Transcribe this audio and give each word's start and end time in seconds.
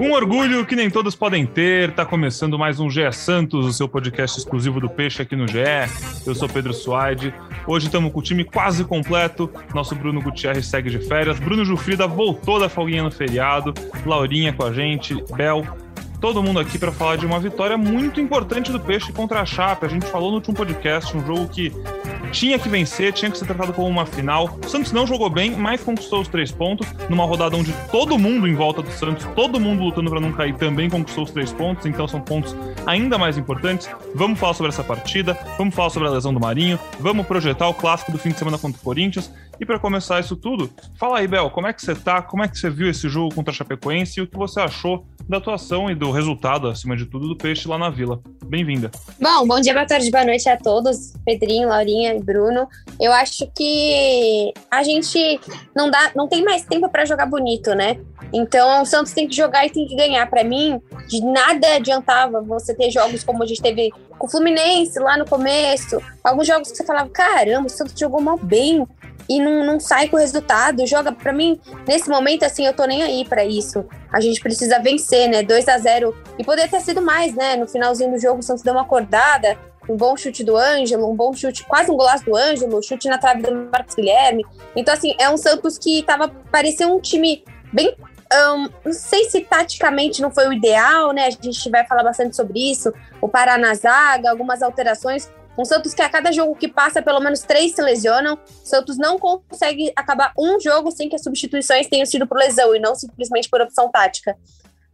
Um 0.00 0.12
orgulho 0.12 0.66
que 0.66 0.74
nem 0.74 0.90
todos 0.90 1.14
podem 1.14 1.46
ter, 1.46 1.92
tá 1.92 2.04
começando 2.04 2.58
mais 2.58 2.80
um 2.80 2.90
GE 2.90 3.12
Santos, 3.12 3.66
o 3.66 3.72
seu 3.72 3.88
podcast 3.88 4.38
exclusivo 4.38 4.80
do 4.80 4.90
Peixe 4.90 5.22
aqui 5.22 5.36
no 5.36 5.46
GE. 5.46 5.58
Eu 6.26 6.34
sou 6.34 6.48
Pedro 6.48 6.72
Suaide. 6.72 7.32
Hoje 7.66 7.86
estamos 7.86 8.12
com 8.12 8.18
o 8.18 8.22
time 8.22 8.44
quase 8.44 8.84
completo. 8.84 9.50
Nosso 9.74 9.94
Bruno 9.94 10.20
Gutierrez 10.20 10.66
segue 10.66 10.90
de 10.90 10.98
férias. 10.98 11.38
Bruno 11.38 11.64
Jufrida 11.64 12.06
voltou 12.06 12.58
da 12.58 12.68
folguinha 12.68 13.02
no 13.02 13.10
feriado. 13.10 13.72
Laurinha 14.04 14.52
com 14.52 14.64
a 14.64 14.72
gente. 14.72 15.14
Bel, 15.36 15.64
todo 16.22 16.40
mundo 16.40 16.60
aqui 16.60 16.78
para 16.78 16.92
falar 16.92 17.16
de 17.16 17.26
uma 17.26 17.40
vitória 17.40 17.76
muito 17.76 18.20
importante 18.20 18.70
do 18.70 18.78
Peixe 18.78 19.12
contra 19.12 19.40
a 19.40 19.44
Chape. 19.44 19.84
A 19.84 19.88
gente 19.88 20.06
falou 20.06 20.30
no 20.30 20.36
último 20.36 20.54
podcast, 20.54 21.16
um 21.16 21.26
jogo 21.26 21.48
que 21.48 21.72
tinha 22.30 22.56
que 22.60 22.68
vencer, 22.68 23.12
tinha 23.12 23.28
que 23.28 23.36
ser 23.36 23.44
tratado 23.44 23.72
como 23.72 23.88
uma 23.88 24.06
final. 24.06 24.56
O 24.64 24.68
Santos 24.68 24.92
não 24.92 25.04
jogou 25.04 25.28
bem, 25.28 25.50
mas 25.50 25.82
conquistou 25.82 26.20
os 26.20 26.28
três 26.28 26.52
pontos 26.52 26.86
numa 27.10 27.24
rodada 27.24 27.56
onde 27.56 27.72
todo 27.90 28.16
mundo 28.16 28.46
em 28.46 28.54
volta 28.54 28.80
do 28.80 28.90
Santos, 28.92 29.26
todo 29.34 29.58
mundo 29.58 29.82
lutando 29.82 30.08
para 30.08 30.20
não 30.20 30.30
cair, 30.32 30.54
também 30.54 30.88
conquistou 30.88 31.24
os 31.24 31.32
três 31.32 31.52
pontos. 31.52 31.86
Então 31.86 32.06
são 32.06 32.20
pontos 32.20 32.54
ainda 32.86 33.18
mais 33.18 33.36
importantes. 33.36 33.90
Vamos 34.14 34.38
falar 34.38 34.54
sobre 34.54 34.70
essa 34.70 34.84
partida, 34.84 35.36
vamos 35.58 35.74
falar 35.74 35.90
sobre 35.90 36.06
a 36.06 36.12
lesão 36.12 36.32
do 36.32 36.38
Marinho, 36.38 36.78
vamos 37.00 37.26
projetar 37.26 37.68
o 37.68 37.74
clássico 37.74 38.12
do 38.12 38.18
fim 38.18 38.30
de 38.30 38.38
semana 38.38 38.56
contra 38.56 38.80
o 38.80 38.84
Corinthians. 38.84 39.28
E 39.60 39.66
para 39.66 39.78
começar 39.78 40.18
isso 40.20 40.34
tudo, 40.34 40.70
fala 40.98 41.18
aí, 41.18 41.28
Bel, 41.28 41.50
como 41.50 41.66
é 41.66 41.72
que 41.72 41.82
você 41.82 41.94
tá? 41.94 42.20
Como 42.22 42.42
é 42.42 42.48
que 42.48 42.58
você 42.58 42.68
viu 42.70 42.88
esse 42.88 43.08
jogo 43.08 43.34
contra 43.34 43.52
a 43.52 43.54
Chapecoense 43.54 44.18
e 44.18 44.22
o 44.22 44.26
que 44.26 44.36
você 44.36 44.60
achou 44.60 45.06
da 45.28 45.36
atuação 45.36 45.90
e 45.90 45.94
do 45.94 46.10
resultado, 46.10 46.68
acima 46.68 46.96
de 46.96 47.06
tudo, 47.06 47.28
do 47.28 47.36
Peixe 47.36 47.68
lá 47.68 47.78
na 47.78 47.88
Vila? 47.90 48.20
Bem-vinda. 48.44 48.90
Bom, 49.20 49.46
bom 49.46 49.60
dia, 49.60 49.72
boa 49.72 49.86
tarde, 49.86 50.10
boa 50.10 50.24
noite 50.24 50.48
a 50.48 50.56
todos, 50.56 51.14
Pedrinho, 51.24 51.68
Laurinha 51.68 52.14
e 52.14 52.20
Bruno. 52.20 52.66
Eu 53.00 53.12
acho 53.12 53.46
que 53.56 54.52
a 54.70 54.82
gente 54.82 55.40
não 55.74 55.90
dá, 55.90 56.10
não 56.16 56.28
tem 56.28 56.44
mais 56.44 56.64
tempo 56.64 56.88
para 56.88 57.04
jogar 57.04 57.26
bonito, 57.26 57.74
né? 57.74 57.98
Então, 58.32 58.82
o 58.82 58.86
Santos 58.86 59.12
tem 59.12 59.28
que 59.28 59.36
jogar 59.36 59.66
e 59.66 59.70
tem 59.70 59.86
que 59.86 59.94
ganhar. 59.94 60.28
Para 60.28 60.42
mim, 60.42 60.80
de 61.06 61.20
nada 61.22 61.76
adiantava 61.76 62.40
você 62.40 62.74
ter 62.74 62.90
jogos 62.90 63.22
como 63.22 63.42
a 63.42 63.46
gente 63.46 63.60
teve 63.60 63.92
com 64.18 64.26
o 64.26 64.30
Fluminense 64.30 64.98
lá 64.98 65.16
no 65.16 65.26
começo, 65.26 66.00
alguns 66.22 66.46
jogos 66.46 66.70
que 66.70 66.76
você 66.76 66.84
falava, 66.84 67.10
caramba, 67.10 67.66
o 67.66 67.70
Santos 67.70 67.98
jogou 67.98 68.20
mal 68.20 68.38
bem, 68.38 68.86
e 69.28 69.40
não, 69.40 69.64
não 69.64 69.80
sai 69.80 70.08
com 70.08 70.16
o 70.16 70.18
resultado. 70.18 70.86
Joga 70.86 71.12
para 71.12 71.32
mim, 71.32 71.60
nesse 71.86 72.08
momento, 72.08 72.44
assim, 72.44 72.66
eu 72.66 72.72
tô 72.72 72.84
nem 72.84 73.02
aí 73.02 73.24
para 73.24 73.44
isso. 73.44 73.84
A 74.12 74.20
gente 74.20 74.40
precisa 74.40 74.78
vencer, 74.78 75.28
né? 75.28 75.42
2 75.42 75.68
a 75.68 75.78
0 75.78 76.14
E 76.38 76.44
poder 76.44 76.68
ter 76.68 76.80
sido 76.80 77.00
mais, 77.00 77.34
né? 77.34 77.56
No 77.56 77.66
finalzinho 77.66 78.10
do 78.10 78.18
jogo, 78.18 78.40
o 78.40 78.42
Santos 78.42 78.62
deu 78.62 78.74
uma 78.74 78.82
acordada. 78.82 79.56
Um 79.88 79.96
bom 79.96 80.16
chute 80.16 80.44
do 80.44 80.56
Ângelo, 80.56 81.10
um 81.10 81.16
bom 81.16 81.32
chute, 81.32 81.64
quase 81.64 81.90
um 81.90 81.96
golaço 81.96 82.24
do 82.24 82.36
Ângelo, 82.36 82.80
chute 82.82 83.08
na 83.08 83.18
trave 83.18 83.42
do 83.42 83.52
Marcos 83.70 83.96
Guilherme. 83.96 84.44
Então, 84.76 84.94
assim, 84.94 85.14
é 85.18 85.28
um 85.28 85.36
Santos 85.36 85.76
que 85.76 86.02
tava, 86.04 86.28
parecia 86.28 86.86
um 86.86 87.00
time 87.00 87.44
bem 87.72 87.96
um, 88.32 88.68
não 88.84 88.92
sei 88.92 89.24
se 89.24 89.42
taticamente 89.42 90.22
não 90.22 90.30
foi 90.30 90.48
o 90.48 90.52
ideal, 90.52 91.12
né? 91.12 91.26
A 91.26 91.30
gente 91.30 91.70
vai 91.70 91.86
falar 91.86 92.02
bastante 92.02 92.34
sobre 92.34 92.70
isso. 92.70 92.92
O 93.20 93.28
Pará 93.28 93.58
na 93.58 93.74
zaga, 93.74 94.30
algumas 94.30 94.62
alterações, 94.62 95.30
um 95.56 95.64
Santos 95.64 95.92
que 95.92 96.02
a 96.02 96.08
cada 96.08 96.32
jogo 96.32 96.56
que 96.56 96.68
passa, 96.68 97.02
pelo 97.02 97.20
menos 97.20 97.40
três 97.40 97.74
se 97.74 97.82
lesionam. 97.82 98.34
O 98.34 98.66
Santos 98.66 98.96
não 98.96 99.18
consegue 99.18 99.92
acabar 99.94 100.32
um 100.38 100.58
jogo 100.58 100.90
sem 100.90 101.08
que 101.08 101.16
as 101.16 101.22
substituições 101.22 101.88
tenham 101.88 102.06
sido 102.06 102.26
por 102.26 102.38
lesão 102.38 102.74
e 102.74 102.80
não 102.80 102.94
simplesmente 102.94 103.48
por 103.50 103.60
opção 103.60 103.90
tática. 103.90 104.36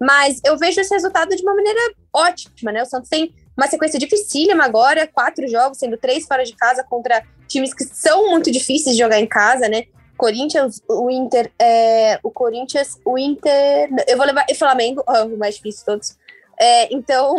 Mas 0.01 0.41
eu 0.45 0.57
vejo 0.57 0.81
esse 0.81 0.93
resultado 0.93 1.35
de 1.35 1.43
uma 1.43 1.55
maneira 1.55 1.81
ótima, 2.13 2.73
né? 2.73 2.83
O 2.83 2.87
Santos 2.87 3.09
tem 3.09 3.35
uma 3.57 3.67
sequência 3.67 3.99
dificílima 3.99 4.65
agora, 4.65 5.07
quatro 5.07 5.49
jogos, 5.49 5.79
sendo 5.79 5.97
três 5.97 6.27
fora 6.27 6.45
de 6.45 6.55
casa 6.55 6.85
contra 6.85 7.25
times 7.49 7.75
que 7.75 7.85
são 7.85 8.31
muito 8.31 8.51
difíceis 8.51 8.97
de 8.97 9.03
jogar 9.03 9.19
em 9.19 9.27
casa, 9.27 9.69
né? 9.69 9.85
Corinthians, 10.17 10.83
o 10.89 11.09
Inter, 11.11 11.51
é, 11.61 12.19
o 12.25 12.31
Corinthians, 12.31 12.99
o 13.05 13.17
Inter, 13.17 13.89
eu 14.07 14.17
vou 14.17 14.27
levar, 14.27 14.45
e 14.51 14.55
Flamengo, 14.55 15.03
o 15.07 15.37
mais 15.37 15.55
difícil 15.55 15.81
de 15.81 15.87
todos. 15.87 16.18
É, 16.61 16.93
então, 16.93 17.37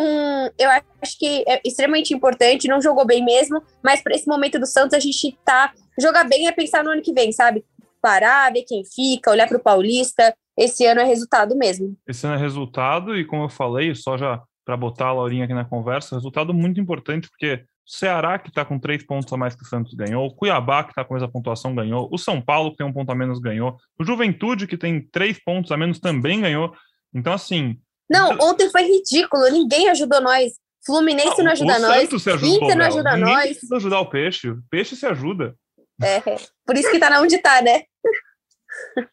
eu 0.57 0.69
acho 0.69 1.17
que 1.17 1.43
é 1.47 1.61
extremamente 1.65 2.13
importante. 2.13 2.67
Não 2.67 2.81
jogou 2.81 3.05
bem 3.05 3.23
mesmo, 3.23 3.61
mas 3.83 4.01
para 4.01 4.15
esse 4.15 4.27
momento 4.27 4.59
do 4.59 4.65
Santos, 4.65 4.93
a 4.93 4.99
gente 4.99 5.37
tá. 5.43 5.73
Jogar 5.99 6.23
bem 6.27 6.47
é 6.47 6.51
pensar 6.51 6.83
no 6.83 6.91
ano 6.91 7.01
que 7.01 7.13
vem, 7.13 7.31
sabe? 7.31 7.63
Parar, 8.01 8.53
ver 8.53 8.63
quem 8.63 8.83
fica, 8.85 9.31
olhar 9.31 9.47
para 9.47 9.57
o 9.57 9.63
Paulista. 9.63 10.33
Esse 10.57 10.85
ano 10.85 11.01
é 11.01 11.03
resultado 11.03 11.55
mesmo. 11.55 11.97
Esse 12.07 12.25
ano 12.25 12.35
é 12.35 12.39
resultado, 12.39 13.17
e 13.17 13.25
como 13.25 13.43
eu 13.43 13.49
falei, 13.49 13.93
só 13.95 14.17
já 14.17 14.41
para 14.65 14.77
botar 14.77 15.07
a 15.07 15.13
Laurinha 15.13 15.45
aqui 15.45 15.53
na 15.53 15.65
conversa, 15.65 16.15
resultado 16.15 16.53
muito 16.53 16.79
importante, 16.79 17.27
porque 17.27 17.63
Ceará, 17.89 18.37
que 18.37 18.49
está 18.49 18.63
com 18.63 18.77
três 18.77 19.03
pontos 19.03 19.33
a 19.33 19.37
mais 19.37 19.55
que 19.55 19.63
o 19.63 19.65
Santos, 19.65 19.95
ganhou. 19.95 20.27
O 20.27 20.35
Cuiabá, 20.35 20.83
que 20.83 20.91
está 20.91 21.03
com 21.03 21.17
essa 21.17 21.27
pontuação, 21.27 21.73
ganhou. 21.73 22.07
O 22.11 22.19
São 22.19 22.39
Paulo, 22.39 22.69
que 22.69 22.77
tem 22.77 22.85
um 22.85 22.93
ponto 22.93 23.11
a 23.11 23.15
menos, 23.15 23.39
ganhou. 23.39 23.77
O 23.97 24.05
Juventude, 24.05 24.67
que 24.67 24.77
tem 24.77 25.01
três 25.01 25.43
pontos 25.43 25.71
a 25.71 25.77
menos, 25.77 25.99
também 25.99 26.41
ganhou. 26.41 26.71
Então, 27.11 27.33
assim, 27.33 27.79
não, 28.09 28.37
ontem 28.41 28.69
foi 28.69 28.83
ridículo, 28.83 29.49
ninguém 29.49 29.89
ajudou 29.89 30.21
nós. 30.21 30.53
Fluminense 30.85 31.37
não, 31.37 31.45
não 31.45 31.51
ajuda 31.51 31.77
o 31.77 31.81
nós, 31.81 32.01
Santos 32.01 32.23
se 32.23 32.31
ajudou, 32.31 32.55
Inter 32.55 32.77
não 32.77 32.85
ajuda 32.85 33.17
ninguém 33.17 33.33
nós. 33.33 33.47
precisa 33.49 33.75
ajudar 33.75 33.99
o 33.99 34.09
peixe, 34.09 34.49
o 34.49 34.61
peixe 34.69 34.95
se 34.95 35.05
ajuda. 35.05 35.53
É, 36.01 36.21
por 36.65 36.75
isso 36.77 36.89
que 36.89 36.99
tá 36.99 37.09
na 37.09 37.21
onde 37.21 37.37
tá, 37.37 37.61
né? 37.61 37.83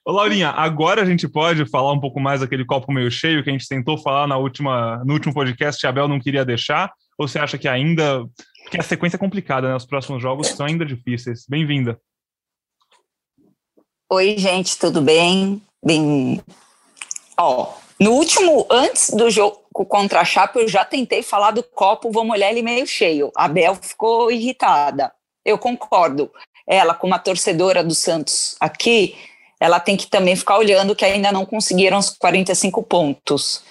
Ô, 0.04 0.12
Laurinha, 0.12 0.50
agora 0.50 1.02
a 1.02 1.04
gente 1.04 1.28
pode 1.28 1.68
falar 1.68 1.92
um 1.92 2.00
pouco 2.00 2.20
mais 2.20 2.40
daquele 2.40 2.64
copo 2.64 2.92
meio 2.92 3.10
cheio 3.10 3.42
que 3.42 3.50
a 3.50 3.52
gente 3.52 3.68
tentou 3.68 3.98
falar 3.98 4.26
na 4.26 4.36
última, 4.36 5.02
no 5.04 5.12
último 5.12 5.34
podcast 5.34 5.80
que 5.80 5.86
a 5.86 5.90
Abel 5.90 6.08
não 6.08 6.20
queria 6.20 6.44
deixar? 6.44 6.92
Ou 7.18 7.26
você 7.26 7.38
acha 7.38 7.58
que 7.58 7.66
ainda. 7.66 8.24
Porque 8.62 8.78
a 8.78 8.82
sequência 8.82 9.16
é 9.16 9.18
complicada, 9.18 9.68
né? 9.68 9.74
Os 9.74 9.86
próximos 9.86 10.22
jogos 10.22 10.48
são 10.48 10.66
ainda 10.66 10.84
difíceis. 10.84 11.44
Bem-vinda. 11.48 12.00
Oi, 14.10 14.36
gente, 14.38 14.78
tudo 14.78 15.00
bem? 15.00 15.62
Bem. 15.84 16.40
Ó, 17.38 17.74
no 17.98 18.12
último, 18.12 18.66
antes 18.70 19.10
do 19.10 19.30
jogo 19.30 19.62
contra 19.88 20.20
a 20.20 20.24
Chape, 20.24 20.58
eu 20.58 20.68
já 20.68 20.84
tentei 20.84 21.22
falar 21.22 21.50
do 21.50 21.62
copo, 21.62 22.10
vamos 22.10 22.34
olhar 22.34 22.50
ele 22.50 22.62
meio 22.62 22.86
cheio. 22.86 23.30
A 23.34 23.48
Bel 23.48 23.74
ficou 23.74 24.30
irritada. 24.30 25.12
Eu 25.44 25.58
concordo. 25.58 26.30
Ela, 26.66 26.94
como 26.94 27.14
a 27.14 27.18
torcedora 27.18 27.82
do 27.82 27.94
Santos 27.94 28.56
aqui, 28.60 29.16
ela 29.60 29.80
tem 29.80 29.96
que 29.96 30.06
também 30.06 30.36
ficar 30.36 30.58
olhando 30.58 30.94
que 30.94 31.04
ainda 31.04 31.32
não 31.32 31.46
conseguiram 31.46 31.98
os 31.98 32.10
45 32.10 32.82
pontos. 32.82 33.64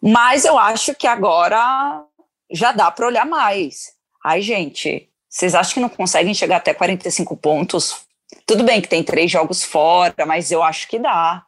Mas 0.00 0.44
eu 0.44 0.58
acho 0.58 0.94
que 0.94 1.06
agora 1.06 2.04
já 2.50 2.72
dá 2.72 2.90
para 2.90 3.06
olhar 3.06 3.26
mais. 3.26 3.92
Ai, 4.24 4.40
gente, 4.40 5.10
vocês 5.28 5.54
acham 5.54 5.74
que 5.74 5.80
não 5.80 5.88
conseguem 5.88 6.34
chegar 6.34 6.56
até 6.56 6.72
45 6.72 7.36
pontos? 7.36 8.06
Tudo 8.46 8.64
bem 8.64 8.80
que 8.80 8.88
tem 8.88 9.02
três 9.02 9.30
jogos 9.30 9.62
fora, 9.62 10.24
mas 10.26 10.50
eu 10.50 10.62
acho 10.62 10.88
que 10.88 10.98
dá. 10.98 11.45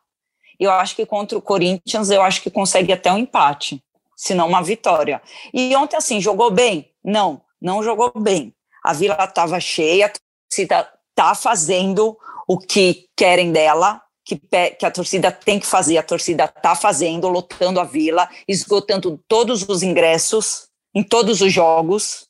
Eu 0.58 0.72
acho 0.72 0.96
que 0.96 1.06
contra 1.06 1.38
o 1.38 1.42
Corinthians, 1.42 2.10
eu 2.10 2.22
acho 2.22 2.42
que 2.42 2.50
consegue 2.50 2.92
até 2.92 3.12
um 3.12 3.18
empate, 3.18 3.82
se 4.16 4.34
não 4.34 4.48
uma 4.48 4.62
vitória. 4.62 5.22
E 5.54 5.74
ontem, 5.76 5.96
assim, 5.96 6.20
jogou 6.20 6.50
bem? 6.50 6.90
Não, 7.04 7.40
não 7.60 7.82
jogou 7.82 8.12
bem. 8.16 8.54
A 8.82 8.92
Vila 8.92 9.16
estava 9.22 9.60
cheia, 9.60 10.06
a 10.06 10.12
torcida 10.48 10.88
está 11.10 11.34
fazendo 11.34 12.18
o 12.46 12.58
que 12.58 13.06
querem 13.16 13.52
dela, 13.52 14.02
que, 14.24 14.36
que, 14.36 14.84
a 14.84 14.90
torcida 14.90 15.30
tem 15.32 15.58
que 15.58 15.66
fazer, 15.66 15.98
a 15.98 16.02
torcida 16.02 16.44
está 16.44 16.74
fazendo, 16.74 17.28
lotando 17.28 17.80
a 17.80 17.84
Vila, 17.84 18.28
esgotando 18.46 19.22
todos 19.26 19.68
os 19.68 19.82
ingressos 19.82 20.68
em 20.94 21.02
todos 21.02 21.40
os 21.40 21.52
jogos. 21.52 22.26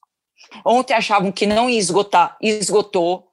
Ontem 0.64 0.94
achavam 0.94 1.32
que 1.32 1.46
não 1.46 1.68
ia 1.68 1.78
esgotar, 1.78 2.36
esgotou. 2.40 3.28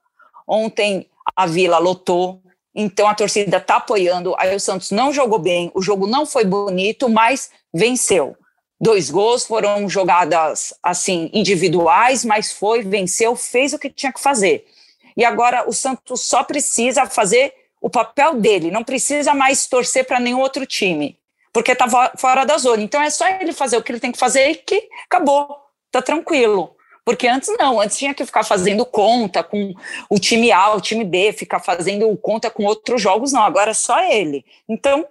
Ontem 0.48 1.10
a 1.36 1.46
Vila 1.46 1.78
lotou, 1.78 2.42
então 2.76 3.08
a 3.08 3.16
torcida 3.16 3.58
está 3.58 3.78
apoiando. 3.78 4.36
Aí 4.38 4.54
o 4.54 4.60
Santos 4.60 4.92
não 4.92 5.14
jogou 5.14 5.40
bem, 5.40 5.72
o 5.74 5.82
jogo 5.82 6.06
não 6.06 6.26
foi 6.26 6.44
bonito, 6.44 7.08
mas 7.08 7.50
venceu. 7.74 8.36
Dois 8.80 9.10
gols 9.10 9.46
foram 9.46 9.88
jogadas 9.88 10.74
assim 10.84 11.30
individuais, 11.34 12.26
mas 12.26 12.52
foi, 12.52 12.84
venceu, 12.84 13.36
fez 13.36 13.74
o 13.74 13.80
que 13.80 13.90
tinha 13.90 14.12
que 14.12 14.20
fazer. 14.20 14.68
E 15.16 15.24
agora 15.24 15.68
o 15.68 15.72
Santos 15.72 16.22
só 16.22 16.44
precisa 16.44 17.06
fazer 17.06 17.54
o 17.82 17.90
papel 17.90 18.36
dele, 18.36 18.72
não 18.72 18.84
precisa 18.84 19.34
mais 19.34 19.68
torcer 19.68 20.06
para 20.06 20.20
nenhum 20.20 20.40
outro 20.40 20.66
time, 20.66 21.18
porque 21.54 21.72
está 21.72 21.88
fora 22.18 22.44
da 22.44 22.58
zona. 22.58 22.84
Então 22.84 23.02
é 23.02 23.10
só 23.10 23.28
ele 23.30 23.54
fazer 23.54 23.78
o 23.78 23.84
que 23.84 23.92
ele 23.92 24.00
tem 24.00 24.12
que 24.12 24.18
fazer 24.18 24.50
e 24.50 24.56
que 24.56 24.90
acabou, 25.06 25.56
tá 25.90 26.02
tranquilo. 26.02 26.76
Porque 27.06 27.28
antes 27.28 27.54
não, 27.60 27.80
antes 27.80 27.98
tinha 27.98 28.16
que 28.16 28.26
ficar 28.26 28.44
fazendo 28.44 28.84
conta 28.84 29.44
com 29.44 29.76
o 30.10 30.20
time 30.20 30.52
A, 30.52 30.74
o 30.74 30.82
time 30.82 31.06
B, 31.06 31.32
ficar 31.32 31.60
fazendo 31.60 32.18
conta 32.18 32.50
com 32.50 32.66
outros 32.66 33.00
jogos, 33.00 33.32
não, 33.32 33.44
agora 33.44 33.72
é 33.72 33.76
só 33.76 34.00
ele. 34.04 34.44
Então, 34.68 35.08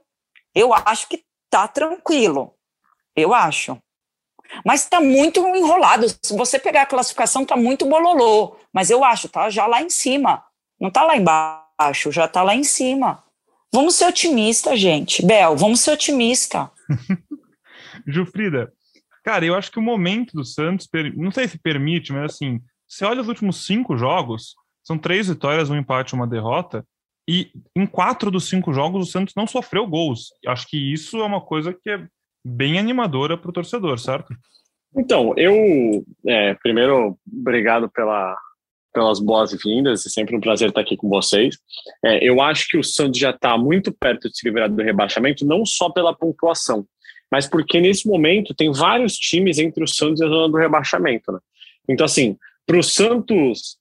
eu 0.52 0.74
acho 0.74 1.08
que 1.08 1.24
tá 1.48 1.68
tranquilo. 1.68 2.52
Eu 3.14 3.32
acho. 3.32 3.78
Mas 4.64 4.86
tá 4.86 5.00
muito 5.00 5.40
enrolado. 5.40 6.06
Se 6.20 6.36
você 6.36 6.58
pegar 6.58 6.82
a 6.82 6.86
classificação, 6.86 7.46
tá 7.46 7.56
muito 7.56 7.86
bololô. 7.86 8.56
Mas 8.72 8.90
eu 8.90 9.04
acho, 9.04 9.28
tá 9.28 9.48
já 9.48 9.66
lá 9.66 9.80
em 9.80 9.88
cima. 9.88 10.44
Não 10.80 10.90
tá 10.90 11.04
lá 11.04 11.16
embaixo, 11.16 12.10
já 12.10 12.26
tá 12.26 12.42
lá 12.42 12.56
em 12.56 12.64
cima. 12.64 13.22
Vamos 13.72 13.94
ser 13.94 14.06
otimista, 14.06 14.76
gente. 14.76 15.24
Bel, 15.24 15.56
vamos 15.56 15.80
ser 15.80 15.92
otimista. 15.92 16.70
Jufrida, 18.06 18.72
Cara, 19.24 19.44
eu 19.44 19.54
acho 19.54 19.72
que 19.72 19.78
o 19.78 19.82
momento 19.82 20.34
do 20.34 20.44
Santos, 20.44 20.86
não 21.16 21.30
sei 21.30 21.48
se 21.48 21.58
permite, 21.58 22.12
mas 22.12 22.34
assim, 22.34 22.60
você 22.86 23.06
olha 23.06 23.22
os 23.22 23.28
últimos 23.28 23.64
cinco 23.66 23.96
jogos, 23.96 24.54
São 24.86 24.98
três 24.98 25.28
vitórias, 25.28 25.70
um 25.70 25.76
empate, 25.76 26.14
uma 26.14 26.26
derrota. 26.26 26.86
E 27.26 27.50
em 27.74 27.86
quatro 27.86 28.30
dos 28.30 28.50
cinco 28.50 28.70
jogos 28.74 29.08
o 29.08 29.10
Santos 29.10 29.34
não 29.34 29.46
sofreu 29.46 29.86
gols. 29.86 30.28
Acho 30.46 30.68
que 30.68 30.92
isso 30.92 31.16
é 31.16 31.24
uma 31.24 31.40
coisa 31.40 31.72
que 31.72 31.88
é 31.88 32.06
bem 32.44 32.78
animadora 32.78 33.38
para 33.38 33.48
o 33.48 33.52
torcedor, 33.52 33.98
certo? 33.98 34.34
Então, 34.94 35.32
eu 35.38 36.04
é, 36.26 36.52
primeiro 36.54 37.18
obrigado 37.26 37.88
pela, 37.90 38.36
pelas 38.92 39.18
boas-vindas, 39.18 40.06
é 40.06 40.08
sempre 40.10 40.36
um 40.36 40.40
prazer 40.40 40.68
estar 40.68 40.82
aqui 40.82 40.96
com 40.96 41.08
vocês. 41.08 41.58
É, 42.04 42.22
eu 42.22 42.40
acho 42.42 42.68
que 42.68 42.76
o 42.76 42.84
Santos 42.84 43.18
já 43.18 43.30
está 43.30 43.56
muito 43.56 43.92
perto 43.92 44.28
de 44.28 44.36
se 44.36 44.46
livrar 44.46 44.70
do 44.70 44.82
rebaixamento, 44.82 45.46
não 45.46 45.64
só 45.64 45.90
pela 45.90 46.14
pontuação, 46.14 46.86
mas 47.30 47.46
porque 47.46 47.80
nesse 47.80 48.06
momento 48.06 48.54
tem 48.54 48.72
vários 48.72 49.16
times 49.16 49.58
entre 49.58 49.82
o 49.82 49.88
Santos 49.88 50.20
e 50.20 50.24
a 50.24 50.28
zona 50.28 50.48
do 50.48 50.56
rebaixamento. 50.56 51.32
Né? 51.32 51.38
Então, 51.88 52.04
assim, 52.04 52.36
para 52.66 52.78
o 52.78 52.82
Santos 52.82 53.76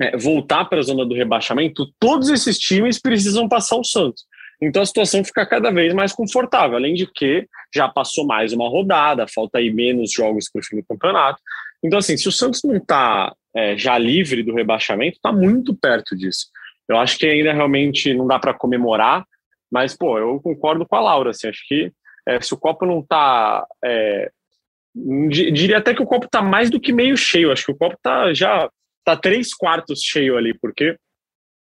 é, 0.00 0.16
voltar 0.16 0.64
para 0.66 0.80
a 0.80 0.82
zona 0.82 1.04
do 1.04 1.14
rebaixamento, 1.14 1.86
todos 1.98 2.28
esses 2.28 2.58
times 2.58 3.00
precisam 3.00 3.48
passar 3.48 3.76
o 3.76 3.84
Santos. 3.84 4.24
Então 4.60 4.82
a 4.82 4.86
situação 4.86 5.24
fica 5.24 5.44
cada 5.44 5.70
vez 5.70 5.92
mais 5.92 6.12
confortável, 6.12 6.76
além 6.76 6.94
de 6.94 7.06
que 7.06 7.46
já 7.74 7.88
passou 7.88 8.26
mais 8.26 8.52
uma 8.52 8.68
rodada, 8.68 9.26
falta 9.28 9.58
aí 9.58 9.70
menos 9.70 10.12
jogos 10.12 10.48
para 10.50 10.60
o 10.60 10.64
fim 10.64 10.76
do 10.76 10.86
campeonato. 10.86 11.40
Então, 11.82 11.98
assim, 11.98 12.16
se 12.16 12.28
o 12.28 12.32
Santos 12.32 12.62
não 12.64 12.76
está 12.76 13.34
é, 13.54 13.76
já 13.76 13.98
livre 13.98 14.42
do 14.42 14.54
rebaixamento, 14.54 15.16
está 15.16 15.32
muito 15.32 15.74
perto 15.74 16.16
disso. 16.16 16.46
Eu 16.88 16.96
acho 16.96 17.18
que 17.18 17.26
ainda 17.26 17.52
realmente 17.52 18.14
não 18.14 18.26
dá 18.26 18.38
para 18.38 18.54
comemorar, 18.54 19.24
mas, 19.70 19.96
pô, 19.96 20.18
eu 20.18 20.40
concordo 20.40 20.86
com 20.86 20.96
a 20.96 21.00
Laura, 21.00 21.30
assim, 21.30 21.48
acho 21.48 21.66
que 21.66 21.92
é, 22.26 22.40
se 22.40 22.54
o 22.54 22.56
copo 22.56 22.86
não 22.86 23.00
está 23.00 23.66
é, 23.84 24.30
diria 25.28 25.78
até 25.78 25.92
que 25.92 26.02
o 26.02 26.06
copo 26.06 26.26
está 26.26 26.40
mais 26.40 26.70
do 26.70 26.80
que 26.80 26.92
meio 26.92 27.16
cheio. 27.16 27.50
Acho 27.50 27.66
que 27.66 27.72
o 27.72 27.76
copo 27.76 27.96
tá 28.02 28.32
já 28.32 28.70
tá 29.04 29.16
três 29.16 29.52
quartos 29.52 30.00
cheio 30.00 30.36
ali, 30.36 30.56
porque 30.58 30.96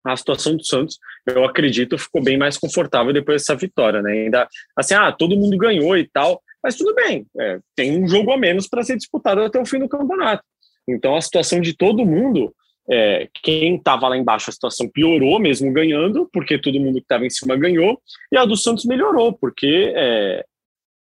a 0.04 0.16
situação 0.16 0.56
do 0.56 0.64
Santos, 0.64 0.98
eu 1.26 1.44
acredito, 1.44 1.98
ficou 1.98 2.22
bem 2.22 2.38
mais 2.38 2.56
confortável 2.56 3.12
depois 3.12 3.42
dessa 3.42 3.56
vitória, 3.56 4.00
né? 4.00 4.12
Ainda 4.12 4.48
assim, 4.76 4.94
ah, 4.94 5.12
todo 5.12 5.36
mundo 5.36 5.56
ganhou 5.58 5.96
e 5.96 6.08
tal, 6.08 6.40
mas 6.62 6.76
tudo 6.76 6.94
bem, 6.94 7.26
é, 7.38 7.58
tem 7.76 8.02
um 8.02 8.08
jogo 8.08 8.32
a 8.32 8.38
menos 8.38 8.66
para 8.68 8.82
ser 8.82 8.96
disputado 8.96 9.42
até 9.42 9.60
o 9.60 9.66
fim 9.66 9.80
do 9.80 9.88
campeonato. 9.88 10.42
Então 10.88 11.14
a 11.14 11.20
situação 11.20 11.60
de 11.60 11.76
todo 11.76 12.06
mundo, 12.06 12.54
é, 12.90 13.28
quem 13.42 13.76
estava 13.76 14.08
lá 14.08 14.16
embaixo, 14.16 14.48
a 14.48 14.52
situação 14.52 14.88
piorou 14.88 15.38
mesmo 15.38 15.72
ganhando, 15.72 16.28
porque 16.32 16.58
todo 16.58 16.80
mundo 16.80 16.94
que 16.94 17.00
estava 17.00 17.26
em 17.26 17.30
cima 17.30 17.56
ganhou, 17.56 18.00
e 18.32 18.36
a 18.36 18.44
do 18.44 18.56
Santos 18.56 18.84
melhorou, 18.84 19.32
porque 19.32 19.92
é, 19.94 20.44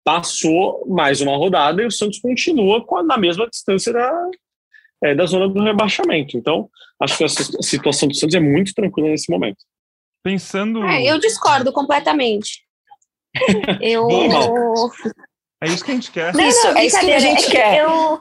passou 0.04 0.86
mais 0.86 1.20
uma 1.20 1.36
rodada 1.36 1.82
e 1.82 1.86
o 1.86 1.90
Santos 1.90 2.20
continua 2.20 2.84
com 2.84 2.96
a, 2.96 3.02
na 3.02 3.16
mesma 3.16 3.48
distância 3.48 3.92
da, 3.92 4.30
é, 5.02 5.14
da 5.14 5.26
zona 5.26 5.48
do 5.48 5.62
rebaixamento. 5.62 6.36
Então, 6.36 6.68
acho 7.00 7.18
que 7.18 7.24
a 7.24 7.28
situação 7.28 8.08
do 8.08 8.14
Santos 8.14 8.34
é 8.34 8.40
muito 8.40 8.74
tranquila 8.74 9.08
nesse 9.08 9.30
momento. 9.30 9.58
Pensando. 10.22 10.84
É, 10.84 11.04
eu 11.04 11.18
discordo 11.18 11.72
completamente. 11.72 12.64
eu. 13.80 14.08
é 15.62 15.66
isso 15.66 15.84
que 15.84 15.90
a 15.90 15.94
gente 15.94 16.10
quer. 16.10 16.34
Não, 16.34 16.48
isso, 16.48 16.66
não, 16.66 16.76
é 16.76 16.86
isso 16.86 17.00
que 17.00 17.12
a 17.12 17.18
gente 17.18 17.46
é 17.46 17.50
quer. 17.50 17.82
Eu, 17.82 18.20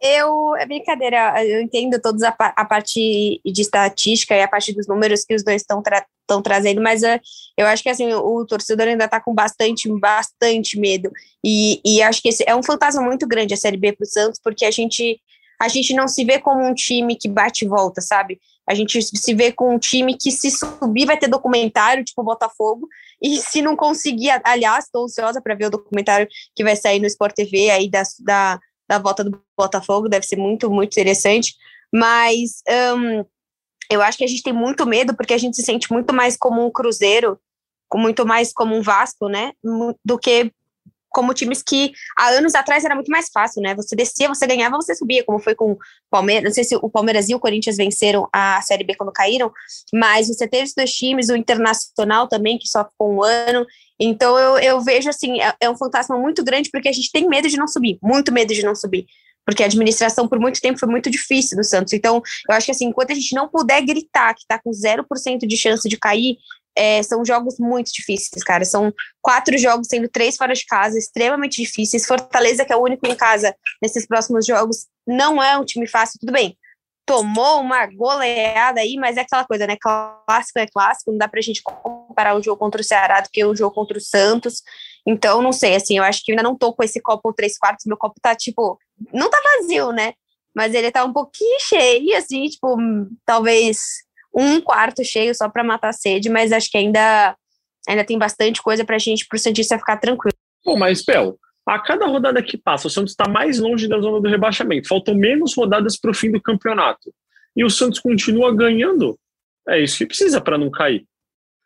eu, 0.00 0.56
é 0.56 0.66
brincadeira, 0.66 1.44
eu 1.44 1.60
entendo 1.60 2.00
toda 2.00 2.28
a, 2.28 2.34
a, 2.56 2.64
parte 2.64 3.40
de 3.44 3.62
estatística 3.62 4.34
e 4.34 4.42
a 4.42 4.48
parte 4.48 4.72
dos 4.72 4.86
números 4.86 5.24
que 5.24 5.34
os 5.34 5.42
dois 5.42 5.62
estão 5.62 5.82
tra 5.82 6.04
trazendo, 6.44 6.82
mas 6.82 7.02
uh, 7.02 7.18
eu 7.56 7.66
acho 7.66 7.82
que 7.82 7.88
assim, 7.88 8.12
o, 8.12 8.36
o 8.36 8.46
torcedor 8.46 8.86
ainda 8.86 9.06
está 9.06 9.18
com 9.18 9.34
bastante, 9.34 9.88
bastante 9.98 10.78
medo. 10.78 11.10
E, 11.42 11.80
e 11.82 12.02
acho 12.02 12.20
que 12.20 12.28
esse 12.28 12.44
é 12.46 12.54
um 12.54 12.62
fantasma 12.62 13.00
muito 13.00 13.26
grande 13.26 13.54
a 13.54 13.56
Série 13.56 13.78
B 13.78 13.92
para 13.92 14.04
o 14.04 14.06
Santos, 14.06 14.38
porque 14.44 14.66
a 14.66 14.70
gente, 14.70 15.18
a 15.58 15.68
gente 15.68 15.94
não 15.94 16.06
se 16.06 16.24
vê 16.24 16.38
como 16.38 16.62
um 16.62 16.74
time 16.74 17.16
que 17.16 17.28
bate 17.28 17.64
e 17.64 17.68
volta, 17.68 18.02
sabe? 18.02 18.38
A 18.68 18.74
gente 18.74 19.00
se 19.00 19.34
vê 19.34 19.50
com 19.50 19.74
um 19.74 19.78
time 19.78 20.18
que, 20.18 20.30
se 20.30 20.50
subir, 20.50 21.06
vai 21.06 21.16
ter 21.16 21.28
documentário, 21.28 22.04
tipo 22.04 22.22
Botafogo, 22.22 22.86
e 23.22 23.38
se 23.38 23.62
não 23.62 23.74
conseguir, 23.74 24.28
aliás, 24.44 24.84
estou 24.84 25.04
ansiosa 25.04 25.40
para 25.40 25.54
ver 25.54 25.66
o 25.66 25.70
documentário 25.70 26.28
que 26.54 26.62
vai 26.62 26.76
sair 26.76 27.00
no 27.00 27.06
Sport 27.06 27.34
TV 27.34 27.70
aí 27.70 27.88
da, 27.88 28.02
da 28.20 28.60
da 28.88 28.98
volta 28.98 29.22
do 29.22 29.42
Botafogo, 29.56 30.08
deve 30.08 30.26
ser 30.26 30.36
muito, 30.36 30.70
muito 30.70 30.92
interessante. 30.92 31.54
Mas 31.92 32.62
um, 32.96 33.24
eu 33.90 34.02
acho 34.02 34.18
que 34.18 34.24
a 34.24 34.28
gente 34.28 34.42
tem 34.42 34.52
muito 34.52 34.86
medo, 34.86 35.14
porque 35.14 35.34
a 35.34 35.38
gente 35.38 35.56
se 35.56 35.62
sente 35.62 35.90
muito 35.92 36.12
mais 36.14 36.36
como 36.36 36.64
um 36.64 36.70
Cruzeiro, 36.70 37.38
muito 37.94 38.26
mais 38.26 38.52
como 38.52 38.76
um 38.76 38.82
Vasco, 38.82 39.28
né? 39.28 39.52
Do 40.04 40.18
que 40.18 40.52
como 41.10 41.32
times 41.32 41.62
que 41.62 41.92
há 42.16 42.28
anos 42.28 42.54
atrás 42.54 42.84
era 42.84 42.94
muito 42.94 43.10
mais 43.10 43.30
fácil, 43.32 43.62
né? 43.62 43.74
Você 43.74 43.96
descia, 43.96 44.28
você 44.28 44.46
ganhava, 44.46 44.76
você 44.76 44.94
subia, 44.94 45.24
como 45.24 45.38
foi 45.38 45.54
com 45.54 45.72
o 45.72 45.78
Palmeiras. 46.10 46.44
Não 46.44 46.52
sei 46.52 46.64
se 46.64 46.76
o 46.76 46.90
Palmeiras 46.90 47.28
e 47.28 47.34
o 47.34 47.40
Corinthians 47.40 47.76
venceram 47.76 48.28
a 48.32 48.60
Série 48.62 48.84
B 48.84 48.94
quando 48.94 49.12
caíram, 49.12 49.50
mas 49.92 50.28
você 50.28 50.46
teve 50.46 50.64
esses 50.64 50.74
dois 50.74 50.92
times, 50.92 51.28
o 51.28 51.36
Internacional 51.36 52.28
também, 52.28 52.58
que 52.58 52.68
só 52.68 52.84
ficou 52.84 53.14
um 53.14 53.22
ano. 53.22 53.66
Então 54.00 54.38
eu, 54.38 54.58
eu 54.58 54.80
vejo 54.80 55.08
assim, 55.08 55.40
é, 55.40 55.54
é 55.60 55.70
um 55.70 55.76
fantasma 55.76 56.16
muito 56.16 56.44
grande, 56.44 56.70
porque 56.70 56.88
a 56.88 56.92
gente 56.92 57.10
tem 57.10 57.28
medo 57.28 57.48
de 57.48 57.56
não 57.56 57.66
subir, 57.66 57.98
muito 58.02 58.32
medo 58.32 58.54
de 58.54 58.62
não 58.62 58.74
subir 58.74 59.06
porque 59.48 59.62
a 59.62 59.66
administração 59.66 60.28
por 60.28 60.38
muito 60.38 60.60
tempo 60.60 60.78
foi 60.78 60.90
muito 60.90 61.08
difícil 61.08 61.56
do 61.56 61.64
Santos. 61.64 61.94
Então, 61.94 62.20
eu 62.46 62.54
acho 62.54 62.66
que 62.66 62.70
assim, 62.70 62.84
enquanto 62.84 63.12
a 63.12 63.14
gente 63.14 63.34
não 63.34 63.48
puder 63.48 63.80
gritar 63.80 64.34
que 64.34 64.42
está 64.42 64.58
com 64.58 64.70
0% 64.70 65.46
de 65.46 65.56
chance 65.56 65.88
de 65.88 65.96
cair, 65.96 66.36
é, 66.76 67.02
são 67.02 67.24
jogos 67.24 67.58
muito 67.58 67.90
difíceis, 67.92 68.44
cara. 68.44 68.64
São 68.64 68.92
quatro 69.22 69.56
jogos, 69.58 69.88
sendo 69.88 70.06
três 70.06 70.36
fora 70.36 70.54
de 70.54 70.64
casa, 70.66 70.98
extremamente 70.98 71.62
difíceis. 71.62 72.06
Fortaleza, 72.06 72.64
que 72.64 72.72
é 72.72 72.76
o 72.76 72.82
único 72.82 73.06
em 73.06 73.16
casa 73.16 73.54
nesses 73.82 74.06
próximos 74.06 74.46
jogos, 74.46 74.86
não 75.06 75.42
é 75.42 75.58
um 75.58 75.64
time 75.64 75.88
fácil, 75.88 76.20
tudo 76.20 76.32
bem. 76.32 76.56
Tomou 77.06 77.62
uma 77.62 77.86
goleada 77.86 78.80
aí, 78.80 78.96
mas 78.96 79.16
é 79.16 79.22
aquela 79.22 79.46
coisa, 79.46 79.66
né? 79.66 79.76
Clássico 79.80 80.58
é 80.58 80.66
clássico, 80.66 81.10
não 81.10 81.18
dá 81.18 81.26
pra 81.26 81.40
gente 81.40 81.62
comparar 82.18 82.36
um 82.36 82.42
jogo 82.42 82.58
contra 82.58 82.80
o 82.80 82.84
Ceará 82.84 83.20
do 83.20 83.28
que 83.32 83.44
um 83.44 83.54
jogo 83.54 83.72
contra 83.72 83.96
o 83.96 84.00
Santos. 84.00 84.62
Então, 85.06 85.40
não 85.40 85.52
sei, 85.52 85.76
assim, 85.76 85.98
eu 85.98 86.02
acho 86.02 86.24
que 86.24 86.32
ainda 86.32 86.42
não 86.42 86.56
tô 86.56 86.72
com 86.72 86.82
esse 86.82 87.00
copo 87.00 87.32
três 87.32 87.56
quartos, 87.56 87.86
meu 87.86 87.96
copo 87.96 88.16
tá, 88.20 88.34
tipo, 88.34 88.76
não 89.12 89.30
tá 89.30 89.38
vazio, 89.56 89.92
né? 89.92 90.14
Mas 90.54 90.74
ele 90.74 90.90
tá 90.90 91.04
um 91.04 91.12
pouquinho 91.12 91.60
cheio, 91.60 92.16
assim, 92.16 92.48
tipo, 92.48 92.76
talvez 93.24 93.78
um 94.34 94.60
quarto 94.60 95.04
cheio 95.04 95.34
só 95.34 95.48
para 95.48 95.62
matar 95.62 95.90
a 95.90 95.92
sede, 95.92 96.28
mas 96.28 96.52
acho 96.52 96.70
que 96.70 96.76
ainda, 96.76 97.36
ainda 97.88 98.04
tem 98.04 98.18
bastante 98.18 98.60
coisa 98.60 98.84
para 98.84 98.96
a 98.96 98.98
gente, 98.98 99.26
para 99.26 99.36
o 99.36 99.38
Santista 99.38 99.78
ficar 99.78 99.96
tranquilo. 99.98 100.34
Bom, 100.64 100.76
mas, 100.76 101.02
Pel, 101.04 101.38
a 101.66 101.78
cada 101.78 102.06
rodada 102.06 102.42
que 102.42 102.58
passa, 102.58 102.88
o 102.88 102.90
Santos 102.90 103.12
está 103.12 103.28
mais 103.28 103.60
longe 103.60 103.88
da 103.88 104.00
zona 104.00 104.20
do 104.20 104.28
rebaixamento. 104.28 104.88
Faltam 104.88 105.14
menos 105.14 105.54
rodadas 105.54 105.96
para 105.96 106.10
o 106.10 106.14
fim 106.14 106.32
do 106.32 106.42
campeonato. 106.42 107.14
E 107.56 107.64
o 107.64 107.70
Santos 107.70 108.00
continua 108.00 108.54
ganhando. 108.54 109.18
É 109.68 109.80
isso 109.80 109.98
que 109.98 110.06
precisa 110.06 110.40
para 110.40 110.58
não 110.58 110.70
cair. 110.70 111.06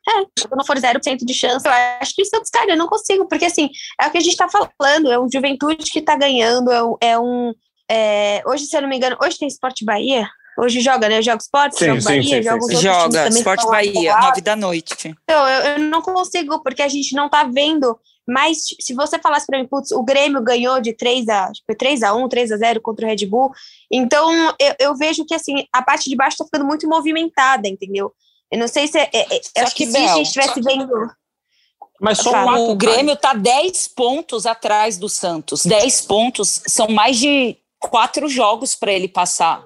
É, 0.09 0.41
se 0.41 0.49
não 0.51 0.65
for 0.65 0.77
0% 0.77 1.19
de 1.25 1.35
chance, 1.35 1.67
eu 1.67 1.73
acho 2.01 2.15
que 2.15 2.23
o 2.23 2.27
Santos 2.27 2.51
cai, 2.51 2.71
eu 2.71 2.77
não 2.77 2.89
consigo, 2.89 3.27
porque 3.29 3.45
assim, 3.45 3.71
é 4.01 4.07
o 4.07 4.11
que 4.11 4.19
a 4.19 4.21
gente 4.21 4.33
está 4.33 4.49
falando, 4.49 5.11
é 5.13 5.19
um 5.19 5.29
Juventude 5.33 5.91
que 5.91 6.01
está 6.01 6.17
ganhando, 6.17 6.71
é 6.71 6.83
um. 6.83 6.97
É 7.01 7.19
um 7.19 7.55
é, 7.91 8.43
hoje, 8.47 8.65
se 8.67 8.77
eu 8.77 8.83
não 8.83 8.89
me 8.89 8.97
engano, 8.97 9.17
hoje 9.23 9.39
tem 9.39 9.49
Esporte 9.49 9.85
Bahia, 9.85 10.29
Hoje 10.59 10.83
joga, 10.83 11.09
né? 11.09 11.23
Joga 11.23 11.39
esporte, 11.39 11.79
sim, 11.79 11.87
joga 11.87 12.01
sim, 12.01 12.07
Bahia, 12.09 12.23
sim, 12.23 12.43
joga 12.43 12.65
os 12.65 12.81
Joga, 12.81 13.29
esporte 13.29 13.67
Bahia, 13.67 14.19
nove 14.19 14.41
da 14.43 14.55
noite. 14.55 15.17
Então, 15.25 15.49
eu, 15.49 15.63
eu 15.63 15.79
não 15.79 16.03
consigo, 16.03 16.63
porque 16.63 16.83
a 16.83 16.89
gente 16.89 17.15
não 17.15 17.29
tá 17.29 17.45
vendo 17.45 17.99
mas 18.27 18.59
se 18.81 18.95
você 18.95 19.19
falasse 19.19 19.47
para 19.47 19.59
mim, 19.59 19.67
putz, 19.67 19.91
o 19.91 20.03
Grêmio 20.03 20.41
ganhou 20.43 20.81
de 20.81 20.93
3 20.93 21.29
a, 21.29 21.51
tipo, 21.53 21.77
3 21.77 22.03
a 22.03 22.15
1, 22.15 22.29
3 22.29 22.53
a 22.53 22.57
0 22.57 22.81
contra 22.81 23.05
o 23.05 23.09
Red 23.09 23.27
Bull. 23.27 23.51
Então, 23.91 24.33
eu, 24.61 24.75
eu 24.79 24.97
vejo 24.97 25.25
que 25.25 25.35
assim, 25.35 25.67
a 25.73 25.83
parte 25.83 26.09
de 26.09 26.17
baixo 26.17 26.35
está 26.35 26.45
ficando 26.45 26.65
muito 26.65 26.89
movimentada, 26.89 27.69
entendeu? 27.69 28.13
Eu 28.53 28.59
não 28.59 28.69
sei 28.69 28.87
se 28.87 28.99
é, 28.99 29.09
é, 29.13 29.41
é 29.57 29.63
acho 29.63 29.75
que, 29.75 29.87
que 29.87 29.93
se 29.93 29.97
a 29.97 30.15
gente 30.15 30.27
estivesse 30.27 30.61
vendo 30.61 31.11
mas 32.03 32.19
só 32.19 32.33
um 32.33 32.73
o 32.73 32.75
Grêmio 32.75 33.15
está 33.15 33.33
10 33.33 33.87
pontos 33.89 34.45
atrás 34.45 34.99
do 34.99 35.09
Santos. 35.09 35.65
10 35.65 36.01
pontos 36.01 36.61
são 36.67 36.89
mais 36.89 37.17
de 37.17 37.57
quatro 37.79 38.29
jogos 38.29 38.75
para 38.75 38.93
ele 38.93 39.07
passar. 39.07 39.63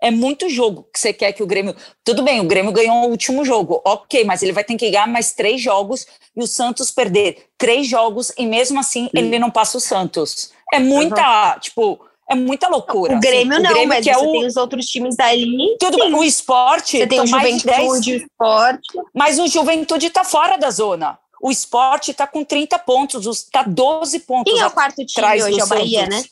É 0.00 0.10
muito 0.10 0.50
jogo 0.50 0.86
que 0.92 1.00
você 1.00 1.14
quer 1.14 1.32
que 1.32 1.42
o 1.42 1.46
Grêmio. 1.46 1.74
Tudo 2.04 2.22
bem, 2.22 2.40
o 2.40 2.44
Grêmio 2.44 2.72
ganhou 2.72 3.06
o 3.06 3.08
último 3.08 3.42
jogo, 3.42 3.80
ok, 3.86 4.22
mas 4.24 4.42
ele 4.42 4.52
vai 4.52 4.62
ter 4.62 4.76
que 4.76 4.90
ganhar 4.90 5.08
mais 5.08 5.32
três 5.32 5.62
jogos 5.62 6.06
e 6.36 6.42
o 6.42 6.46
Santos 6.46 6.90
perder 6.90 7.46
três 7.56 7.88
jogos 7.88 8.32
e 8.36 8.44
mesmo 8.44 8.78
assim 8.78 9.04
Sim. 9.04 9.10
ele 9.14 9.38
não 9.38 9.50
passa 9.50 9.78
o 9.78 9.80
Santos. 9.80 10.52
É 10.72 10.78
muita, 10.78 11.54
uhum. 11.54 11.60
tipo, 11.60 12.07
é 12.30 12.34
muita 12.34 12.68
loucura. 12.68 13.16
O 13.16 13.20
Grêmio 13.20 13.54
assim. 13.54 13.62
não, 13.62 13.70
o 13.70 13.74
Grêmio 13.74 13.88
mas 13.88 14.04
que 14.04 14.10
é 14.10 14.18
o... 14.18 14.32
tem 14.32 14.46
os 14.46 14.56
outros 14.56 14.86
times 14.86 15.18
ali. 15.18 15.76
Tudo 15.80 15.96
bem, 15.96 16.14
o 16.14 16.22
esporte. 16.22 16.98
Você 16.98 17.06
tem 17.06 17.20
o 17.20 17.26
Juventude, 17.26 18.12
o 18.12 18.16
esporte. 18.16 18.98
Mas 19.14 19.38
o 19.38 19.46
Juventude 19.46 20.06
está 20.06 20.24
fora 20.24 20.56
da 20.56 20.70
zona. 20.70 21.18
O 21.40 21.50
esporte 21.50 22.10
está 22.10 22.26
com 22.26 22.44
30 22.44 22.78
pontos, 22.80 23.26
está 23.26 23.62
12 23.62 24.20
pontos. 24.20 24.52
Quem 24.52 24.60
é 24.60 24.66
o 24.66 24.70
quarto 24.70 25.04
time 25.06 25.42
hoje? 25.42 25.60
É 25.60 25.64
o 25.64 25.68
Bahia, 25.68 26.06
né? 26.06 26.24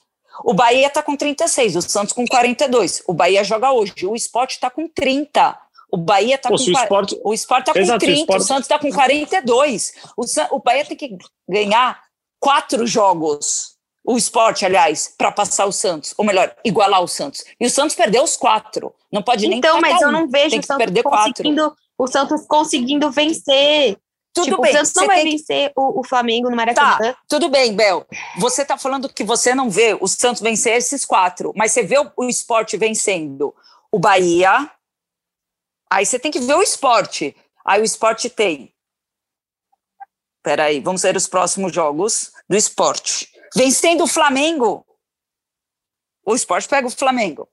O 0.45 0.53
Bahia 0.53 0.87
está 0.88 1.03
com 1.03 1.17
36, 1.17 1.76
o 1.76 1.83
Santos 1.83 2.12
com 2.12 2.26
42. 2.26 3.03
O 3.07 3.15
Bahia 3.15 3.43
joga 3.43 3.73
hoje. 3.73 4.07
O 4.07 4.15
esporte 4.15 4.53
está 4.53 4.69
com 4.69 4.87
30. 4.88 5.59
O 5.91 5.97
Bahia 5.97 6.35
está 6.35 6.49
com. 6.50 6.57
O 6.57 6.59
esporte, 6.59 7.21
o 7.25 7.33
esporte 7.33 7.67
tá 7.67 7.73
com 7.73 7.79
Exato, 7.79 8.00
30, 8.00 8.19
o, 8.19 8.21
esporte... 8.21 8.41
o 8.41 8.45
Santos 8.45 8.65
está 8.65 8.79
com 8.79 8.93
42. 8.93 9.95
O, 10.17 10.26
San... 10.26 10.49
o 10.50 10.59
Bahia 10.59 10.85
tem 10.85 10.97
que 10.97 11.17
ganhar 11.49 12.03
quatro 12.38 12.87
jogos. 12.87 13.75
O 14.07 14.17
esporte, 14.17 14.65
aliás, 14.65 15.13
para 15.19 15.33
passar 15.33 15.67
o 15.67 15.73
Santos, 15.73 16.15
ou 16.17 16.25
melhor, 16.25 16.55
igualar 16.65 17.03
o 17.03 17.09
Santos. 17.09 17.45
E 17.59 17.67
o 17.67 17.71
Santos 17.71 17.97
perdeu 17.97 18.23
os 18.23 18.37
quatro. 18.37 18.95
Não 19.11 19.23
pode 19.23 19.49
nem 19.49 19.59
Então, 19.59 19.81
mas 19.81 20.01
um. 20.01 20.05
eu 20.07 20.13
não 20.13 20.29
vejo 20.29 20.51
Tem 20.51 20.61
o 20.61 20.63
Santos 20.63 20.85
perder 20.85 21.03
quatro. 21.03 21.31
conseguindo, 21.33 21.77
o 21.99 22.07
Santos 22.07 22.47
conseguindo 22.47 23.11
vencer. 23.11 23.99
Tudo 24.33 24.45
tipo, 24.51 24.61
bem, 24.63 24.71
o 24.71 24.77
Santos 24.77 24.93
não 24.95 25.07
vai 25.07 25.23
que- 25.25 25.31
vencer 25.31 25.73
o, 25.75 26.01
o 26.01 26.05
Flamengo 26.07 26.49
no 26.51 26.57
Maracanã. 26.57 27.17
Tudo 27.27 27.49
bem, 27.49 27.75
Bel. 27.75 28.07
Você 28.39 28.63
está 28.63 28.77
falando 28.79 29.09
que 29.09 29.25
você 29.25 29.55
não 29.55 29.71
vê 29.71 29.97
o 30.01 30.07
Santos 30.07 30.43
vencer 30.43 30.75
esses 30.77 31.05
quatro, 31.05 31.53
mas 31.57 31.73
você 31.73 31.83
vê 31.83 31.99
o, 31.99 32.13
o 32.17 32.25
esporte 32.29 32.77
vencendo 32.77 33.55
o 33.91 33.99
Bahia. 33.99 34.71
Aí 35.91 36.05
você 36.05 36.19
tem 36.19 36.31
que 36.31 36.39
ver 36.41 36.55
o 36.55 36.63
esporte. 36.63 37.35
Aí 37.65 37.81
o 37.81 37.85
esporte 37.85 38.29
tem. 38.31 38.73
Peraí, 40.43 40.81
vamos 40.81 41.03
ver 41.03 41.17
os 41.17 41.27
próximos 41.27 41.73
jogos 41.75 42.31
do 42.49 42.57
esporte. 42.57 43.29
Vencendo 43.55 44.05
o 44.05 44.07
Flamengo. 44.07 44.85
O 46.25 46.35
esporte 46.35 46.69
pega 46.69 46.87
o 46.87 46.91
Flamengo. 46.91 47.49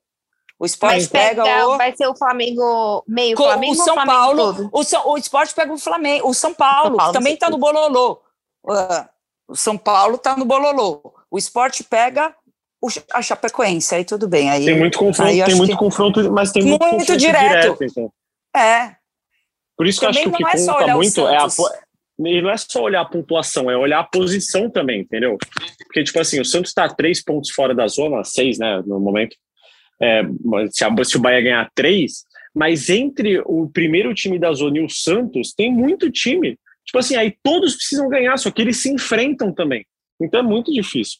O 0.58 0.64
esporte 0.66 0.94
Mas 0.94 1.06
pega 1.08 1.42
pega, 1.42 1.68
o. 1.68 1.76
vai 1.76 1.94
ser 1.96 2.06
o 2.06 2.14
Flamengo 2.16 3.04
meio 3.08 3.36
Co- 3.36 3.44
Flamengo 3.44 3.72
o 3.72 3.76
São 3.76 3.94
Flamengo 3.94 4.18
Paulo, 4.18 4.54
todo? 4.54 4.70
o, 4.72 4.84
São, 4.84 5.08
o 5.08 5.18
esporte 5.18 5.54
pega 5.54 5.72
o 5.72 5.78
Flamengo, 5.78 6.28
o 6.28 6.34
São 6.34 6.54
Paulo, 6.54 6.90
São 6.90 6.96
Paulo, 6.96 7.12
também 7.12 7.34
está 7.34 7.50
no 7.50 7.58
bololô. 7.58 8.20
Ah, 8.68 9.08
o 9.48 9.56
São 9.56 9.76
Paulo 9.76 10.14
está 10.14 10.36
no 10.36 10.44
bololô. 10.44 11.12
O 11.30 11.36
esporte 11.38 11.82
pega 11.82 12.34
o, 12.80 12.88
a 13.12 13.20
Chapecoense, 13.20 13.94
aí 13.96 14.04
tudo 14.04 14.28
bem. 14.28 14.48
Aí, 14.50 14.64
Tem 14.64 14.78
muito 14.78 14.96
confronto, 14.98 15.30
tem 15.32 15.54
muito 15.56 15.70
que- 15.72 15.76
confronto, 15.76 16.32
mas 16.32 16.52
tem 16.52 16.62
muito, 16.62 16.80
Muito 16.82 16.98
confronto 17.00 17.16
direto. 17.18 17.84
então. 17.84 18.12
É, 18.56 18.96
Por 19.76 19.86
isso 19.88 19.98
que 19.98 20.06
eu 20.06 20.10
acho 20.10 20.18
que 20.20 20.24
Também 20.24 20.34
o 20.34 20.36
que 20.36 20.42
não 20.44 20.50
é 20.50 20.56
só 20.64 20.72
conta 20.72 20.84
olhar 20.84 20.94
o 20.94 20.98
muito 20.98 21.20
é 21.28 21.36
a. 21.36 21.48
E 22.18 22.40
não 22.40 22.50
é 22.50 22.56
só 22.56 22.82
olhar 22.82 23.00
a 23.00 23.04
pontuação, 23.04 23.70
é 23.70 23.76
olhar 23.76 23.98
a 24.00 24.04
posição 24.04 24.70
também, 24.70 25.00
entendeu? 25.00 25.36
Porque, 25.86 26.04
tipo 26.04 26.18
assim, 26.20 26.40
o 26.40 26.44
Santos 26.44 26.70
está 26.70 26.88
três 26.88 27.22
pontos 27.22 27.50
fora 27.50 27.74
da 27.74 27.86
zona, 27.88 28.22
seis, 28.22 28.58
né, 28.58 28.82
no 28.86 29.00
momento. 29.00 29.36
É, 30.00 30.22
se, 30.70 30.84
a- 30.84 31.04
se 31.04 31.16
o 31.16 31.20
Bahia 31.20 31.40
ganhar 31.40 31.70
três, 31.74 32.24
mas 32.54 32.88
entre 32.88 33.40
o 33.46 33.68
primeiro 33.68 34.14
time 34.14 34.38
da 34.38 34.52
zona 34.52 34.78
e 34.78 34.84
o 34.84 34.88
Santos, 34.88 35.52
tem 35.52 35.72
muito 35.72 36.10
time. 36.10 36.56
Tipo 36.84 36.98
assim, 36.98 37.16
aí 37.16 37.34
todos 37.42 37.74
precisam 37.74 38.08
ganhar, 38.08 38.36
só 38.36 38.50
que 38.50 38.62
eles 38.62 38.76
se 38.76 38.90
enfrentam 38.92 39.52
também. 39.52 39.84
Então 40.20 40.38
é 40.38 40.42
muito 40.42 40.72
difícil. 40.72 41.18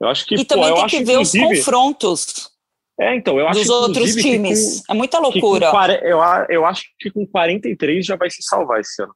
Eu 0.00 0.08
acho 0.08 0.26
que, 0.26 0.34
e 0.34 0.38
pô, 0.38 0.44
também 0.46 0.68
eu 0.70 0.74
tem 0.74 0.84
acho 0.84 0.96
que 0.98 1.04
ver 1.04 1.18
os 1.18 1.30
confrontos 1.32 2.50
É, 2.98 3.14
então, 3.14 3.38
eu 3.38 3.46
acho 3.48 3.60
dos 3.60 3.68
outros 3.70 4.14
que 4.14 4.22
com- 4.22 4.28
times. 4.28 4.82
é 4.88 4.94
muita 4.94 5.18
com 5.18 5.24
loucura. 5.24 5.70
quare- 5.70 6.00
eu, 6.02 6.18
eu 6.48 6.64
acho 6.66 6.84
que 6.98 7.10
com 7.10 7.24
43 7.26 8.04
já 8.04 8.16
vai 8.16 8.28
se 8.30 8.42
salvar 8.42 8.80
esse 8.80 9.00
ano. 9.02 9.14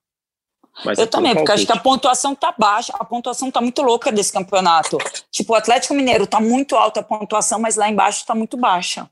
Mas 0.85 0.99
é 0.99 1.03
Eu 1.03 1.07
também, 1.07 1.33
tudo 1.33 1.41
porque 1.41 1.53
acho 1.53 1.67
que 1.67 1.73
a 1.73 1.79
pontuação 1.79 2.35
tá 2.35 2.55
baixa, 2.57 2.93
a 2.99 3.05
pontuação 3.05 3.51
tá 3.51 3.61
muito 3.61 3.83
louca 3.83 4.13
desse 4.13 4.33
campeonato. 4.33 4.99
Tipo, 5.31 5.53
o 5.53 5.57
Atlético 5.57 5.95
Mineiro 5.95 6.27
tá 6.27 6.41
muito 6.41 6.77
alta 6.77 7.01
a 7.01 7.03
pontuação, 7.03 7.59
mas 7.59 7.77
lá 7.77 7.89
embaixo 7.89 8.25
tá 8.25 8.35
muito 8.35 8.57
baixa. 8.57 9.09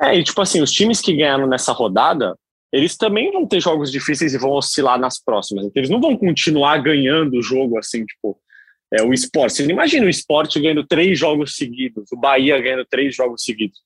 É, 0.00 0.16
e 0.16 0.24
tipo 0.24 0.40
assim, 0.40 0.62
os 0.62 0.72
times 0.72 1.00
que 1.00 1.14
ganharam 1.14 1.46
nessa 1.46 1.72
rodada, 1.72 2.34
eles 2.72 2.96
também 2.96 3.30
vão 3.30 3.46
ter 3.46 3.60
jogos 3.60 3.90
difíceis 3.90 4.32
e 4.32 4.38
vão 4.38 4.52
oscilar 4.52 4.98
nas 4.98 5.22
próximas. 5.22 5.66
Então, 5.66 5.80
eles 5.80 5.90
não 5.90 6.00
vão 6.00 6.16
continuar 6.16 6.78
ganhando 6.78 7.36
o 7.36 7.42
jogo 7.42 7.78
assim, 7.78 8.04
tipo, 8.06 8.38
é, 8.92 9.02
o 9.02 9.12
esporte. 9.12 9.56
Você 9.56 9.64
imagina 9.64 10.06
o 10.06 10.10
esporte 10.10 10.58
ganhando 10.58 10.86
três 10.86 11.18
jogos 11.18 11.56
seguidos, 11.56 12.10
o 12.12 12.16
Bahia 12.16 12.60
ganhando 12.60 12.86
três 12.88 13.14
jogos 13.14 13.42
seguidos. 13.44 13.78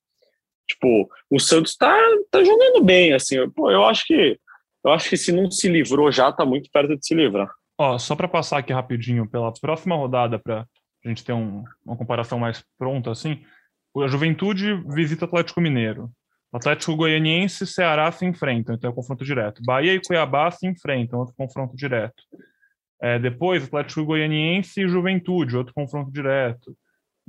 Tipo, 0.68 1.08
o 1.30 1.38
Santos 1.38 1.76
tá, 1.76 1.96
tá 2.30 2.42
jogando 2.42 2.82
bem, 2.82 3.12
assim. 3.12 3.36
Pô, 3.50 3.70
eu 3.70 3.84
acho 3.84 4.06
que 4.06 4.38
eu 4.84 4.92
acho 4.92 5.08
que 5.08 5.16
se 5.16 5.32
não 5.32 5.50
se 5.50 5.68
livrou 5.68 6.10
já, 6.12 6.30
tá 6.32 6.44
muito 6.44 6.70
perto 6.72 6.96
de 6.96 7.06
se 7.06 7.14
livrar. 7.14 7.50
Ó, 7.78 7.98
só 7.98 8.14
para 8.14 8.28
passar 8.28 8.58
aqui 8.58 8.72
rapidinho 8.72 9.28
pela 9.28 9.52
próxima 9.52 9.96
rodada, 9.96 10.38
para 10.38 10.66
a 11.04 11.08
gente 11.08 11.24
ter 11.24 11.32
um- 11.32 11.64
uma 11.84 11.96
comparação 11.96 12.38
mais 12.38 12.64
pronta, 12.78 13.10
assim, 13.10 13.42
a 13.96 14.06
Juventude 14.06 14.74
visita 14.94 15.24
o 15.24 15.28
Atlético 15.28 15.60
Mineiro. 15.60 16.10
Atlético 16.52 16.94
Goianiense 16.94 17.64
e 17.64 17.66
Ceará 17.66 18.10
se 18.12 18.24
enfrentam, 18.24 18.76
então 18.76 18.88
é 18.88 18.94
confronto 18.94 19.24
direto. 19.24 19.60
Bahia 19.64 19.92
e 19.92 20.00
Cuiabá 20.00 20.50
se 20.52 20.66
enfrentam, 20.68 21.18
outro 21.18 21.34
confronto 21.36 21.76
direto. 21.76 22.22
É, 23.02 23.18
depois, 23.18 23.64
Atlético 23.64 24.04
Goianiense 24.04 24.82
e 24.82 24.88
Juventude, 24.88 25.56
outro 25.56 25.74
confronto 25.74 26.12
direto. 26.12 26.76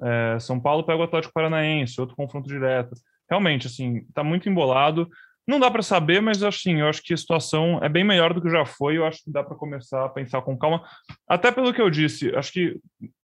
É, 0.03 0.38
São 0.39 0.59
Paulo 0.59 0.83
pega 0.83 1.00
o 1.00 1.03
Atlético 1.03 1.33
Paranaense, 1.33 2.00
outro 2.00 2.15
confronto 2.15 2.47
direto. 2.47 2.93
Realmente, 3.27 3.65
assim, 3.65 4.05
tá 4.13 4.24
muito 4.24 4.47
embolado. 4.47 5.09
Não 5.48 5.60
dá 5.60 5.70
para 5.70 5.84
saber, 5.84 6.22
mas 6.22 6.42
assim, 6.42 6.80
eu 6.82 6.88
acho 6.88 7.04
que 7.04 7.14
a 7.14 7.18
situação 7.18 7.80
é 7.84 7.90
bem 7.90 8.04
melhor 8.04 8.34
do 8.34 8.42
que 8.42 8.50
já 8.50 8.66
foi. 8.66 8.98
Eu 8.98 9.06
acho 9.06 9.24
que 9.24 9.32
dá 9.32 9.44
para 9.44 9.56
começar 9.56 10.06
a 10.06 10.10
pensar 10.10 10.42
com 10.42 10.58
calma. 10.58 10.84
Até 11.28 11.52
pelo 11.52 11.74
que 11.74 11.82
eu 11.82 11.90
disse, 11.90 12.36
acho 12.36 12.52
que 12.52 12.80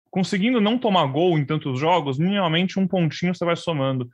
conseguindo 0.10 0.62
não 0.62 0.78
tomar 0.78 1.06
gol 1.08 1.38
em 1.38 1.46
tantos 1.46 1.78
jogos, 1.78 2.18
minimamente 2.18 2.80
um 2.80 2.88
pontinho 2.88 3.36
você 3.36 3.44
vai 3.44 3.58
somando. 3.58 4.10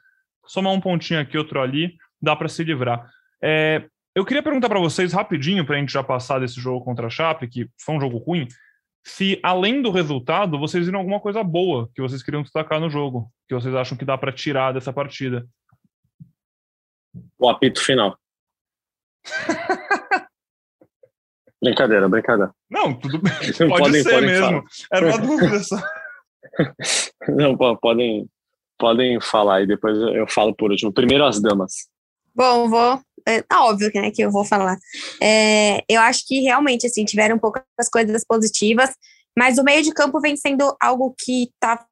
Somar 0.48 0.74
um 0.74 0.82
pontinho 0.82 1.20
aqui, 1.20 1.38
outro 1.38 1.62
ali, 1.62 1.96
dá 2.20 2.36
para 2.36 2.50
se 2.50 2.64
livrar. 2.64 3.08
É, 3.42 3.86
eu 4.16 4.26
queria 4.26 4.42
perguntar 4.42 4.68
para 4.68 4.80
vocês 4.80 5.14
rapidinho, 5.14 5.64
para 5.64 5.76
a 5.76 5.80
gente 5.80 5.94
já 5.94 6.04
passar 6.04 6.40
desse 6.40 6.60
jogo 6.60 6.84
contra 6.84 7.06
a 7.06 7.10
Chape, 7.10 7.48
que 7.48 7.70
foi 7.80 7.96
um 7.96 8.02
jogo 8.02 8.18
ruim, 8.18 8.48
se 9.04 9.40
além 9.42 9.82
do 9.82 9.92
resultado, 9.92 10.60
vocês 10.60 10.86
viram 10.86 11.00
alguma 11.00 11.20
coisa 11.20 11.44
boa 11.44 11.90
que 11.96 12.02
vocês 12.02 12.22
queriam 12.22 12.44
destacar 12.44 12.80
no 12.80 12.90
jogo, 12.90 13.32
que 13.48 13.56
vocês 13.56 13.74
acham 13.74 13.98
que 13.98 14.06
dá 14.06 14.18
para 14.18 14.32
tirar 14.32 14.74
dessa 14.74 14.94
partida. 14.94 15.48
O 17.40 17.50
apito 17.50 17.84
final. 17.84 18.18
brincadeira, 21.62 22.08
brincadeira. 22.10 22.54
Não, 22.70 22.94
tudo 22.94 23.20
bem. 23.20 23.34
Não 23.60 23.70
Pode 23.70 23.84
podem- 23.84 24.04
ser 24.04 24.12
podem 24.12 24.30
mesmo. 24.30 24.64
Era 24.92 25.06
uma 25.08 25.18
dúvida 25.18 25.60
só. 25.64 25.78
Não, 27.30 27.56
po- 27.58 27.78
podem, 27.78 28.28
podem 28.78 29.20
falar 29.22 29.62
e 29.62 29.68
depois 29.68 29.98
eu 29.98 30.10
eu 30.16 30.28
falo 30.28 30.56
por 30.56 30.72
último. 30.72 30.92
Primeiro 30.94 31.24
as 31.26 31.42
damas. 31.42 31.88
Bom, 32.34 32.70
vou. 32.70 33.00
É 33.28 33.42
tá 33.44 33.64
óbvio 33.66 33.92
né, 33.94 34.10
que 34.10 34.24
eu 34.24 34.32
vou 34.32 34.44
falar. 34.44 34.78
É, 35.22 35.84
eu 35.88 36.02
acho 36.02 36.26
que 36.26 36.40
realmente 36.40 36.88
assim, 36.88 37.06
tiveram 37.06 37.38
poucas 37.38 37.64
coisas 37.92 38.26
positivas, 38.26 38.96
mas 39.38 39.60
o 39.60 39.64
meio 39.64 39.84
de 39.84 39.94
campo 39.94 40.20
vem 40.20 40.36
sendo 40.36 40.76
algo 40.82 41.14
que 41.20 41.52
tá 41.60 41.86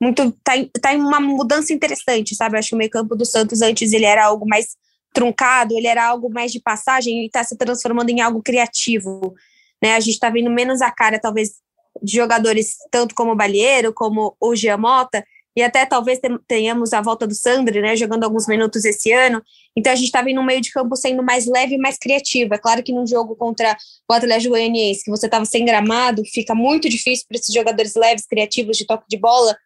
muito. 0.00 0.32
tá 0.44 0.56
em, 0.56 0.70
tá 0.80 0.94
em 0.94 1.00
uma 1.00 1.20
mudança 1.20 1.72
interessante, 1.72 2.34
sabe? 2.34 2.56
Eu 2.56 2.58
acho 2.60 2.68
que 2.70 2.74
o 2.74 2.78
meio 2.78 2.90
campo 2.90 3.16
do 3.16 3.24
Santos 3.24 3.62
antes 3.62 3.92
ele 3.92 4.04
era 4.04 4.24
algo 4.24 4.46
mais 4.46 4.76
truncado, 5.12 5.74
ele 5.74 5.86
era 5.86 6.06
algo 6.06 6.30
mais 6.30 6.52
de 6.52 6.60
passagem 6.60 7.22
e 7.22 7.26
está 7.26 7.42
se 7.42 7.56
transformando 7.56 8.10
em 8.10 8.20
algo 8.20 8.42
criativo. 8.42 9.34
Né? 9.82 9.94
A 9.94 10.00
gente 10.00 10.14
está 10.14 10.30
vendo 10.30 10.50
menos 10.50 10.82
a 10.82 10.90
cara, 10.90 11.18
talvez, 11.18 11.54
de 12.02 12.14
jogadores 12.14 12.76
tanto 12.90 13.14
como 13.14 13.32
o 13.32 13.36
Balheiro, 13.36 13.92
como 13.92 14.36
o 14.40 14.54
Giamota, 14.54 15.24
e 15.56 15.62
até 15.62 15.84
talvez 15.84 16.20
tenhamos 16.46 16.92
a 16.92 17.00
volta 17.00 17.26
do 17.26 17.34
Sandri, 17.34 17.80
né, 17.80 17.96
jogando 17.96 18.22
alguns 18.22 18.46
minutos 18.46 18.84
esse 18.84 19.10
ano. 19.10 19.42
Então 19.76 19.92
a 19.92 19.96
gente 19.96 20.04
está 20.04 20.22
vendo 20.22 20.40
um 20.40 20.44
meio 20.44 20.60
de 20.60 20.70
campo 20.70 20.94
sendo 20.94 21.20
mais 21.20 21.46
leve 21.46 21.74
e 21.74 21.78
mais 21.78 21.98
criativo. 21.98 22.54
É 22.54 22.58
claro 22.58 22.80
que 22.80 22.92
num 22.92 23.04
jogo 23.04 23.34
contra 23.34 23.76
o 24.08 24.12
Atlético 24.12 24.50
Goianiense, 24.50 25.02
que 25.02 25.10
você 25.10 25.26
estava 25.26 25.44
sem 25.44 25.64
gramado, 25.64 26.22
fica 26.32 26.54
muito 26.54 26.88
difícil 26.88 27.26
para 27.28 27.38
esses 27.38 27.52
jogadores 27.52 27.96
leves, 27.96 28.24
criativos, 28.24 28.76
de 28.76 28.86
toque 28.86 29.06
de 29.08 29.16
bola. 29.16 29.56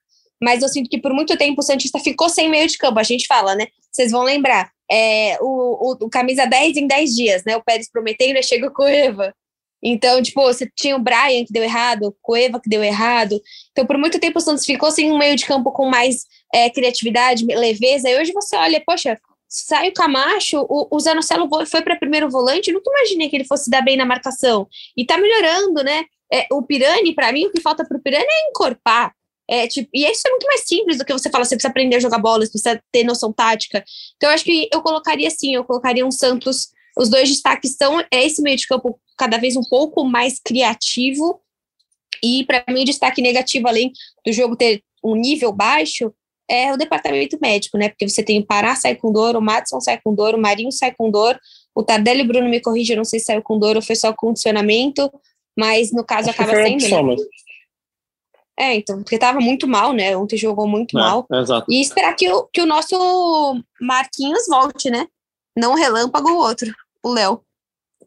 Mas 0.42 0.62
eu 0.62 0.68
sinto 0.68 0.90
que 0.90 0.98
por 0.98 1.12
muito 1.12 1.36
tempo 1.36 1.60
o 1.60 1.62
Santista 1.62 1.98
ficou 2.00 2.28
sem 2.28 2.48
meio 2.48 2.66
de 2.66 2.76
campo. 2.76 2.98
A 2.98 3.04
gente 3.04 3.26
fala, 3.26 3.54
né? 3.54 3.68
Vocês 3.90 4.10
vão 4.10 4.22
lembrar. 4.22 4.70
É, 4.90 5.38
o, 5.40 5.92
o, 5.92 6.06
o 6.06 6.10
camisa 6.10 6.44
10 6.46 6.76
em 6.76 6.86
10 6.86 7.14
dias, 7.14 7.44
né? 7.44 7.56
O 7.56 7.62
Pérez 7.62 7.90
prometendo 7.90 8.36
e 8.36 8.42
chega 8.42 8.70
o 8.76 8.82
Eva. 8.84 9.32
Então, 9.82 10.22
tipo, 10.22 10.40
você 10.42 10.68
tinha 10.76 10.96
o 10.96 11.00
Brian 11.00 11.44
que 11.44 11.52
deu 11.52 11.62
errado, 11.62 12.04
o 12.04 12.16
Cueva 12.20 12.60
que 12.60 12.68
deu 12.68 12.82
errado. 12.82 13.40
Então, 13.70 13.84
por 13.86 13.98
muito 13.98 14.18
tempo 14.18 14.38
o 14.38 14.40
Santos 14.40 14.64
ficou 14.64 14.90
sem 14.90 15.10
um 15.10 15.18
meio 15.18 15.36
de 15.36 15.44
campo 15.44 15.72
com 15.72 15.88
mais 15.88 16.24
é, 16.52 16.70
criatividade, 16.70 17.44
leveza. 17.44 18.08
E 18.08 18.20
hoje 18.20 18.32
você 18.32 18.56
olha, 18.56 18.82
poxa, 18.84 19.18
sai 19.48 19.88
o 19.88 19.92
Camacho, 19.92 20.64
o, 20.68 20.88
o 20.90 21.00
Zanocelo 21.00 21.48
foi 21.66 21.82
para 21.82 21.96
primeiro 21.96 22.30
volante, 22.30 22.72
nunca 22.72 22.90
imaginei 22.90 23.28
que 23.28 23.36
ele 23.36 23.44
fosse 23.44 23.68
dar 23.68 23.82
bem 23.82 23.96
na 23.96 24.04
marcação. 24.04 24.68
E 24.96 25.04
tá 25.04 25.18
melhorando, 25.18 25.82
né? 25.82 26.04
É, 26.32 26.46
o 26.50 26.62
Pirani, 26.62 27.14
para 27.14 27.32
mim, 27.32 27.46
o 27.46 27.52
que 27.52 27.60
falta 27.60 27.84
pro 27.84 28.00
Pirani 28.00 28.24
é 28.24 28.50
encorpar. 28.50 29.12
É, 29.52 29.68
tipo, 29.68 29.90
e 29.92 30.10
isso 30.10 30.22
é 30.26 30.30
muito 30.30 30.46
mais 30.46 30.62
simples 30.66 30.96
do 30.96 31.04
que 31.04 31.12
você 31.12 31.28
fala, 31.28 31.44
você 31.44 31.54
precisa 31.54 31.68
aprender 31.68 31.96
a 31.96 32.00
jogar 32.00 32.16
bola, 32.16 32.46
você 32.46 32.52
precisa 32.52 32.82
ter 32.90 33.04
noção 33.04 33.30
tática. 33.30 33.84
Então, 34.16 34.30
eu 34.30 34.34
acho 34.34 34.44
que 34.44 34.66
eu 34.72 34.80
colocaria 34.80 35.28
assim, 35.28 35.54
eu 35.54 35.62
colocaria 35.62 36.06
um 36.06 36.10
Santos. 36.10 36.70
Os 36.96 37.10
dois 37.10 37.28
destaques 37.28 37.76
são 37.76 38.00
é 38.00 38.24
esse 38.24 38.40
meio 38.40 38.56
de 38.56 38.66
campo 38.66 38.98
cada 39.18 39.36
vez 39.36 39.54
um 39.54 39.62
pouco 39.62 40.06
mais 40.06 40.40
criativo. 40.42 41.38
E 42.24 42.46
para 42.46 42.64
mim, 42.66 42.80
o 42.80 42.86
destaque 42.86 43.20
negativo, 43.20 43.68
além 43.68 43.92
do 44.24 44.32
jogo 44.32 44.56
ter 44.56 44.82
um 45.04 45.14
nível 45.14 45.52
baixo, 45.52 46.10
é 46.48 46.72
o 46.72 46.78
departamento 46.78 47.38
médico, 47.38 47.76
né? 47.76 47.90
Porque 47.90 48.08
você 48.08 48.22
tem 48.22 48.38
o 48.38 48.46
Pará 48.46 48.74
sai 48.74 48.94
com 48.94 49.12
dor, 49.12 49.36
o 49.36 49.42
Madison 49.42 49.82
sai 49.82 50.00
com 50.02 50.14
dor, 50.14 50.34
o 50.34 50.40
Marinho 50.40 50.72
sai 50.72 50.94
com 50.94 51.10
dor, 51.10 51.38
o 51.74 51.82
Tardelli 51.82 52.22
e 52.22 52.26
Bruno 52.26 52.48
me 52.48 52.60
corrige, 52.60 52.94
eu 52.94 52.96
não 52.96 53.04
sei 53.04 53.20
se 53.20 53.26
saiu 53.26 53.42
com 53.42 53.58
dor 53.58 53.76
ou 53.76 53.82
foi 53.82 53.96
só 53.96 54.14
condicionamento, 54.14 55.12
mas 55.54 55.92
no 55.92 56.04
caso 56.04 56.30
Acho 56.30 56.40
acaba 56.40 56.56
sendo. 56.56 57.06
Né? 57.06 57.16
É, 58.62 58.76
então, 58.76 59.02
porque 59.02 59.18
tava 59.18 59.40
muito 59.40 59.66
mal, 59.66 59.92
né? 59.92 60.16
Ontem 60.16 60.36
jogou 60.36 60.68
muito 60.68 60.94
mal. 60.94 61.26
É, 61.32 61.40
exato. 61.40 61.66
E 61.68 61.80
esperar 61.80 62.14
que 62.14 62.30
o, 62.30 62.44
que 62.44 62.60
o 62.60 62.66
nosso 62.66 62.94
Marquinhos 63.80 64.46
volte, 64.48 64.88
né? 64.88 65.06
Não 65.56 65.74
relâmpago 65.74 66.30
o 66.30 66.36
outro, 66.36 66.72
o 67.02 67.12
Léo, 67.12 67.42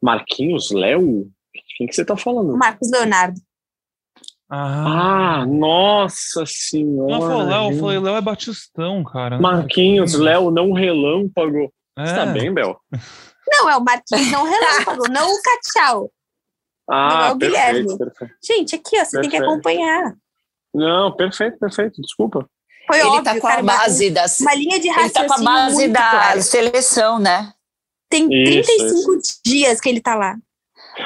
Marquinhos, 0.01 0.71
Léo? 0.71 1.27
Quem 1.77 1.87
que 1.87 1.95
você 1.95 2.05
tá 2.05 2.15
falando? 2.15 2.55
Marcos 2.57 2.89
Leonardo. 2.91 3.39
Ah, 4.47 5.39
ah 5.39 5.45
nossa 5.45 6.43
senhora. 6.45 7.11
Não, 7.11 7.21
foi 7.21 7.43
Léo, 7.43 7.71
eu 7.71 7.79
falei, 7.79 7.99
Léo 7.99 8.15
é 8.15 8.21
Batistão, 8.21 9.03
cara. 9.03 9.39
Marquinhos, 9.39 10.13
Léo, 10.13 10.51
não 10.51 10.71
relâmpago. 10.71 11.73
É. 11.97 12.05
Você 12.05 12.15
tá 12.15 12.25
bem, 12.27 12.53
Bel? 12.53 12.79
Não, 13.47 13.69
é 13.69 13.75
o 13.77 13.83
Marquinhos, 13.83 14.31
não 14.31 14.43
relâmpago, 14.43 15.09
não 15.09 15.27
o 15.27 15.41
Cachau. 15.41 16.11
Ah, 16.87 17.09
não 17.09 17.25
é 17.25 17.31
o 17.31 17.37
perfeito, 17.37 17.63
Guilherme. 17.63 17.97
Perfeito. 17.97 18.33
Gente, 18.43 18.75
aqui, 18.75 18.99
ó, 18.99 19.05
você 19.05 19.11
perfeito. 19.11 19.21
tem 19.21 19.29
que 19.29 19.37
acompanhar. 19.37 20.15
Não, 20.75 21.15
perfeito, 21.15 21.57
perfeito, 21.57 22.01
desculpa. 22.01 22.45
Foi 22.85 22.99
ele 22.99 23.05
tá 23.05 23.13
óbvio, 23.13 23.23
tá 23.23 23.39
com 23.39 23.47
a 23.47 23.63
base 23.63 24.09
da 24.09 24.25
uma 24.41 24.53
linha 24.53 24.79
de 24.79 24.89
raciocínio 24.89 25.21
Ele 25.21 25.27
tá 25.27 25.35
com 25.35 25.41
a 25.41 25.43
base 25.43 25.87
da 25.87 26.09
clara. 26.09 26.41
seleção, 26.41 27.19
né? 27.19 27.53
Tem 28.09 28.27
35 28.27 29.15
isso. 29.15 29.39
dias 29.43 29.81
que 29.81 29.89
ele 29.89 30.01
tá 30.01 30.15
lá. 30.15 30.35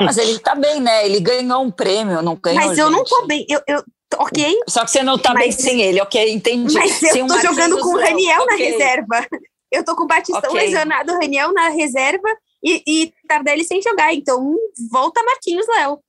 Mas 0.01 0.17
ele 0.17 0.37
tá 0.39 0.55
bem, 0.55 0.81
né? 0.81 1.05
Ele 1.05 1.19
ganhou 1.19 1.63
um 1.63 1.71
prêmio, 1.71 2.21
não 2.21 2.35
ganhou. 2.35 2.59
Mas 2.59 2.77
eu 2.77 2.87
gente. 2.87 2.97
não 2.97 3.03
tô 3.03 3.25
bem. 3.25 3.45
Eu, 3.47 3.61
eu, 3.67 3.83
ok. 4.17 4.59
Só 4.67 4.83
que 4.83 4.91
você 4.91 5.03
não 5.03 5.17
tá 5.17 5.33
mas, 5.33 5.43
bem 5.43 5.51
sem 5.51 5.81
ele, 5.81 6.01
ok? 6.01 6.31
Entendi. 6.31 6.73
Mas 6.73 7.01
eu 7.01 7.27
tô 7.27 7.39
jogando 7.39 7.79
com 7.79 7.89
o 7.89 7.99
Raniel 7.99 8.43
okay. 8.43 8.57
na 8.57 8.71
reserva. 8.71 9.27
Eu 9.71 9.85
tô 9.85 9.95
com 9.95 10.03
o 10.03 10.07
Batistão 10.07 10.51
okay. 10.51 10.65
lesionado, 10.65 11.13
o 11.13 11.19
Raniel 11.19 11.53
na 11.53 11.69
reserva 11.69 12.27
e, 12.63 12.83
e 12.87 13.13
Tardelli 13.27 13.63
sem 13.63 13.81
jogar. 13.81 14.13
Então, 14.13 14.55
volta 14.91 15.23
Marquinhos 15.23 15.67
Léo. 15.67 15.99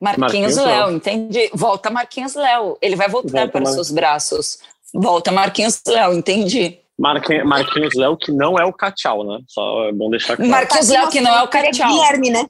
Marquinhos, 0.00 0.56
Léo, 0.56 0.90
entendi. 0.90 1.50
Volta 1.54 1.90
Marquinhos 1.90 2.34
Léo. 2.34 2.76
Ele 2.82 2.96
vai 2.96 3.08
voltar 3.08 3.38
volta 3.40 3.52
para 3.52 3.62
os 3.62 3.70
seus 3.70 3.90
braços. 3.90 4.58
Volta 4.92 5.32
Marquinhos 5.32 5.80
Léo, 5.86 6.12
entendi. 6.12 6.78
Marquinhos, 6.98 7.44
Marquinhos 7.46 7.94
Léo, 7.94 8.16
que 8.16 8.32
não 8.32 8.58
é 8.58 8.64
o 8.64 8.72
Cachau, 8.72 9.24
né? 9.24 9.40
Só 9.48 9.88
é 9.88 9.92
bom 9.92 10.10
deixar 10.10 10.36
claro. 10.36 10.50
Marquinhos 10.50 10.88
Léo, 10.88 11.08
que 11.08 11.20
não 11.20 11.34
é 11.34 11.42
o 11.42 11.48
Cachau. 11.48 11.88
Guilherme, 11.88 12.30
né? 12.30 12.46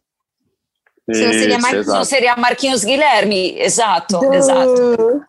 Isso, 1.08 1.22
seria 1.22 1.58
Marquinhos, 1.58 1.86
não 1.86 2.04
seria 2.04 2.36
Marquinhos 2.36 2.84
Guilherme. 2.84 3.58
Exato, 3.58 4.18
Do... 4.18 4.34
exato. 4.34 5.24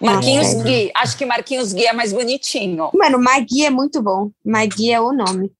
Marquinhos 0.00 0.54
Gui. 0.62 0.90
Acho 0.94 1.16
que 1.16 1.24
Marquinhos 1.24 1.72
Gui 1.72 1.86
é 1.86 1.92
mais 1.92 2.12
bonitinho. 2.12 2.90
Mano, 2.92 3.18
Magui 3.18 3.64
é 3.64 3.70
muito 3.70 4.02
bom. 4.02 4.30
Magui 4.44 4.92
é 4.92 5.00
o 5.00 5.12
nome. 5.12 5.52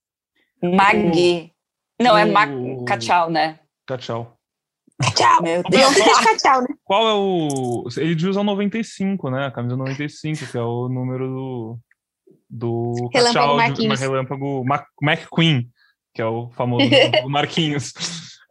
Magui. 0.61 1.51
Não, 1.99 2.17
é 2.17 2.25
Mag... 2.25 2.51
Cachau, 2.85 3.29
né? 3.29 3.59
Cachau. 3.87 4.34
Tchau. 5.15 5.41
Meu 5.41 5.61
Deus. 5.63 5.95
Tchau, 6.41 6.61
né? 6.61 6.67
Qual 6.83 7.07
é 7.07 7.13
o. 7.13 7.87
Ele 7.97 8.27
usa 8.27 8.39
o 8.39 8.43
95, 8.43 9.29
né? 9.29 9.47
A 9.47 9.51
camisa 9.51 9.75
95, 9.75 10.45
que 10.45 10.57
é 10.57 10.61
o 10.61 10.87
número 10.87 11.27
do. 11.27 11.79
Do 12.49 13.09
Relâmpago 13.13 13.57
Marquinhos. 13.57 13.99
Relâmpago 13.99 14.65
McQueen, 15.01 15.69
que 16.13 16.21
é 16.21 16.25
o 16.25 16.49
famoso 16.51 16.87
do 17.23 17.29
Marquinhos. 17.29 17.93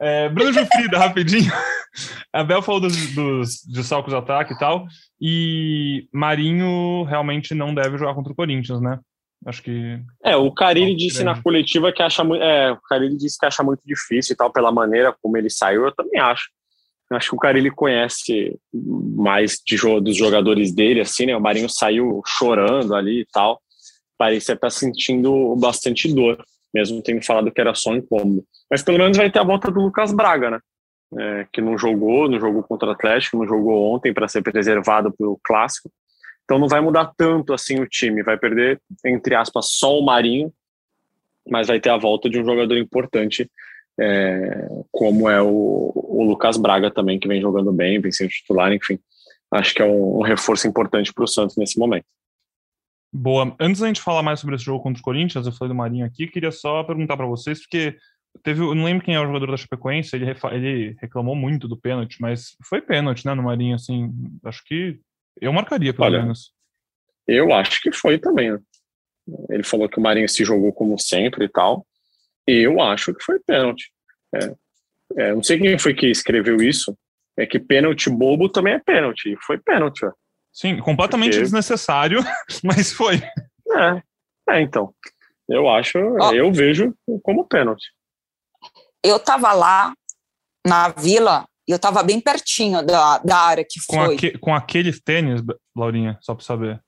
É, 0.01 0.29
Bruno 0.29 0.53
Gilfrida, 0.53 0.99
rapidinho. 0.99 1.51
A 2.33 2.43
Bel 2.43 2.61
falou 2.61 2.81
dos, 2.81 3.15
dos 3.15 3.61
de 3.63 3.85
salcos 3.85 4.13
de 4.13 4.19
ataque 4.19 4.53
e 4.53 4.59
tal. 4.59 4.87
E 5.21 6.09
Marinho 6.13 7.05
realmente 7.05 7.55
não 7.55 7.73
deve 7.73 7.97
jogar 7.97 8.15
contra 8.15 8.33
o 8.33 8.37
Corinthians, 8.37 8.81
né? 8.81 8.99
Acho 9.47 9.63
que. 9.63 10.01
É, 10.25 10.37
o 10.37 10.51
Carilli 10.53 10.95
disse 10.95 11.23
grande. 11.23 11.37
na 11.37 11.43
coletiva 11.43 11.93
que 11.93 12.03
acha 12.03 12.25
muito. 12.25 12.43
É, 12.43 12.73
o 12.73 12.81
Carilli 12.89 13.17
disse 13.17 13.39
que 13.39 13.47
acha 13.47 13.63
muito 13.63 13.81
difícil 13.85 14.33
e 14.33 14.37
tal, 14.37 14.51
pela 14.51 14.73
maneira 14.73 15.15
como 15.23 15.37
ele 15.37 15.51
saiu, 15.51 15.85
eu 15.85 15.95
também 15.95 16.21
acho. 16.21 16.49
Acho 17.13 17.31
que 17.31 17.37
o 17.37 17.39
Carilli 17.39 17.71
conhece 17.71 18.59
mais 18.73 19.61
de, 19.65 19.77
dos 20.01 20.17
jogadores 20.17 20.75
dele, 20.75 21.01
assim, 21.01 21.27
né? 21.27 21.37
O 21.37 21.41
Marinho 21.41 21.69
saiu 21.69 22.23
chorando 22.27 22.95
ali 22.95 23.21
e 23.21 23.27
tal. 23.27 23.61
Parecia 24.17 24.55
estar 24.55 24.71
sentindo 24.71 25.55
bastante 25.57 26.13
dor, 26.13 26.43
mesmo 26.73 27.03
tendo 27.03 27.23
falado 27.23 27.53
que 27.53 27.61
era 27.61 27.75
só 27.75 27.95
incômodo. 27.95 28.45
Mas 28.71 28.83
pelo 28.83 28.99
menos 28.99 29.17
vai 29.17 29.31
ter 29.31 29.39
a 29.39 29.45
volta 29.45 29.71
do 29.71 29.81
Lucas 29.81 30.13
Braga, 30.13 30.51
né? 30.53 30.61
É, 31.17 31.47
que 31.53 31.61
não 31.61 31.79
jogou, 31.79 32.29
não 32.29 32.41
jogou 32.41 32.63
contra 32.63 32.89
o 32.89 32.93
Atlético, 32.93 33.37
não 33.37 33.47
jogou 33.47 33.95
ontem 33.95 34.13
para 34.13 34.27
ser 34.27 34.43
preservado 34.43 35.13
pelo 35.13 35.39
clássico. 35.45 35.91
Então 36.45 36.59
não 36.59 36.69
vai 36.69 36.81
mudar 36.81 37.13
tanto 37.17 37.53
assim 37.53 37.81
o 37.81 37.89
time, 37.89 38.23
vai 38.23 38.37
perder, 38.37 38.81
entre 39.05 39.35
aspas, 39.35 39.71
só 39.73 39.99
o 39.99 40.05
Marinho, 40.05 40.53
mas 41.49 41.67
vai 41.67 41.81
ter 41.81 41.91
a 41.91 41.97
volta 41.97 42.29
de 42.29 42.39
um 42.39 42.45
jogador 42.45 42.77
importante, 42.77 43.51
é, 43.99 44.69
como 44.91 45.29
é 45.29 45.41
o, 45.43 45.93
o, 45.95 46.25
Lucas 46.25 46.57
Braga 46.57 46.91
também, 46.91 47.19
que 47.19 47.29
vem 47.29 47.41
jogando 47.41 47.73
bem, 47.73 48.01
vem 48.01 48.13
sendo 48.13 48.31
titular, 48.31 48.73
enfim. 48.73 48.99
Acho 49.51 49.75
que 49.75 49.83
é 49.83 49.85
um, 49.85 50.19
um 50.19 50.23
reforço 50.23 50.67
importante 50.67 51.13
para 51.13 51.25
o 51.25 51.29
Santos 51.29 51.57
nesse 51.57 51.79
momento. 51.79 52.07
Boa. 53.13 53.55
Antes 53.61 53.81
da 53.81 53.87
gente 53.87 54.01
falar 54.01 54.23
mais 54.23 54.41
sobre 54.41 54.57
esse 54.57 54.65
jogo 54.65 54.83
contra 54.83 55.01
o 55.01 55.05
Corinthians, 55.05 55.47
eu 55.47 55.53
falei 55.53 55.73
do 55.73 55.77
Marinho 55.77 56.05
aqui, 56.05 56.27
queria 56.27 56.51
só 56.51 56.83
perguntar 56.83 57.17
para 57.17 57.27
vocês, 57.27 57.61
porque 57.61 57.97
teve, 58.43 58.61
eu 58.61 58.75
não 58.75 58.85
lembro 58.85 59.05
quem 59.05 59.15
é 59.15 59.21
o 59.21 59.27
jogador 59.27 59.51
da 59.51 59.57
Chapecoense, 59.57 60.17
ele, 60.17 60.27
ele 60.51 60.97
reclamou 61.01 61.37
muito 61.37 61.69
do 61.69 61.77
pênalti, 61.77 62.21
mas 62.21 62.57
foi 62.65 62.83
pênalti, 62.83 63.25
né, 63.25 63.35
no 63.35 63.45
Marinho, 63.45 63.77
assim, 63.77 64.13
acho 64.45 64.65
que 64.65 64.99
eu 65.41 65.53
marcaria, 65.53 65.93
pelo 65.93 66.07
Olha, 66.07 66.23
menos. 66.23 66.53
Eu 67.27 67.53
acho 67.53 67.81
que 67.81 67.93
foi 67.93 68.19
também. 68.19 68.53
Né? 68.53 68.59
Ele 69.51 69.63
falou 69.63 69.89
que 69.89 69.99
o 69.99 70.03
Marinho 70.03 70.29
se 70.29 70.45
jogou 70.45 70.73
como 70.73 70.99
sempre 70.99 71.47
e 71.47 71.49
tal. 71.49 71.87
Eu 72.47 72.81
acho 72.81 73.15
que 73.15 73.25
foi 73.25 73.41
pênalti. 73.41 73.91
É, 74.35 74.55
é, 75.17 75.35
não 75.35 75.43
sei 75.43 75.59
quem 75.59 75.79
foi 75.79 75.95
que 75.95 76.07
escreveu 76.07 76.57
isso. 76.59 76.97
É 77.37 77.47
que 77.47 77.59
pênalti 77.59 78.09
bobo 78.11 78.49
também 78.49 78.75
é 78.75 78.79
pênalti. 78.79 79.37
Foi 79.45 79.59
pênalti. 79.59 80.05
Ó. 80.05 80.13
Sim, 80.53 80.79
completamente 80.79 81.31
Porque... 81.31 81.43
desnecessário, 81.43 82.21
mas 82.63 82.93
foi. 82.93 83.17
É, 83.17 84.03
é 84.51 84.61
então. 84.61 84.95
Eu 85.49 85.69
acho, 85.69 85.99
eu 86.33 86.51
vejo 86.53 86.95
como 87.23 87.47
pênalti. 87.47 87.85
Eu 89.03 89.19
tava 89.19 89.53
lá 89.53 89.93
na 90.67 90.89
vila 90.89 91.47
e 91.67 91.73
eu 91.73 91.79
tava 91.79 92.03
bem 92.03 92.21
pertinho 92.21 92.83
da, 92.83 93.19
da 93.19 93.37
área 93.37 93.65
que 93.69 93.81
foi. 93.81 93.97
Com, 93.97 94.13
aque, 94.13 94.39
com 94.39 94.55
aqueles 94.55 95.01
tênis, 95.01 95.41
Laurinha, 95.77 96.19
só 96.21 96.35
para 96.35 96.45
saber. 96.45 96.83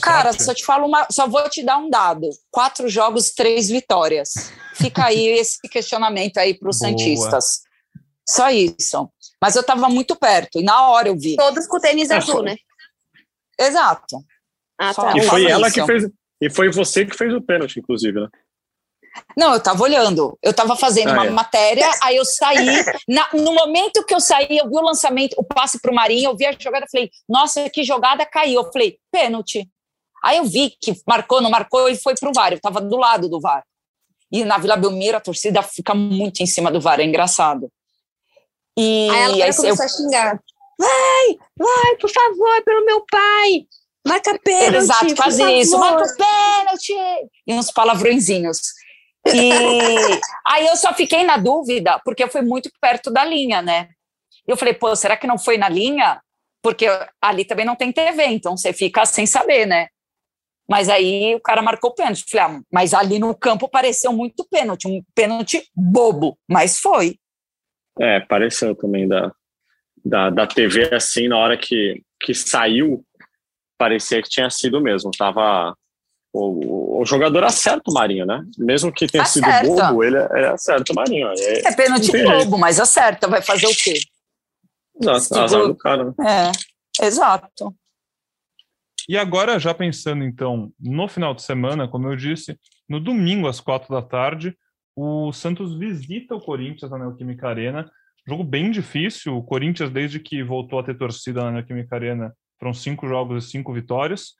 Cara, 0.00 0.32
sorte. 0.32 0.44
só 0.44 0.54
te 0.54 0.64
falo 0.64 0.86
uma, 0.86 1.06
só 1.10 1.28
vou 1.28 1.48
te 1.50 1.62
dar 1.62 1.76
um 1.78 1.90
dado: 1.90 2.28
quatro 2.50 2.88
jogos, 2.88 3.32
três 3.32 3.68
vitórias. 3.68 4.52
Fica 4.74 5.04
aí 5.06 5.26
esse 5.38 5.60
questionamento 5.68 6.38
aí 6.38 6.54
para 6.54 6.70
os 6.70 6.78
santistas. 6.78 7.60
Só 8.28 8.50
isso. 8.50 9.08
Mas 9.40 9.54
eu 9.54 9.60
estava 9.60 9.88
muito 9.88 10.16
perto 10.16 10.58
e 10.58 10.64
na 10.64 10.88
hora 10.88 11.08
eu 11.08 11.16
vi. 11.16 11.36
Todos 11.36 11.66
com 11.66 11.78
tênis 11.78 12.10
é, 12.10 12.16
azul, 12.16 12.42
né? 12.42 12.56
Exato. 13.58 14.24
Ah, 14.78 14.92
tá. 14.92 15.16
E 15.16 15.22
foi 15.22 15.44
ela 15.46 15.68
isso. 15.68 15.74
que 15.74 15.86
fez. 15.86 16.10
E 16.40 16.50
foi 16.50 16.70
você 16.70 17.06
que 17.06 17.16
fez 17.16 17.32
o 17.32 17.40
pênalti, 17.40 17.78
inclusive, 17.78 18.20
né? 18.20 18.28
Não, 19.36 19.52
eu 19.52 19.60
tava 19.60 19.82
olhando. 19.82 20.38
Eu 20.42 20.52
tava 20.52 20.76
fazendo 20.76 21.10
ah, 21.10 21.12
uma 21.12 21.26
é. 21.26 21.30
matéria, 21.30 21.90
aí 22.02 22.16
eu 22.16 22.24
saí. 22.24 22.84
Na, 23.08 23.28
no 23.32 23.52
momento 23.52 24.04
que 24.04 24.14
eu 24.14 24.20
saí, 24.20 24.46
eu 24.50 24.68
vi 24.68 24.76
o 24.76 24.82
lançamento, 24.82 25.34
o 25.36 25.44
passe 25.44 25.80
pro 25.80 25.94
Marinho, 25.94 26.30
eu 26.30 26.36
vi 26.36 26.46
a 26.46 26.52
jogada, 26.58 26.86
falei, 26.90 27.10
nossa, 27.28 27.68
que 27.70 27.84
jogada 27.84 28.24
caiu. 28.26 28.62
Eu 28.62 28.72
falei, 28.72 28.98
pênalti. 29.10 29.68
Aí 30.24 30.38
eu 30.38 30.44
vi 30.44 30.70
que 30.80 30.94
marcou, 31.06 31.40
não 31.40 31.50
marcou, 31.50 31.88
e 31.88 31.96
foi 31.96 32.14
pro 32.14 32.32
VAR. 32.34 32.52
Eu 32.52 32.60
tava 32.60 32.80
do 32.80 32.96
lado 32.96 33.28
do 33.28 33.40
VAR. 33.40 33.64
E 34.30 34.44
na 34.44 34.58
Vila 34.58 34.76
Belmiro, 34.76 35.16
a 35.16 35.20
torcida 35.20 35.62
fica 35.62 35.94
muito 35.94 36.42
em 36.42 36.46
cima 36.46 36.70
do 36.70 36.80
VAR, 36.80 37.00
é 37.00 37.04
engraçado. 37.04 37.70
E 38.76 39.08
aí 39.10 39.22
ela 39.22 39.34
aí, 39.34 39.54
começou 39.54 39.66
eu... 39.66 39.84
a 39.84 39.88
xingar. 39.88 40.40
Vai, 40.78 41.38
vai, 41.56 41.96
por 42.00 42.10
favor, 42.10 42.64
pelo 42.64 42.84
meu 42.84 43.04
pai. 43.10 43.66
Marca 44.06 44.38
pênalti. 44.38 44.76
Exato, 44.76 45.16
quase 45.16 45.42
isso. 45.60 45.78
Marca 45.78 46.04
pênalti. 46.16 46.94
E 47.46 47.54
uns 47.54 47.70
palavrõezinhos. 47.70 48.58
E 49.34 50.20
aí 50.46 50.66
eu 50.66 50.76
só 50.76 50.92
fiquei 50.94 51.24
na 51.24 51.36
dúvida, 51.36 52.00
porque 52.04 52.22
eu 52.22 52.28
fui 52.28 52.42
muito 52.42 52.70
perto 52.80 53.10
da 53.10 53.24
linha, 53.24 53.60
né? 53.62 53.88
Eu 54.46 54.56
falei, 54.56 54.74
pô, 54.74 54.94
será 54.94 55.16
que 55.16 55.26
não 55.26 55.38
foi 55.38 55.58
na 55.58 55.68
linha? 55.68 56.20
Porque 56.62 56.86
ali 57.20 57.44
também 57.44 57.64
não 57.64 57.76
tem 57.76 57.92
TV, 57.92 58.24
então 58.26 58.56
você 58.56 58.72
fica 58.72 59.04
sem 59.04 59.26
saber, 59.26 59.66
né? 59.66 59.88
Mas 60.68 60.88
aí 60.88 61.34
o 61.34 61.40
cara 61.40 61.62
marcou 61.62 61.94
pênalti. 61.94 62.24
Falei, 62.28 62.56
ah, 62.56 62.60
mas 62.72 62.92
ali 62.92 63.18
no 63.18 63.34
campo 63.34 63.68
pareceu 63.68 64.12
muito 64.12 64.46
pênalti, 64.48 64.88
um 64.88 65.02
pênalti 65.14 65.62
bobo, 65.74 66.36
mas 66.48 66.78
foi. 66.78 67.18
É, 68.00 68.20
pareceu 68.20 68.74
também 68.74 69.06
da, 69.06 69.32
da, 70.04 70.30
da 70.30 70.46
TV 70.46 70.94
assim, 70.94 71.28
na 71.28 71.38
hora 71.38 71.56
que, 71.56 72.02
que 72.20 72.34
saiu, 72.34 73.04
parecia 73.78 74.20
que 74.22 74.28
tinha 74.28 74.50
sido 74.50 74.80
mesmo. 74.80 75.10
Tava 75.16 75.74
o, 76.36 77.00
o, 77.00 77.06
jogador 77.06 77.44
acerta 77.44 77.90
o 77.90 77.94
Marinho, 77.94 78.26
né? 78.26 78.44
Mesmo 78.58 78.92
que 78.92 79.06
tenha 79.06 79.24
acerta. 79.24 79.64
sido 79.64 79.76
bobo, 79.76 80.04
ele, 80.04 80.16
ele 80.16 80.46
acerta 80.46 80.92
o 80.92 80.94
Marinho. 80.94 81.28
É, 81.28 81.68
é 81.68 81.72
pênalti 81.74 82.12
bobo, 82.12 82.58
mas 82.58 82.78
acerta, 82.78 83.26
vai 83.26 83.40
fazer 83.40 83.66
o 83.66 83.74
quê? 83.74 83.98
Exato, 85.00 85.22
tipo, 85.22 85.38
azar 85.38 85.66
do 85.66 85.74
cara. 85.76 86.04
Né? 86.04 86.52
É, 87.00 87.06
exato. 87.06 87.74
E 89.08 89.16
agora, 89.16 89.58
já 89.58 89.72
pensando 89.72 90.24
então 90.24 90.70
no 90.78 91.08
final 91.08 91.34
de 91.34 91.42
semana, 91.42 91.88
como 91.88 92.08
eu 92.08 92.16
disse, 92.16 92.58
no 92.88 93.00
domingo 93.00 93.46
às 93.46 93.60
quatro 93.60 93.94
da 93.94 94.02
tarde, 94.02 94.56
o 94.94 95.32
Santos 95.32 95.78
visita 95.78 96.34
o 96.34 96.40
Corinthians 96.40 96.90
na 96.90 96.98
Neoquímica 96.98 97.48
Arena. 97.48 97.90
Jogo 98.26 98.42
bem 98.42 98.70
difícil. 98.70 99.36
O 99.36 99.42
Corinthians, 99.42 99.90
desde 99.90 100.18
que 100.18 100.42
voltou 100.42 100.78
a 100.78 100.82
ter 100.82 100.98
torcida 100.98 101.44
na 101.44 101.52
Neoquímica 101.52 101.94
Arena, 101.94 102.34
foram 102.58 102.74
cinco 102.74 103.06
jogos 103.06 103.44
e 103.44 103.50
cinco 103.50 103.72
vitórias. 103.72 104.34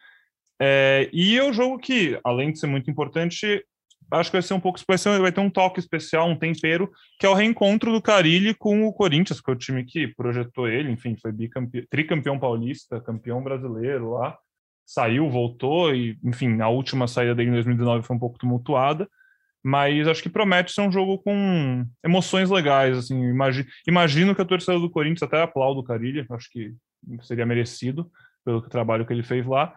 É, 0.61 1.09
e 1.12 1.37
é 1.37 1.45
um 1.45 1.53
jogo 1.53 1.79
que, 1.79 2.19
além 2.25 2.53
de 2.53 2.59
ser 2.59 2.66
muito 2.66 2.90
importante, 2.90 3.62
acho 4.11 4.31
que 4.31 4.37
vai 4.37 4.42
ser 4.42 4.55
um 4.55 4.61
pouco 4.61 4.79
ser, 4.79 5.21
vai 5.21 5.33
ter 5.33 5.40
um 5.40 5.51
toque 5.51 5.81
especial, 5.81 6.29
um 6.29 6.38
tempero, 6.38 6.90
que 7.19 7.27
é 7.27 7.29
o 7.29 7.35
reencontro 7.35 7.92
do 7.92 8.01
Carilli 8.01 8.55
com 8.55 8.87
o 8.87 8.92
Corinthians, 8.92 9.40
que 9.40 9.51
é 9.51 9.55
o 9.55 9.59
time 9.59 9.85
que 9.85 10.09
projetou 10.09 10.69
ele, 10.69 10.90
enfim, 10.90 11.16
foi 11.16 11.33
bicampeão, 11.33 11.85
tricampeão 11.90 12.38
paulista, 12.38 13.01
campeão 13.01 13.42
brasileiro 13.42 14.12
lá, 14.12 14.37
saiu, 14.85 15.29
voltou 15.29 15.95
e, 15.95 16.16
enfim, 16.23 16.61
a 16.61 16.69
última 16.69 17.09
saída 17.09 17.35
dele 17.35 17.51
em 17.51 17.55
2019 17.55 18.07
foi 18.07 18.16
um 18.16 18.21
pouco 18.21 18.38
tumultuada, 18.38 19.09
mas 19.62 20.07
acho 20.07 20.23
que 20.23 20.29
promete 20.29 20.71
ser 20.71 20.83
um 20.83 20.92
jogo 20.92 21.19
com 21.19 21.85
emoções 22.05 22.49
legais, 22.49 22.97
assim, 22.97 23.21
imagino, 23.87 24.35
que 24.35 24.42
a 24.42 24.45
torcida 24.45 24.79
do 24.79 24.88
Corinthians 24.88 25.25
até 25.25 25.42
aplauda 25.42 25.81
o 25.81 25.85
Carilli, 25.85 26.25
acho 26.31 26.49
que 26.51 26.73
seria 27.23 27.45
merecido 27.45 28.09
pelo 28.45 28.62
trabalho 28.62 29.05
que 29.05 29.12
ele 29.12 29.25
fez 29.25 29.45
lá, 29.45 29.75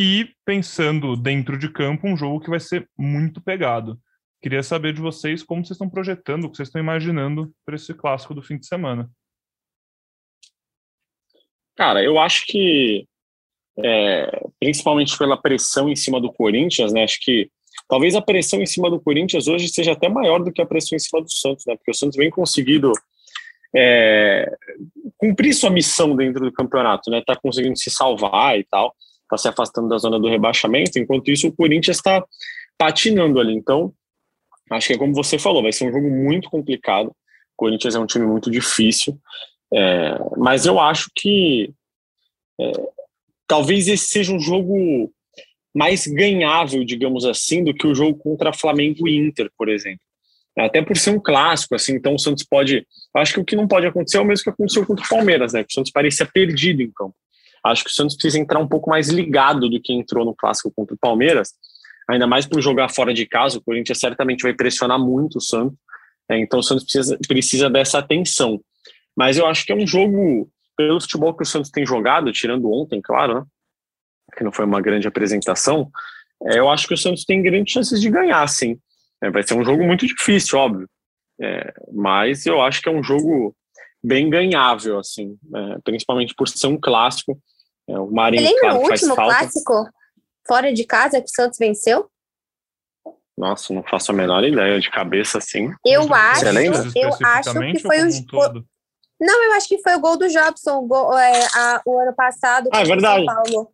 e 0.00 0.30
pensando 0.44 1.16
dentro 1.16 1.58
de 1.58 1.68
campo, 1.72 2.06
um 2.06 2.16
jogo 2.16 2.38
que 2.38 2.48
vai 2.48 2.60
ser 2.60 2.88
muito 2.96 3.40
pegado. 3.40 3.98
Queria 4.40 4.62
saber 4.62 4.92
de 4.92 5.00
vocês 5.00 5.42
como 5.42 5.64
vocês 5.64 5.72
estão 5.72 5.90
projetando, 5.90 6.44
o 6.44 6.50
que 6.50 6.56
vocês 6.56 6.68
estão 6.68 6.80
imaginando 6.80 7.52
para 7.66 7.74
esse 7.74 7.92
clássico 7.92 8.32
do 8.32 8.40
fim 8.40 8.56
de 8.56 8.68
semana. 8.68 9.10
Cara, 11.74 12.00
eu 12.00 12.16
acho 12.16 12.46
que, 12.46 13.08
é, 13.76 14.46
principalmente 14.60 15.18
pela 15.18 15.36
pressão 15.36 15.88
em 15.88 15.96
cima 15.96 16.20
do 16.20 16.32
Corinthians, 16.32 16.92
né? 16.92 17.02
Acho 17.02 17.18
que 17.20 17.50
talvez 17.88 18.14
a 18.14 18.22
pressão 18.22 18.62
em 18.62 18.66
cima 18.66 18.88
do 18.88 19.00
Corinthians 19.00 19.48
hoje 19.48 19.66
seja 19.66 19.94
até 19.94 20.08
maior 20.08 20.38
do 20.44 20.52
que 20.52 20.62
a 20.62 20.66
pressão 20.66 20.94
em 20.94 21.00
cima 21.00 21.20
do 21.20 21.32
Santos, 21.32 21.66
né? 21.66 21.74
Porque 21.74 21.90
o 21.90 21.94
Santos 21.94 22.16
vem 22.16 22.30
conseguido 22.30 22.92
é, 23.74 24.48
cumprir 25.16 25.52
sua 25.54 25.70
missão 25.70 26.14
dentro 26.14 26.44
do 26.44 26.52
campeonato, 26.52 27.10
né? 27.10 27.20
Tá 27.26 27.34
conseguindo 27.34 27.76
se 27.76 27.90
salvar 27.90 28.56
e 28.56 28.62
tal 28.62 28.94
está 29.28 29.36
se 29.36 29.48
afastando 29.48 29.88
da 29.88 29.98
zona 29.98 30.18
do 30.18 30.28
rebaixamento, 30.28 30.98
enquanto 30.98 31.30
isso 31.30 31.48
o 31.48 31.52
Corinthians 31.52 31.98
está 31.98 32.24
patinando 32.76 33.38
ali. 33.38 33.54
Então, 33.54 33.92
acho 34.70 34.88
que 34.88 34.94
é 34.94 34.98
como 34.98 35.14
você 35.14 35.38
falou, 35.38 35.62
vai 35.62 35.72
ser 35.72 35.88
um 35.88 35.92
jogo 35.92 36.08
muito 36.08 36.48
complicado. 36.50 37.08
O 37.08 37.14
Corinthians 37.56 37.94
é 37.94 37.98
um 37.98 38.06
time 38.06 38.26
muito 38.26 38.50
difícil, 38.50 39.18
é, 39.72 40.18
mas 40.36 40.64
eu 40.64 40.80
acho 40.80 41.10
que 41.14 41.72
é, 42.60 42.72
talvez 43.46 43.88
esse 43.88 44.06
seja 44.06 44.32
um 44.32 44.40
jogo 44.40 45.12
mais 45.74 46.06
ganhável, 46.06 46.84
digamos 46.84 47.24
assim, 47.24 47.62
do 47.62 47.74
que 47.74 47.86
o 47.86 47.94
jogo 47.94 48.18
contra 48.18 48.52
Flamengo 48.52 49.06
e 49.06 49.16
Inter, 49.16 49.50
por 49.56 49.68
exemplo. 49.68 50.00
Até 50.58 50.82
por 50.82 50.96
ser 50.96 51.10
um 51.10 51.20
clássico, 51.20 51.76
assim, 51.76 51.94
então 51.94 52.14
o 52.14 52.18
Santos 52.18 52.42
pode. 52.42 52.84
Acho 53.14 53.34
que 53.34 53.40
o 53.40 53.44
que 53.44 53.54
não 53.54 53.68
pode 53.68 53.86
acontecer 53.86 54.16
é 54.16 54.20
o 54.20 54.24
mesmo 54.24 54.42
que 54.42 54.50
aconteceu 54.50 54.84
contra 54.84 55.04
o 55.04 55.08
Palmeiras, 55.08 55.52
né? 55.52 55.62
Que 55.62 55.70
o 55.70 55.74
Santos 55.74 55.92
parecia 55.92 56.26
perdido 56.26 56.82
em 56.82 56.90
campo. 56.90 57.14
Acho 57.64 57.84
que 57.84 57.90
o 57.90 57.92
Santos 57.92 58.16
precisa 58.16 58.38
entrar 58.38 58.58
um 58.58 58.68
pouco 58.68 58.90
mais 58.90 59.08
ligado 59.08 59.68
do 59.68 59.80
que 59.80 59.92
entrou 59.92 60.24
no 60.24 60.34
clássico 60.34 60.72
contra 60.74 60.94
o 60.94 60.98
Palmeiras, 60.98 61.52
ainda 62.08 62.26
mais 62.26 62.46
por 62.46 62.60
jogar 62.60 62.88
fora 62.88 63.12
de 63.12 63.26
casa. 63.26 63.58
O 63.58 63.62
Corinthians 63.62 63.98
certamente 63.98 64.42
vai 64.42 64.54
pressionar 64.54 64.98
muito 64.98 65.38
o 65.38 65.40
Santos, 65.40 65.78
né? 66.28 66.38
então 66.38 66.60
o 66.60 66.62
Santos 66.62 66.84
precisa, 66.84 67.18
precisa 67.26 67.70
dessa 67.70 67.98
atenção. 67.98 68.60
Mas 69.16 69.36
eu 69.36 69.46
acho 69.46 69.64
que 69.64 69.72
é 69.72 69.76
um 69.76 69.86
jogo, 69.86 70.48
pelo 70.76 71.00
futebol 71.00 71.34
que 71.34 71.42
o 71.42 71.46
Santos 71.46 71.70
tem 71.70 71.84
jogado, 71.84 72.32
tirando 72.32 72.70
ontem, 72.70 73.00
claro, 73.02 73.34
né? 73.34 73.44
que 74.36 74.44
não 74.44 74.52
foi 74.52 74.64
uma 74.64 74.80
grande 74.80 75.08
apresentação, 75.08 75.90
é, 76.46 76.58
eu 76.58 76.70
acho 76.70 76.86
que 76.86 76.94
o 76.94 76.98
Santos 76.98 77.24
tem 77.24 77.42
grandes 77.42 77.72
chances 77.72 78.00
de 78.00 78.10
ganhar, 78.10 78.46
sim. 78.48 78.78
É, 79.22 79.30
vai 79.30 79.42
ser 79.42 79.54
um 79.54 79.64
jogo 79.64 79.84
muito 79.84 80.06
difícil, 80.06 80.58
óbvio. 80.58 80.88
É, 81.40 81.72
mas 81.92 82.46
eu 82.46 82.60
acho 82.60 82.80
que 82.80 82.88
é 82.88 82.92
um 82.92 83.02
jogo 83.02 83.54
bem 84.02 84.30
ganhável, 84.30 84.98
assim, 84.98 85.36
é, 85.54 85.78
principalmente 85.84 86.34
por 86.34 86.48
ser 86.48 86.66
um 86.66 86.78
clássico. 86.80 87.38
É, 87.88 87.98
o 87.98 88.10
Marinho, 88.10 88.42
Você 88.42 88.48
lembra 88.48 88.70
claro, 88.70 88.78
o 88.78 88.90
último 88.90 89.14
clássico 89.14 89.90
fora 90.46 90.72
de 90.72 90.84
casa 90.84 91.20
que 91.20 91.30
o 91.30 91.34
Santos 91.34 91.58
venceu? 91.58 92.10
Nossa, 93.36 93.72
não 93.72 93.84
faço 93.84 94.10
a 94.10 94.14
menor 94.14 94.42
ideia 94.42 94.80
de 94.80 94.90
cabeça 94.90 95.38
assim. 95.38 95.70
Eu 95.86 96.12
acho, 96.12 96.44
eu 96.44 97.10
acho 97.22 97.60
que 97.72 97.78
foi 97.78 98.02
o. 98.02 98.64
não, 99.20 99.44
eu 99.44 99.52
acho 99.52 99.68
que 99.68 99.78
foi 99.78 99.94
o 99.94 100.00
gol 100.00 100.16
do 100.16 100.28
Jobson, 100.28 100.78
o, 100.78 100.86
gol, 100.86 101.16
é, 101.16 101.46
a, 101.54 101.80
o 101.86 102.00
ano 102.00 102.14
passado. 102.14 102.68
Ah, 102.72 102.80
é 102.80 102.84
verdade. 102.84 103.24
São 103.24 103.34
Paulo, 103.34 103.72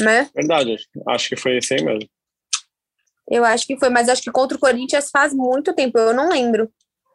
né? 0.00 0.28
Verdade, 0.34 0.76
acho 1.08 1.28
que 1.28 1.36
foi 1.36 1.58
esse 1.58 1.74
aí 1.74 1.84
mesmo. 1.84 2.08
Eu 3.30 3.44
acho 3.44 3.66
que 3.66 3.78
foi, 3.78 3.88
mas 3.88 4.08
acho 4.08 4.20
que 4.20 4.32
contra 4.32 4.56
o 4.56 4.60
Corinthians 4.60 5.10
faz 5.10 5.32
muito 5.32 5.72
tempo, 5.72 5.96
eu 5.96 6.12
não 6.12 6.28
lembro. 6.28 6.70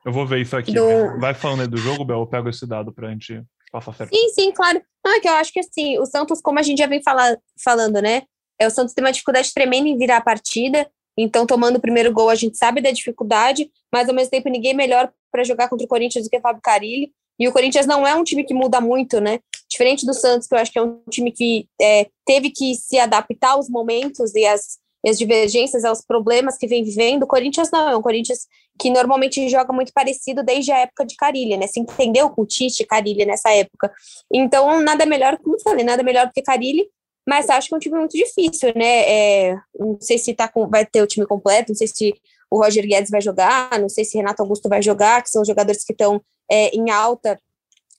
Eu 0.06 0.12
vou 0.12 0.26
ver 0.26 0.42
isso 0.42 0.56
aqui. 0.56 0.74
Do... 0.74 1.20
Vai 1.20 1.34
falando 1.34 1.62
aí 1.62 1.68
do 1.68 1.78
jogo, 1.78 2.06
Bel, 2.06 2.20
eu 2.20 2.28
pego 2.28 2.50
esse 2.50 2.66
dado 2.66 2.92
pra 2.92 3.10
gente 3.10 3.44
passar 3.72 3.94
certo. 3.94 4.16
Sim, 4.16 4.30
sim, 4.30 4.52
claro. 4.52 4.82
Não, 5.06 5.16
é 5.16 5.20
que 5.20 5.28
eu 5.28 5.34
acho 5.34 5.52
que 5.52 5.60
assim, 5.60 6.00
o 6.00 6.06
Santos, 6.06 6.42
como 6.42 6.60
a 6.60 6.64
gente 6.64 6.80
já 6.80 6.88
vem 6.88 7.02
falar, 7.02 7.38
falando, 7.64 8.02
né? 8.02 8.24
É, 8.60 8.68
o 8.68 8.72
Santos 8.72 8.94
tem 8.94 9.04
uma 9.04 9.12
dificuldade 9.12 9.54
tremenda 9.54 9.88
em 9.88 9.98
virar 9.98 10.18
a 10.18 10.22
partida. 10.22 10.90
Então, 11.18 11.46
tomando 11.46 11.78
o 11.78 11.82
primeiro 11.82 12.12
gol, 12.14 12.30
a 12.30 12.36
gente 12.36 12.58
sabe 12.58 12.82
da 12.82 12.92
dificuldade, 12.92 13.70
mas 13.92 14.08
ao 14.08 14.16
mesmo 14.16 14.32
tempo 14.32 14.50
ninguém 14.50 14.72
é 14.72 14.76
melhor 14.76 15.12
para 15.32 15.44
jogar 15.44 15.68
contra 15.70 15.86
o 15.86 15.90
Corinthians 15.90 16.26
do 16.26 16.30
que 16.30 16.38
o 16.38 16.42
Fábio 16.42 16.62
Carilli. 16.62 17.12
E 17.40 17.48
o 17.48 17.54
Corinthians 17.54 17.86
não 17.86 18.06
é 18.06 18.14
um 18.16 18.24
time 18.24 18.44
que 18.44 18.54
muda 18.54 18.82
muito, 18.82 19.22
né? 19.22 19.40
Diferente 19.70 20.06
do 20.06 20.14
Santos, 20.14 20.48
que 20.48 20.54
eu 20.54 20.60
acho 20.60 20.72
que 20.72 20.80
é 20.80 20.82
um 20.82 21.02
time 21.10 21.32
que 21.32 21.68
é, 21.80 22.08
teve 22.26 22.50
que 22.50 22.76
se 22.76 23.00
adaptar 23.00 23.52
aos 23.52 23.70
momentos 23.70 24.36
e 24.36 24.46
às 24.46 24.78
as 25.06 25.18
divergências, 25.18 25.86
aos 25.86 26.02
problemas 26.02 26.58
que 26.58 26.68
vem 26.68 26.84
vivendo. 26.84 27.24
O 27.24 27.28
Corinthians 27.28 27.70
não, 27.72 27.90
é 27.90 27.96
um 27.96 28.02
Corinthians 28.02 28.48
que 28.78 28.90
normalmente 28.90 29.48
joga 29.50 29.74
muito 29.74 29.94
parecido 29.94 30.44
desde 30.44 30.72
a 30.72 30.80
época 30.80 31.06
de 31.06 31.16
Carilha, 31.16 31.58
né? 31.58 31.68
Se 31.68 31.80
entendeu 31.80 32.30
com 32.30 32.42
o 32.42 32.46
Tite 32.46 32.86
Carilha 32.86 33.26
nessa 33.26 33.50
época. 33.52 33.92
Então, 34.32 34.82
nada 34.82 35.06
melhor, 35.06 35.38
como 35.38 35.56
eu 35.56 35.60
falei, 35.62 35.84
nada 35.84 36.04
melhor 36.04 36.28
do 36.28 36.34
que 36.34 36.42
Carilli, 36.42 36.88
mas 37.28 37.50
acho 37.50 37.68
que 37.68 37.74
é 37.76 37.78
um 37.78 37.80
time 37.80 37.98
muito 37.98 38.18
difícil, 38.18 38.74
né? 38.76 39.10
É, 39.10 39.58
não 39.78 39.98
sei 40.02 40.18
se 40.18 40.34
tá 40.34 40.48
com, 40.48 40.68
vai 40.68 40.86
ter 40.86 41.02
o 41.02 41.08
time 41.08 41.26
completo, 41.26 41.72
não 41.72 41.78
sei 41.78 41.88
se 41.88 42.14
o 42.50 42.58
Roger 42.58 42.86
Guedes 42.88 43.12
vai 43.12 43.22
jogar, 43.22 43.80
não 43.80 43.90
sei 43.90 44.04
se 44.04 44.18
Renato 44.18 44.42
Augusto 44.42 44.68
vai 44.68 44.82
jogar, 44.82 45.22
que 45.22 45.30
são 45.30 45.42
os 45.42 45.48
jogadores 45.48 45.84
que 45.84 45.94
estão 45.94 46.22
é, 46.50 46.76
em 46.76 46.90
alta 46.90 47.40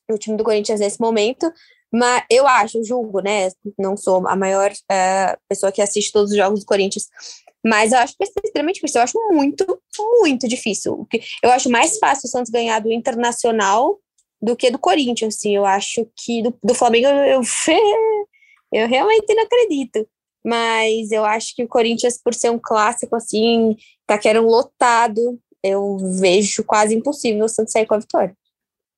no 0.08 0.18
time 0.18 0.36
do 0.36 0.42
Corinthians 0.42 0.80
nesse 0.80 1.00
momento, 1.00 1.52
mas 1.92 2.24
eu 2.31 2.46
acho, 2.46 2.85
julgo, 2.85 3.20
né? 3.20 3.50
Não 3.79 3.96
sou 3.96 4.26
a 4.29 4.37
maior 4.37 4.70
uh, 4.70 5.38
pessoa 5.48 5.72
que 5.72 5.83
assiste 5.83 6.12
todos 6.12 6.31
os 6.31 6.37
jogos 6.37 6.61
do 6.61 6.66
Corinthians. 6.66 7.09
Mas 7.64 7.92
eu 7.92 7.98
acho 7.98 8.12
que 8.12 8.24
vai 8.24 8.33
ser 8.33 8.40
extremamente 8.44 8.76
difícil. 8.76 9.00
Eu 9.00 9.05
acho 9.05 9.18
muito, 9.33 9.83
muito 10.20 10.48
difícil. 10.48 11.07
Eu 11.42 11.50
acho 11.50 11.68
mais 11.68 11.98
fácil 11.98 12.26
o 12.26 12.31
Santos 12.31 12.50
ganhar 12.50 12.79
do 12.81 12.92
Internacional 12.92 13.98
do 14.40 14.57
que 14.57 14.70
do 14.70 14.79
Corinthians. 14.79 15.37
Assim. 15.37 15.57
Eu 15.57 15.66
acho 15.66 16.09
que 16.16 16.42
do, 16.42 16.57
do 16.62 16.74
Flamengo 16.74 17.09
eu, 17.09 17.40
eu 18.72 18.88
realmente 18.88 19.35
não 19.35 19.42
acredito. 19.42 20.09
Mas 20.44 21.11
eu 21.11 21.24
acho 21.24 21.55
que 21.55 21.64
o 21.64 21.68
Corinthians, 21.68 22.18
por 22.22 22.33
ser 22.33 22.50
um 22.50 22.59
clássico 22.59 23.14
assim, 23.14 23.76
tá 24.07 24.16
querendo 24.16 24.46
lotado, 24.46 25.38
eu 25.62 25.98
vejo 26.18 26.64
quase 26.64 26.94
impossível 26.94 27.44
o 27.44 27.48
Santos 27.48 27.72
sair 27.72 27.85
com 27.85 27.94
a 27.94 27.98
vitória. 27.98 28.35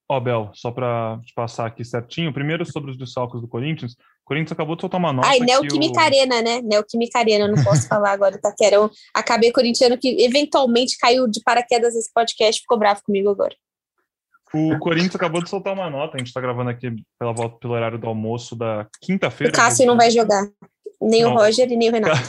Ó, 0.09 0.21
Bel, 0.21 0.51
só 0.53 0.71
para 0.71 1.19
te 1.25 1.33
passar 1.35 1.67
aqui 1.67 1.85
certinho. 1.85 2.33
Primeiro 2.33 2.65
sobre 2.65 2.91
os 2.91 2.99
desfalques 2.99 3.41
do 3.41 3.49
Corinthians. 3.49 3.93
O 3.93 4.25
Corinthians 4.25 4.53
acabou 4.53 4.77
de 4.77 4.83
soltar 4.83 5.01
uma 5.01 5.12
nota. 5.12 5.29
Ai, 5.29 5.41
Neoquímica 5.41 6.01
o... 6.01 6.03
Arena, 6.03 6.43
né? 6.43 6.61
Neoquímica 6.62 7.19
Arena, 7.19 7.49
não 7.49 7.62
posso 7.65 7.88
falar 7.88 8.12
agora, 8.12 8.38
Taquerão. 8.38 8.91
Acabei 9.15 9.51
corintiano 9.51 9.99
que 9.99 10.23
eventualmente 10.23 10.97
caiu 10.99 11.27
de 11.27 11.41
paraquedas 11.43 11.95
nesse 11.95 12.12
podcast, 12.12 12.61
ficou 12.61 12.79
bravo 12.79 13.01
comigo 13.05 13.31
agora. 13.31 13.55
O 14.55 14.79
Corinthians 14.79 15.17
acabou 15.17 15.43
de 15.43 15.49
soltar 15.49 15.73
uma 15.73 15.88
nota, 15.88 16.17
a 16.17 16.19
gente 16.19 16.27
está 16.27 16.41
gravando 16.41 16.69
aqui 16.69 16.95
pela 17.19 17.33
volta 17.33 17.57
pelo 17.59 17.73
horário 17.73 17.99
do 17.99 18.07
almoço 18.07 18.55
da 18.55 18.87
quinta-feira. 19.01 19.51
O 19.51 19.57
Cássio 19.57 19.87
não 19.87 19.97
vai 19.97 20.11
jogar. 20.11 20.45
Nem 21.03 21.23
não. 21.23 21.33
o 21.33 21.37
Roger 21.37 21.71
e 21.71 21.77
nem 21.77 21.88
o 21.88 21.93
Renato. 21.93 22.21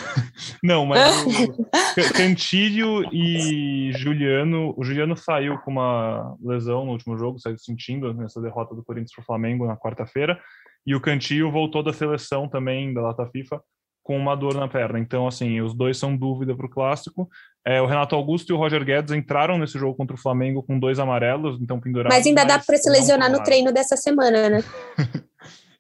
não, 0.64 0.86
mas 0.86 1.24
o 1.98 2.14
Cantilho 2.14 3.04
e 3.14 3.92
Juliano. 3.94 4.74
O 4.76 4.84
Juliano 4.84 5.16
saiu 5.16 5.58
com 5.60 5.72
uma 5.72 6.36
lesão 6.44 6.86
no 6.86 6.92
último 6.92 7.18
jogo, 7.18 7.40
saiu 7.40 7.58
sentindo 7.60 8.14
nessa 8.14 8.42
derrota 8.42 8.74
do 8.74 8.84
Corinthians 8.84 9.14
para 9.14 9.22
o 9.22 9.26
Flamengo 9.26 9.68
na 9.68 9.78
quarta-feira. 9.78 10.40
E 10.86 10.96
o 10.96 11.02
Cantilho 11.02 11.52
voltou 11.52 11.84
da 11.84 11.94
seleção 11.94 12.50
também, 12.50 12.94
da 12.94 13.02
Lata 13.02 13.26
FIFA, 13.28 13.62
com 14.04 14.18
uma 14.18 14.36
dor 14.36 14.56
na 14.56 14.68
perna. 14.68 15.00
Então, 15.00 15.28
assim, 15.28 15.62
os 15.62 15.74
dois 15.74 15.98
são 15.98 16.16
dúvida 16.16 16.56
para 16.56 16.66
o 16.66 16.70
clássico. 16.70 17.30
É, 17.66 17.82
o 17.82 17.86
Renato 17.86 18.16
Augusto 18.16 18.52
e 18.52 18.54
o 18.54 18.58
Roger 18.58 18.84
Guedes 18.84 19.14
entraram 19.14 19.58
nesse 19.58 19.80
jogo 19.80 19.96
contra 19.96 20.16
o 20.16 20.20
Flamengo 20.20 20.62
com 20.62 20.78
dois 20.78 21.00
amarelos, 21.00 21.58
então 21.62 21.80
pendurados. 21.80 22.14
Mas 22.14 22.28
ainda 22.28 22.44
dá 22.44 22.60
para 22.60 22.78
se 22.78 22.90
lesionar 22.90 23.32
no 23.32 23.42
treino 23.42 23.72
dessa 23.72 23.96
semana, 23.96 24.50
né? 24.50 24.64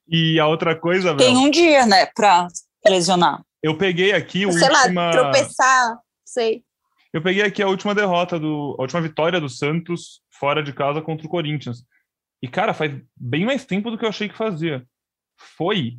e 0.08 0.40
a 0.40 0.48
outra 0.48 0.74
coisa. 0.74 1.16
Tem 1.18 1.36
um 1.36 1.52
dia, 1.52 1.86
né, 1.86 2.08
para 2.16 2.48
lesionar. 2.90 3.44
Eu 3.62 3.78
peguei 3.78 4.12
aqui 4.14 4.46
o 4.46 4.52
Sei 4.52 4.68
última... 4.68 5.06
lá, 5.06 5.12
tropeçar, 5.12 6.00
sei. 6.26 6.64
Eu 7.14 7.22
peguei 7.22 7.44
aqui 7.44 7.62
a 7.62 7.68
última 7.68 7.94
derrota, 7.94 8.40
do, 8.40 8.76
a 8.78 8.82
última 8.82 9.02
vitória 9.02 9.40
do 9.40 9.48
Santos 9.48 10.22
fora 10.32 10.64
de 10.64 10.74
casa 10.74 11.02
contra 11.02 11.26
o 11.26 11.30
Corinthians. 11.30 11.84
E, 12.42 12.48
cara, 12.48 12.74
faz 12.74 12.92
bem 13.16 13.46
mais 13.46 13.66
tempo 13.66 13.90
do 13.90 13.98
que 13.98 14.04
eu 14.04 14.10
achei 14.10 14.28
que 14.28 14.36
fazia. 14.36 14.86
Foi 15.56 15.98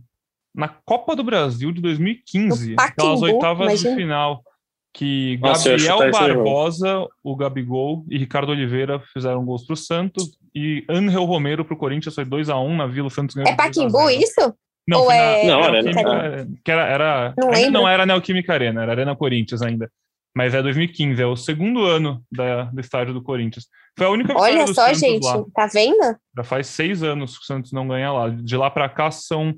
na 0.55 0.69
Copa 0.69 1.17
do 1.17 1.25
Brasil 1.25 1.73
de 1.73 1.81
2015, 1.81 2.77
aquelas 2.79 3.23
oitavas 3.23 3.69
imagina. 3.69 3.91
de 3.91 3.97
final, 3.97 4.45
que 4.93 5.39
Nossa, 5.39 5.71
Gabriel 5.71 6.11
Barbosa, 6.11 7.07
o 7.23 7.35
Gabigol 7.35 8.05
e 8.09 8.19
Ricardo 8.19 8.51
Oliveira 8.51 9.01
fizeram 9.13 9.45
gols 9.45 9.65
para 9.67 9.75
o 9.75 9.77
Santos 9.77 10.39
e 10.55 10.85
Angel 10.89 11.25
Romero 11.25 11.65
para 11.65 11.75
o 11.75 11.79
Corinthians 11.79 12.15
foi 12.15 12.25
2 12.25 12.49
a 12.49 12.59
1 12.59 12.77
na 12.77 12.87
Vila 12.87 13.11
Santos 13.11 13.35
ganhou. 13.35 13.51
É 13.51 13.57
Paquimbu 13.57 14.09
isso? 14.11 14.55
Não, 14.87 15.01
Ou 15.01 15.11
é... 15.13 15.47
não 15.47 15.61
era, 15.65 15.79
era, 15.79 16.47
que 16.65 16.71
era, 16.71 17.35
não, 17.39 17.51
ainda 17.51 17.71
não 17.71 17.89
era 17.89 18.05
Neoquímica 18.05 18.53
Arena, 18.53 18.83
era 18.83 18.93
Arena 18.93 19.17
Corinthians 19.17 19.63
ainda. 19.63 19.91
Mas 20.37 20.53
é 20.53 20.61
2015, 20.61 21.23
é 21.23 21.27
o 21.27 21.37
segundo 21.37 21.85
ano 21.85 22.23
da, 22.31 22.65
do 22.65 22.81
estádio 22.81 23.15
do 23.15 23.23
Corinthians. 23.23 23.67
Foi 23.97 24.07
a 24.07 24.11
única 24.11 24.33
Olha 24.37 24.65
vitória 24.65 24.65
do 24.67 24.75
só, 24.75 24.87
Santos 24.87 25.01
gente, 25.01 25.25
lá. 25.25 25.45
tá 25.55 25.67
vendo? 25.73 26.17
Já 26.37 26.43
faz 26.45 26.67
seis 26.67 27.03
anos 27.05 27.39
que 27.39 27.45
o 27.45 27.47
Santos 27.47 27.71
não 27.73 27.87
ganha 27.87 28.13
lá. 28.13 28.29
De 28.29 28.57
lá 28.57 28.69
para 28.69 28.89
cá 28.89 29.11
são 29.13 29.55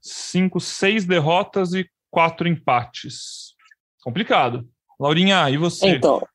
cinco, 0.00 0.58
seis 0.60 1.04
derrotas 1.04 1.74
e 1.74 1.86
quatro 2.10 2.48
empates. 2.48 3.54
Complicado. 4.02 4.66
Laurinha, 4.98 5.48
e 5.50 5.58
você? 5.58 5.88
Então, 5.88 6.26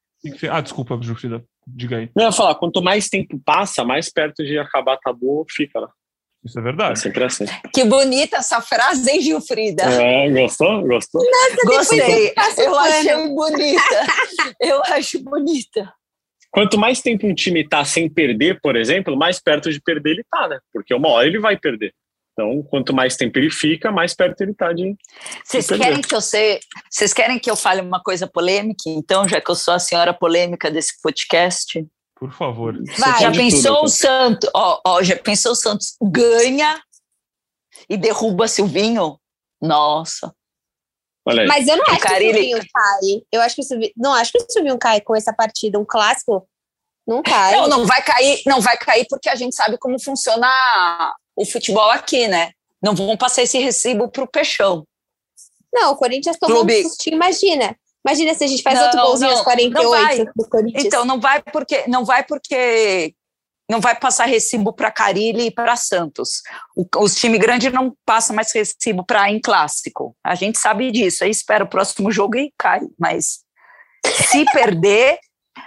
Ah, 0.51 0.61
desculpa, 0.61 0.97
Jufrida. 1.01 1.43
Diga 1.65 1.97
aí. 1.97 2.09
eu 2.15 2.23
ia 2.23 2.31
falar, 2.31 2.55
quanto 2.55 2.81
mais 2.81 3.09
tempo 3.09 3.39
passa, 3.43 3.83
mais 3.83 4.11
perto 4.11 4.43
de 4.43 4.57
acabar 4.59 4.97
tabu 4.97 5.45
fica, 5.49 5.81
né? 5.81 5.87
Isso 6.45 6.57
é 6.57 6.61
É 6.61 6.63
verdade. 6.63 6.99
sempre 6.99 7.23
assim. 7.23 7.45
Que 7.73 7.83
bonita 7.85 8.37
essa 8.37 8.61
frase, 8.61 9.09
hein, 9.09 9.21
Gilfrida? 9.21 9.83
É, 9.83 10.29
gostou? 10.29 10.81
Gostou? 10.83 11.21
Gostei. 11.65 12.31
passa 12.33 12.61
Eu 12.61 12.77
achei 12.77 13.27
bonita. 13.27 14.07
Eu 14.59 14.81
acho 14.87 15.23
bonita. 15.23 15.93
Quanto 16.51 16.77
mais 16.77 17.01
tempo 17.01 17.25
um 17.25 17.33
time 17.33 17.67
tá 17.67 17.83
sem 17.83 18.07
perder, 18.07 18.59
por 18.61 18.75
exemplo, 18.75 19.17
mais 19.17 19.39
perto 19.39 19.71
de 19.71 19.81
perder 19.81 20.11
ele 20.11 20.25
tá, 20.29 20.47
né? 20.47 20.59
Porque 20.71 20.93
uma 20.93 21.09
hora 21.09 21.25
ele 21.27 21.39
vai 21.39 21.57
perder. 21.57 21.93
Então, 22.33 22.63
quanto 22.63 22.93
mais 22.93 23.15
tempo 23.15 23.37
ele 23.37 23.49
fica, 23.49 23.91
mais 23.91 24.13
perto 24.13 24.41
ele 24.41 24.53
tá 24.53 24.73
de. 24.73 24.95
Vocês 25.43 25.67
querem 25.67 26.01
que 26.01 26.13
eu 26.13 26.21
sei, 26.21 26.59
vocês 26.89 27.13
querem 27.13 27.39
que 27.39 27.49
eu 27.49 27.55
fale 27.55 27.81
uma 27.81 28.01
coisa 28.01 28.27
polêmica? 28.27 28.83
Então, 28.87 29.27
já 29.27 29.39
que 29.39 29.49
eu 29.49 29.55
sou 29.55 29.73
a 29.73 29.79
senhora 29.79 30.13
polêmica 30.13 30.69
desse 30.69 30.99
podcast, 31.01 31.85
Por 32.15 32.31
favor. 32.31 32.75
Vai. 32.97 33.21
já 33.21 33.31
pensou 33.31 33.75
tudo, 33.75 33.85
o 33.85 33.89
Santos? 33.89 34.49
Ó, 34.53 34.81
ó, 34.85 35.03
já 35.03 35.17
pensou 35.17 35.51
o 35.51 35.55
Santos 35.55 35.95
ganha 36.01 36.81
e 37.89 37.97
derruba 37.97 38.47
Silvinho? 38.47 39.19
Nossa. 39.61 40.33
Olha 41.25 41.41
aí. 41.43 41.47
Mas 41.47 41.67
eu 41.67 41.77
não 41.77 41.83
O 41.85 41.91
acho 41.91 42.01
que 42.01 42.13
o 42.13 42.17
Silvinho 42.17 42.57
cai. 42.73 43.23
Eu 43.31 43.41
acho 43.41 43.55
que 43.55 43.61
o 43.61 43.63
Silvinho, 43.63 43.91
não 43.95 44.13
acho 44.13 44.31
que 44.31 44.37
o 44.37 44.45
Silvinho 44.49 44.77
cai 44.77 45.01
com 45.01 45.15
essa 45.15 45.33
partida, 45.33 45.79
um 45.79 45.85
clássico. 45.85 46.47
Não 47.07 47.21
cai. 47.21 47.55
Não, 47.55 47.67
não 47.67 47.85
vai 47.85 48.01
cair, 48.01 48.41
não 48.45 48.61
vai 48.61 48.77
cair 48.77 49.05
porque 49.09 49.29
a 49.29 49.35
gente 49.35 49.55
sabe 49.55 49.77
como 49.77 50.01
funciona 50.01 50.47
o 51.35 51.45
futebol 51.45 51.89
aqui, 51.89 52.27
né? 52.27 52.51
Não 52.81 52.95
vão 52.95 53.15
passar 53.17 53.43
esse 53.43 53.57
recibo 53.57 54.09
pro 54.09 54.27
Peixão. 54.27 54.85
Não, 55.73 55.91
o 55.93 55.95
Corinthians 55.95 56.37
tomou 56.37 56.57
Clube. 56.57 56.85
um 56.85 56.89
sustinho, 56.89 57.15
imagina. 57.15 57.75
Imagina 58.05 58.33
se 58.33 58.43
a 58.43 58.47
gente 58.47 58.61
faz 58.63 58.77
Não, 58.77 58.85
outro 58.85 58.99
golzinho 59.01 59.29
não, 59.31 59.37
aos 59.37 59.43
48 59.45 59.83
não 59.83 59.89
vai. 59.91 60.25
do 60.35 60.49
Corinthians. 60.49 60.85
Então 60.85 61.05
não 61.05 61.19
vai 61.19 61.41
porque 61.41 61.83
não 61.87 62.03
vai 62.05 62.23
porque 62.23 63.13
não 63.69 63.79
vai 63.79 63.95
passar 63.95 64.25
recibo 64.25 64.73
para 64.73 64.91
Carilli 64.91 65.47
e 65.47 65.51
para 65.51 65.75
Santos. 65.77 66.41
O- 66.75 66.85
os 67.03 67.15
times 67.15 67.39
grandes 67.39 67.71
não 67.71 67.95
passam 68.05 68.35
mais 68.35 68.51
recibo 68.53 69.05
para 69.05 69.29
em 69.31 69.39
clássico. 69.39 70.15
A 70.23 70.35
gente 70.35 70.59
sabe 70.59 70.91
disso. 70.91 71.23
Aí 71.23 71.29
espera 71.31 71.63
o 71.63 71.69
próximo 71.69 72.11
jogo 72.11 72.35
e 72.37 72.53
cai. 72.57 72.81
Mas 72.99 73.39
se 74.29 74.43
perder, 74.51 75.17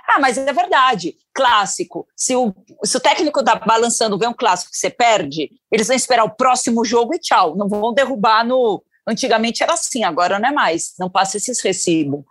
ah, 0.08 0.20
mas 0.20 0.36
é 0.36 0.52
verdade. 0.52 1.14
Clássico. 1.34 2.06
Se 2.14 2.36
o, 2.36 2.54
se 2.84 2.96
o 2.96 3.00
técnico 3.00 3.42
tá 3.42 3.54
balançando 3.56 4.18
vê 4.18 4.26
um 4.26 4.34
clássico 4.34 4.70
que 4.72 4.76
você 4.78 4.90
perde, 4.90 5.50
eles 5.72 5.86
vão 5.86 5.96
esperar 5.96 6.24
o 6.24 6.34
próximo 6.36 6.84
jogo 6.84 7.14
e 7.14 7.18
tchau. 7.18 7.56
Não 7.56 7.66
vão 7.66 7.94
derrubar 7.94 8.44
no. 8.44 8.84
Antigamente 9.06 9.62
era 9.62 9.72
assim, 9.74 10.02
agora 10.04 10.38
não 10.38 10.48
é 10.48 10.52
mais. 10.52 10.94
Não 10.98 11.08
passa 11.08 11.36
esses 11.36 11.60
recibos. 11.60 12.24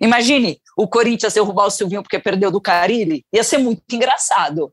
Imagine 0.00 0.60
o 0.76 0.86
Corinthians 0.88 1.34
derrubar 1.34 1.66
o 1.66 1.70
Silvinho 1.70 2.02
porque 2.02 2.18
perdeu 2.18 2.50
do 2.50 2.60
Carilli. 2.60 3.24
Ia 3.32 3.42
ser 3.42 3.58
muito 3.58 3.82
engraçado. 3.92 4.72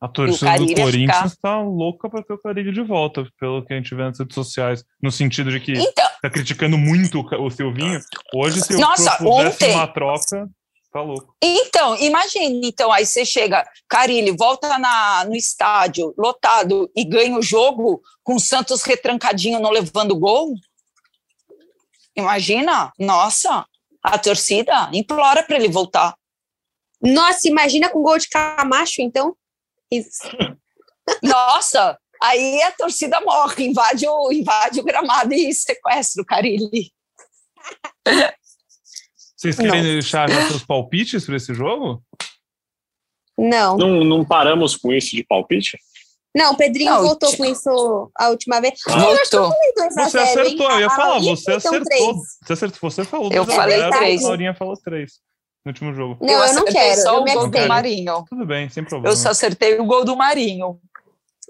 A 0.00 0.08
torcida 0.08 0.58
do 0.58 0.74
Corinthians 0.74 1.36
tá 1.40 1.62
louca 1.62 2.10
pra 2.10 2.22
ter 2.22 2.34
o 2.34 2.38
Carille 2.38 2.72
de 2.72 2.82
volta, 2.82 3.26
pelo 3.40 3.64
que 3.64 3.72
a 3.72 3.76
gente 3.76 3.94
vê 3.94 4.02
nas 4.02 4.18
redes 4.18 4.34
sociais. 4.34 4.84
No 5.02 5.10
sentido 5.10 5.50
de 5.50 5.58
que 5.58 5.72
Então, 5.72 6.06
tá 6.20 6.28
criticando 6.28 6.76
muito 6.76 7.20
o 7.20 7.50
Silvinho. 7.50 7.98
Hoje, 8.34 8.60
se 8.60 8.78
Nossa, 8.78 9.12
eu 9.14 9.18
pudesse 9.30 9.64
ontem- 9.64 9.74
uma 9.74 9.86
troca, 9.86 10.46
tá 10.94 11.02
louco. 11.02 11.36
então, 11.42 11.96
imagine, 11.96 12.68
então, 12.68 12.92
aí 12.92 13.04
você 13.04 13.24
chega, 13.24 13.68
Carilli, 13.88 14.30
volta 14.30 14.78
na, 14.78 15.24
no 15.24 15.34
estádio, 15.34 16.14
lotado, 16.16 16.88
e 16.94 17.04
ganha 17.04 17.36
o 17.36 17.42
jogo 17.42 18.00
com 18.22 18.36
o 18.36 18.40
Santos 18.40 18.84
retrancadinho, 18.84 19.58
não 19.58 19.70
levando 19.70 20.16
gol. 20.16 20.54
Imagina, 22.14 22.92
nossa, 22.96 23.66
a 24.00 24.16
torcida 24.16 24.88
implora 24.92 25.42
para 25.42 25.56
ele 25.56 25.68
voltar. 25.68 26.14
Nossa, 27.02 27.48
imagina 27.48 27.88
com 27.88 28.00
gol 28.00 28.16
de 28.16 28.28
Camacho, 28.28 29.02
então. 29.02 29.36
Isso. 29.90 30.22
Nossa, 31.20 31.98
aí 32.22 32.62
a 32.62 32.70
torcida 32.70 33.20
morre, 33.20 33.66
invade 33.66 34.06
o, 34.06 34.32
invade 34.32 34.78
o 34.78 34.84
gramado 34.84 35.34
e 35.34 35.52
sequestra 35.52 36.22
o 36.22 36.24
Carilli. 36.24 36.92
Vocês 39.44 39.56
querem 39.56 39.82
deixar 39.82 40.26
já 40.30 40.48
seus 40.48 40.64
palpites 40.64 41.26
para 41.26 41.36
esse 41.36 41.52
jogo? 41.52 42.02
Não. 43.36 43.76
Não, 43.76 44.02
não 44.02 44.24
paramos 44.24 44.74
com 44.74 44.90
isso 44.90 45.14
de 45.14 45.22
palpite? 45.22 45.78
Não, 46.34 46.54
o 46.54 46.56
Pedrinho 46.56 46.90
Não, 46.90 47.02
voltou 47.02 47.36
com 47.36 47.44
isso 47.44 48.10
a 48.16 48.30
última 48.30 48.58
vez. 48.58 48.80
Voltou. 48.86 49.52
Você 49.92 50.18
acertou, 50.18 50.70
eu 50.70 50.80
ia 50.80 50.90
falar, 50.90 51.18
você 51.20 51.52
acertou. 51.52 52.14
Você 52.42 52.52
acertou, 52.54 52.90
você 52.90 53.04
falou 53.04 53.30
Eu 53.30 53.44
2 53.44 53.58
a 53.58 53.60
falei 53.60 53.78
0, 53.78 53.90
três. 53.90 54.24
A 54.24 54.28
Laurinha 54.28 54.54
falou 54.54 54.74
3 54.76 55.12
no 55.64 55.70
último 55.70 55.92
jogo. 55.92 56.18
Não, 56.24 56.32
eu, 56.32 56.38
não 56.38 56.44
acertei 56.44 56.72
quero. 56.72 57.00
só 57.02 57.16
Eu 57.16 57.20
o 57.20 57.24
me 57.24 57.34
gol 57.34 57.48
do. 57.50 57.68
Marinho. 57.68 58.24
Tudo 58.28 58.46
bem, 58.46 58.68
sem 58.70 58.82
problema. 58.82 59.12
Eu 59.12 59.16
só 59.16 59.28
acertei 59.28 59.78
o 59.78 59.84
gol 59.84 60.06
do 60.06 60.16
Marinho. 60.16 60.80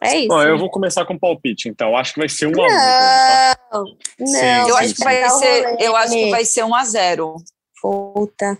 É 0.02 0.18
isso. 0.18 0.28
Bom, 0.28 0.42
eu 0.42 0.58
vou 0.58 0.68
começar 0.68 1.06
com 1.06 1.16
palpite, 1.16 1.68
então. 1.68 1.96
Acho 1.96 2.12
que 2.12 2.18
vai 2.18 2.28
ser 2.28 2.46
um 2.46 2.60
a 2.60 2.64
um. 2.64 2.68
tá? 2.68 3.56
Não, 3.72 3.84
não. 3.84 4.26
Sim, 4.26 4.46
Eu 4.68 4.74
vai 4.74 4.84
acho 4.84 4.94
que 4.94 5.04
vai 5.04 5.30
ser, 5.30 5.76
eu 5.80 5.96
acho 5.96 6.12
que 6.12 6.30
vai 6.30 6.44
ser 6.44 6.64
1 6.64 6.74
a 6.74 6.84
0. 6.84 7.36
Puta. 7.84 8.58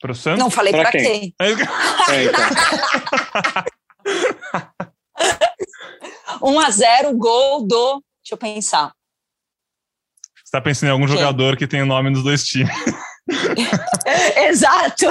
Pro 0.00 0.12
Santos? 0.16 0.40
Não 0.40 0.50
falei 0.50 0.72
Pra 0.72 0.82
pra 0.82 0.90
quem? 0.90 1.02
quem. 1.02 1.34
Aí- 1.38 1.52
É, 2.10 2.24
então. 2.24 2.40
1 6.42 6.58
a 6.58 6.70
0 6.70 7.16
gol 7.16 7.64
do, 7.64 8.02
deixa 8.20 8.32
eu 8.34 8.36
pensar. 8.38 8.92
Você 10.44 10.50
tá 10.50 10.60
pensando 10.60 10.88
em 10.88 10.92
algum 10.92 11.06
Quem? 11.06 11.14
jogador 11.16 11.56
que 11.56 11.68
tem 11.68 11.82
o 11.82 11.86
nome 11.86 12.10
dos 12.12 12.24
dois 12.24 12.44
times. 12.44 12.72
Exato. 14.48 15.04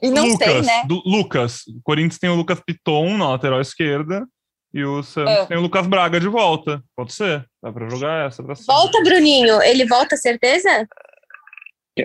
E 0.00 0.08
não 0.10 0.26
Lucas, 0.28 0.38
tem, 0.46 0.62
né? 0.62 0.84
do- 0.86 1.02
Lucas. 1.04 1.62
O 1.66 1.80
Corinthians 1.82 2.18
tem 2.20 2.30
o 2.30 2.36
Lucas 2.36 2.60
Piton 2.64 3.16
na 3.16 3.30
lateral 3.30 3.60
esquerda 3.60 4.24
e 4.72 4.84
o 4.84 5.02
Santos 5.02 5.32
É. 5.32 5.46
tem 5.46 5.56
o 5.56 5.60
Lucas 5.60 5.86
Braga 5.86 6.20
de 6.20 6.28
volta. 6.28 6.82
Pode 6.96 7.12
ser. 7.12 7.44
Dá 7.62 7.72
pra 7.72 7.88
jogar 7.88 8.26
essa 8.28 8.42
pra 8.42 8.54
cima. 8.54 8.72
Volta, 8.74 9.02
Bruninho. 9.02 9.60
Ele 9.62 9.86
volta, 9.86 10.16
certeza? 10.16 10.86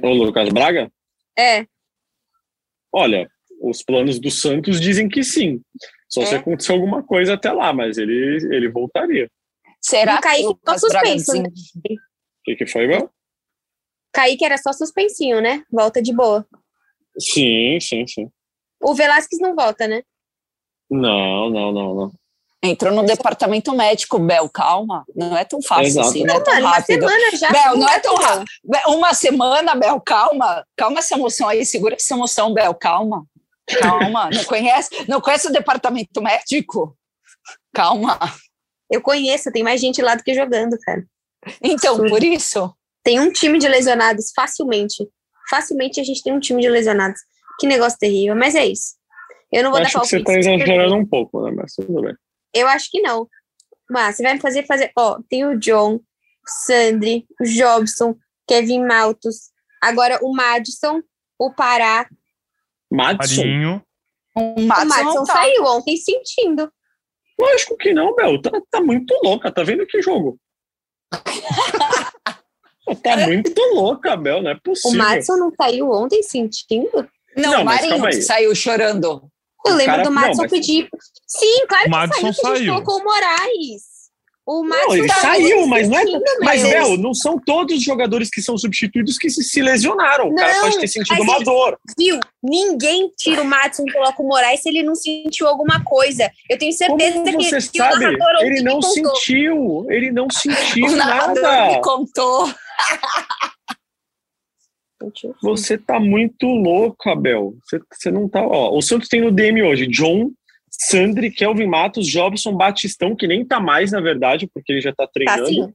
O 0.03 0.09
Lucas 0.13 0.49
Braga? 0.49 0.91
É. 1.37 1.65
Olha, 2.93 3.29
os 3.61 3.83
planos 3.83 4.19
do 4.19 4.31
Santos 4.31 4.79
dizem 4.81 5.07
que 5.07 5.23
sim. 5.23 5.61
Só 6.09 6.21
É? 6.21 6.25
se 6.25 6.35
acontecer 6.35 6.71
alguma 6.71 7.03
coisa 7.03 7.33
até 7.33 7.51
lá, 7.51 7.73
mas 7.73 7.97
ele, 7.97 8.37
ele 8.55 8.69
voltaria. 8.69 9.29
Será 9.81 10.17
O 10.17 10.21
Kaique 10.21 10.43
que 10.43 10.47
o 10.49 10.59
Braga 10.63 10.79
suspenso, 10.79 11.33
né? 11.41 11.49
O 11.49 12.43
que, 12.43 12.55
que 12.55 12.67
foi, 12.67 12.87
Bel? 12.87 13.09
Kaique 14.13 14.45
era 14.45 14.57
só 14.57 14.71
suspensinho, 14.71 15.41
né? 15.41 15.63
Volta 15.71 16.01
de 16.01 16.13
boa. 16.13 16.45
Sim, 17.19 17.79
sim, 17.79 18.07
sim. 18.07 18.29
O 18.81 18.93
Velasquez 18.93 19.41
não 19.41 19.55
volta, 19.55 19.87
né? 19.87 20.03
Não, 20.89 21.49
não, 21.49 21.71
não, 21.71 21.95
não. 21.95 22.13
Entrou 22.65 22.93
no 22.93 23.03
departamento 23.03 23.73
médico, 23.75 24.19
Bel, 24.19 24.49
calma. 24.49 25.05
Não 25.15 25.37
é 25.37 25.43
tão 25.45 25.61
fácil 25.61 25.85
Exato. 25.85 26.07
assim, 26.09 26.23
não 26.23 26.35
é 26.35 26.39
tão 26.39 26.53
Mano, 26.53 26.65
uma 26.65 26.75
rápido. 26.75 26.99
semana 27.07 27.37
já. 27.37 27.51
Bel, 27.51 27.77
não 27.77 27.89
é 27.89 27.99
tão 27.99 28.15
rápido. 28.15 28.45
Uma 28.87 29.13
semana, 29.13 29.75
Bel, 29.75 30.01
calma. 30.01 30.65
Calma 30.75 30.99
essa 30.99 31.15
emoção 31.15 31.47
aí, 31.47 31.65
segura 31.65 31.95
essa 31.95 32.13
emoção, 32.13 32.53
Bel, 32.53 32.73
calma. 32.73 33.25
Calma. 33.79 34.29
Não 34.31 34.43
conhece, 34.43 34.89
não 35.07 35.19
conhece 35.21 35.47
o 35.47 35.51
departamento 35.51 36.21
médico? 36.21 36.95
Calma. 37.73 38.19
Eu 38.89 39.01
conheço, 39.01 39.51
tem 39.51 39.63
mais 39.63 39.81
gente 39.81 40.01
lá 40.01 40.15
do 40.15 40.23
que 40.23 40.33
jogando, 40.33 40.77
cara. 40.79 41.03
Então, 41.61 41.97
por 42.07 42.23
isso. 42.23 42.73
Tem 43.03 43.19
um 43.19 43.31
time 43.31 43.59
de 43.59 43.67
lesionados, 43.67 44.31
facilmente. 44.35 45.07
Facilmente 45.49 45.99
a 45.99 46.03
gente 46.03 46.23
tem 46.23 46.33
um 46.33 46.39
time 46.39 46.61
de 46.61 46.69
lesionados. 46.69 47.19
Que 47.59 47.67
negócio 47.67 47.97
terrível, 47.99 48.35
mas 48.35 48.55
é 48.55 48.65
isso. 48.65 48.95
Eu 49.51 49.63
não 49.63 49.71
vou 49.71 49.79
dar 49.79 49.85
Acho 49.85 50.01
que 50.01 50.07
você 50.07 50.19
palpite. 50.23 50.39
está 50.39 50.53
exagerando 50.53 50.95
um 50.95 51.05
pouco, 51.05 51.41
né? 51.43 51.51
Mas 51.55 51.73
tudo 51.73 52.01
bem. 52.01 52.15
Eu 52.55 52.67
acho 52.69 52.89
que 52.89 53.01
não. 53.01 53.27
Mas 53.89 54.15
você 54.15 54.23
vai 54.23 54.33
me 54.33 54.41
fazer 54.41 54.65
fazer. 54.65 54.91
Ó, 54.97 55.19
tem 55.29 55.45
o 55.45 55.59
John, 55.59 55.95
o 55.95 56.01
Sandri, 56.65 57.27
o 57.39 57.43
Jobson, 57.43 58.15
Kevin 58.47 58.85
Maltos. 58.85 59.51
Agora 59.81 60.19
o 60.23 60.33
Madison, 60.33 61.01
o 61.37 61.53
Pará. 61.53 62.09
Madison? 62.91 63.41
Marinho. 63.41 63.83
O 64.35 64.61
o 64.61 64.61
Madison 64.65 65.23
tá. 65.25 65.33
saiu 65.33 65.63
ontem 65.65 65.97
sentindo. 65.97 66.71
Lógico 67.39 67.77
que 67.77 67.93
não, 67.93 68.15
Bel. 68.15 68.41
Tá, 68.41 68.51
tá 68.71 68.81
muito 68.81 69.13
louca. 69.23 69.51
Tá 69.51 69.63
vendo 69.63 69.85
que 69.85 70.01
jogo? 70.01 70.39
tá 73.03 73.17
muito 73.27 73.53
louca, 73.73 74.15
Bel. 74.15 74.41
Não 74.41 74.51
é 74.51 74.53
O 74.55 74.61
possível. 74.61 74.97
Madison 74.97 75.37
não 75.37 75.51
saiu 75.55 75.91
ontem 75.91 76.23
sentindo? 76.23 77.07
Não, 77.35 77.51
Não, 77.51 77.61
o 77.61 77.65
Marinho 77.65 78.23
saiu 78.23 78.55
chorando. 78.55 79.29
Eu 79.65 79.73
O 79.73 79.75
lembro 79.75 79.85
cara- 79.85 80.03
do 80.03 80.09
não, 80.11 80.21
Madison 80.21 80.41
mas- 80.43 80.51
pedir. 80.51 80.89
Sim, 81.27 81.65
claro 81.67 81.83
que 81.85 81.89
Madison 81.89 82.33
saiu, 82.33 82.33
que 82.33 82.41
saiu. 82.59 82.73
colocou 82.73 82.99
o 82.99 83.03
Moraes. 83.03 83.95
O 84.47 84.61
Não, 84.61 84.69
Madison 84.69 84.93
ele 84.93 85.07
tá 85.07 85.15
saiu, 85.15 85.65
mas 85.65 85.89
não 85.89 85.97
é. 85.97 86.03
Mas. 86.41 86.61
Bel, 86.61 86.97
não 86.99 87.15
são 87.15 87.39
todos 87.43 87.77
os 87.77 87.83
jogadores 87.83 88.29
que 88.29 88.43
são 88.43 88.55
substituídos 88.59 89.17
que 89.17 89.27
se, 89.27 89.43
se 89.43 89.59
lesionaram. 89.59 90.29
O 90.29 90.35
cara 90.35 90.53
Não, 90.53 90.61
pode 90.61 90.79
ter 90.81 90.87
sentido 90.87 91.19
uma 91.23 91.37
ele- 91.37 91.45
dor. 91.45 91.79
Viu? 91.97 92.19
Ninguém 92.43 93.11
tira 93.17 93.41
o 93.41 93.45
Madison 93.45 93.83
e 93.87 93.91
coloca 93.91 94.21
o 94.21 94.27
Moraes 94.27 94.61
se 94.61 94.69
ele 94.69 94.83
não 94.83 94.93
sentiu 94.93 95.47
alguma 95.47 95.83
coisa. 95.83 96.29
Eu 96.47 96.59
tenho 96.59 96.71
certeza 96.73 97.13
Como 97.15 97.25
que, 97.39 97.43
você 97.49 97.69
que 97.71 97.81
o 97.81 97.83
sabe? 97.85 97.99
narrador 98.05 98.35
ontem 98.35 98.45
Ele 98.45 98.61
não 98.61 98.81
sentiu. 98.83 99.85
Ele 99.89 100.11
não 100.11 100.27
sentiu 100.29 100.85
O 100.89 100.95
narrador 100.95 101.41
nada. 101.41 101.67
me 101.77 101.81
contou. 101.81 102.47
Você 105.41 105.77
tá 105.77 105.99
muito 105.99 106.45
louco, 106.47 107.09
Abel. 107.09 107.55
Você, 107.63 107.79
você 107.91 108.11
não 108.11 108.27
tá. 108.29 108.41
Ó, 108.45 108.77
o 108.77 108.81
Santos 108.81 109.07
tem 109.09 109.21
no 109.21 109.31
DM 109.31 109.61
hoje 109.63 109.87
John, 109.87 110.31
Sandri, 110.69 111.31
Kelvin 111.31 111.67
Matos, 111.67 112.07
Jobson, 112.07 112.53
Batistão, 112.55 113.15
que 113.15 113.27
nem 113.27 113.45
tá 113.45 113.59
mais, 113.59 113.91
na 113.91 114.01
verdade, 114.01 114.49
porque 114.53 114.71
ele 114.73 114.81
já 114.81 114.91
tá 114.93 115.05
Tá 115.05 115.11
treinando. 115.13 115.43
assim? 115.43 115.73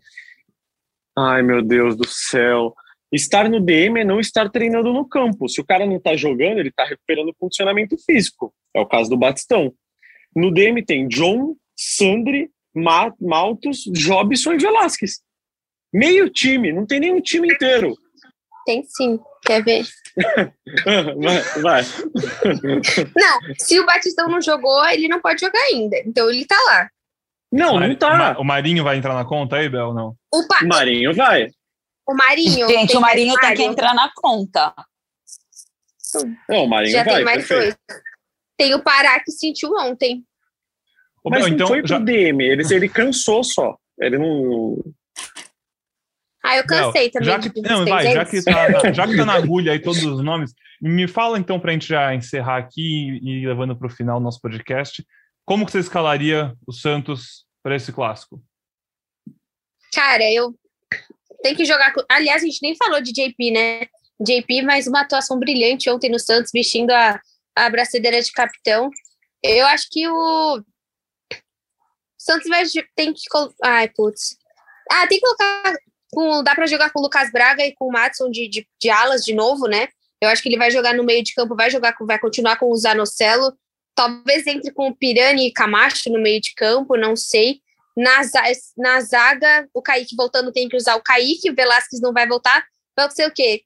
Ai, 1.19 1.43
meu 1.43 1.63
Deus 1.63 1.97
do 1.97 2.07
céu. 2.07 2.75
Estar 3.13 3.49
no 3.49 3.61
DM 3.61 4.01
é 4.01 4.05
não 4.05 4.21
estar 4.21 4.49
treinando 4.51 4.93
no 4.93 5.05
campo. 5.05 5.49
Se 5.49 5.61
o 5.61 5.65
cara 5.67 5.85
não 5.85 5.99
tá 5.99 6.15
jogando, 6.17 6.59
ele 6.61 6.71
tá 6.71 6.85
recuperando 6.85 7.31
o 7.31 7.35
condicionamento 7.35 7.97
físico. 7.99 8.55
É 8.75 8.81
o 8.81 8.87
caso 8.87 9.11
do 9.11 9.17
Batistão. 9.17 9.73
No 10.35 10.53
DM 10.53 10.85
tem 10.85 11.09
John, 11.09 11.57
Sandri, 11.77 12.51
Ma 12.73 13.13
Maltos, 13.21 13.83
Jobson 13.93 14.53
e 14.53 14.59
Velasquez. 14.59 15.21
Meio 15.93 16.31
time, 16.31 16.73
não 16.73 16.87
tem 16.87 17.01
nenhum 17.01 17.21
time 17.21 17.53
inteiro. 17.53 17.97
Tem 18.67 18.83
sim. 18.85 19.19
Quer 19.43 19.65
ver? 19.65 19.85
vai, 20.85 21.63
vai. 21.63 21.83
Não, 23.17 23.55
se 23.59 23.81
o 23.81 23.87
Batistão 23.87 24.29
não 24.29 24.41
jogou, 24.41 24.85
ele 24.89 25.09
não 25.09 25.21
pode 25.21 25.41
jogar 25.41 25.61
ainda. 25.73 25.97
Então 26.05 26.29
ele 26.31 26.45
tá 26.45 26.57
lá. 26.67 26.89
Não, 27.53 27.81
não 27.81 27.89
Ma- 27.89 27.95
tá. 27.97 28.39
O 28.39 28.45
Marinho 28.45 28.85
vai 28.85 28.97
entrar 28.97 29.15
na 29.15 29.25
conta 29.25 29.57
aí, 29.57 29.69
Bel? 29.69 29.93
Não. 29.93 30.15
O, 30.33 30.47
pa... 30.47 30.61
O 30.63 30.69
Marinho 30.69 31.15
vai. 31.15 31.49
o 32.09 32.15
Marinho. 32.15 32.69
Gente, 32.69 32.97
o 32.97 33.01
Marinho 33.01 33.35
tem 33.41 33.55
que 33.55 33.63
entrar 33.63 33.95
na 33.95 34.11
conta. 34.15 34.73
Não, 36.49 36.65
o 36.65 36.69
Marinho 36.69 36.93
Já 36.93 37.03
vai. 37.05 37.15
tem 37.17 37.25
mais 37.25 37.47
perfeito. 37.47 37.77
dois. 37.89 38.01
Tem 38.57 38.75
o 38.75 38.83
Pará 38.83 39.19
que 39.21 39.33
sentiu 39.33 39.71
ontem. 39.73 40.25
Ô, 41.25 41.31
Mas 41.31 41.41
Bel, 41.41 41.49
não 41.49 41.55
então, 41.55 41.67
foi 41.69 41.79
pro 41.81 41.89
já, 41.89 41.99
DM, 41.99 42.45
ele, 42.45 42.63
ele 42.75 42.89
cansou 42.89 43.43
só. 43.43 43.77
Ele 43.99 44.19
não. 44.19 44.77
Ah, 46.51 46.57
eu 46.57 46.67
cansei 46.67 47.11
também. 47.11 47.27
já 47.27 47.39
que, 47.39 47.61
não, 47.61 47.85
vai, 47.85 48.09
é 48.09 48.13
já 48.13 48.25
que, 48.25 48.43
tá 48.43 48.69
na, 48.69 48.91
já 48.93 49.07
que 49.07 49.17
tá 49.17 49.25
na 49.25 49.35
agulha 49.35 49.71
aí 49.71 49.79
todos 49.79 50.03
os 50.03 50.21
nomes, 50.21 50.53
me 50.81 51.07
fala 51.07 51.39
então 51.39 51.61
pra 51.61 51.71
gente 51.71 51.87
já 51.87 52.13
encerrar 52.13 52.57
aqui 52.57 53.21
e 53.23 53.47
levando 53.47 53.79
final 53.91 54.19
o 54.19 54.21
nosso 54.21 54.41
podcast. 54.41 55.07
Como 55.45 55.65
que 55.65 55.71
você 55.71 55.79
escalaria 55.79 56.53
o 56.67 56.73
Santos 56.73 57.45
para 57.63 57.77
esse 57.77 57.93
clássico? 57.93 58.43
Cara, 59.95 60.29
eu 60.33 60.53
tenho 61.41 61.57
que 61.57 61.65
jogar. 61.65 61.93
Aliás, 62.09 62.43
a 62.43 62.47
gente 62.47 62.63
nem 62.63 62.77
falou 62.77 63.01
de 63.01 63.13
JP, 63.13 63.51
né? 63.53 63.87
JP, 64.21 64.63
mais 64.63 64.89
uma 64.89 65.03
atuação 65.03 65.39
brilhante 65.39 65.89
ontem 65.89 66.11
no 66.11 66.19
Santos, 66.19 66.51
vestindo 66.53 66.91
a, 66.91 67.21
a 67.57 67.71
braçadeira 67.71 68.21
de 68.21 68.33
capitão. 68.33 68.91
Eu 69.43 69.67
acho 69.69 69.87
que 69.89 70.07
o 70.09 70.63
Santos 72.19 72.49
vai 72.49 72.65
tem 72.97 73.13
que. 73.13 73.23
Ai, 73.63 73.89
putz. 73.89 74.37
Ah, 74.91 75.07
tem 75.07 75.21
que 75.21 75.25
colocar. 75.25 75.75
Com, 76.13 76.43
dá 76.43 76.55
para 76.55 76.67
jogar 76.67 76.91
com 76.91 76.99
o 76.99 77.03
Lucas 77.03 77.31
Braga 77.31 77.65
e 77.65 77.75
com 77.75 77.87
o 77.87 77.93
Matson 77.93 78.31
de, 78.31 78.49
de, 78.49 78.67
de 78.81 78.91
alas 78.91 79.25
de 79.25 79.35
novo, 79.35 79.67
né? 79.67 79.89
Eu 80.21 80.29
acho 80.29 80.43
que 80.43 80.49
ele 80.49 80.59
vai 80.59 80.71
jogar 80.71 80.95
no 80.95 81.05
meio 81.05 81.23
de 81.23 81.35
campo, 81.35 81.57
vai 81.57 81.71
jogar 81.71 81.95
vai 82.01 82.19
continuar 82.19 82.57
com 82.57 82.71
o 82.71 82.77
Zanocelo. 82.77 83.57
Talvez 83.95 84.47
entre 84.47 84.73
com 84.73 84.89
o 84.89 84.95
Pirani 84.95 85.49
e 85.49 85.53
Camacho 85.53 86.11
no 86.11 86.21
meio 86.21 86.41
de 86.41 86.55
campo, 86.55 86.97
não 86.97 87.17
sei. 87.17 87.61
Na, 87.97 88.21
na 88.77 89.01
zaga, 89.01 89.69
o 89.75 89.83
Kaique 89.83 90.17
voltando 90.17 90.53
tem 90.53 90.69
que 90.69 90.77
usar 90.77 90.97
o 90.97 91.03
Kaique, 91.03 91.51
o 91.51 91.55
Velasquez 91.55 92.01
não 92.01 92.13
vai 92.13 92.27
voltar. 92.27 92.65
Vai 92.97 93.11
ser 93.11 93.27
o 93.27 93.33
quê? 93.33 93.63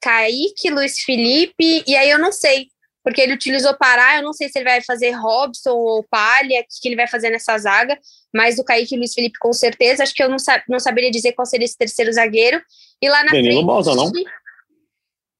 Kaique, 0.00 0.70
Luiz 0.70 1.00
Felipe, 1.00 1.84
e 1.86 1.96
aí 1.96 2.10
eu 2.10 2.18
não 2.18 2.32
sei, 2.32 2.68
porque 3.06 3.20
ele 3.20 3.34
utilizou 3.34 3.72
Pará, 3.76 4.16
eu 4.16 4.22
não 4.24 4.32
sei 4.32 4.48
se 4.48 4.58
ele 4.58 4.64
vai 4.68 4.82
fazer 4.82 5.12
Robson 5.12 5.70
ou 5.70 6.02
Palha, 6.10 6.58
o 6.58 6.62
que, 6.64 6.80
que 6.82 6.88
ele 6.88 6.96
vai 6.96 7.06
fazer 7.06 7.30
nessa 7.30 7.56
zaga, 7.56 7.96
mas 8.34 8.58
o 8.58 8.64
Kaique 8.64 8.94
e 8.94 8.96
o 8.96 8.98
Luiz 8.98 9.14
Felipe 9.14 9.38
com 9.38 9.52
certeza, 9.52 10.02
acho 10.02 10.12
que 10.12 10.20
eu 10.20 10.28
não, 10.28 10.40
sa 10.40 10.60
não 10.68 10.80
saberia 10.80 11.08
dizer 11.08 11.30
qual 11.32 11.46
seria 11.46 11.64
esse 11.66 11.78
terceiro 11.78 12.12
zagueiro. 12.12 12.60
E 13.00 13.08
lá 13.08 13.22
na 13.22 13.30
Danilo 13.30 13.52
frente. 13.52 13.64
Bosa, 13.64 13.94
não? 13.94 14.10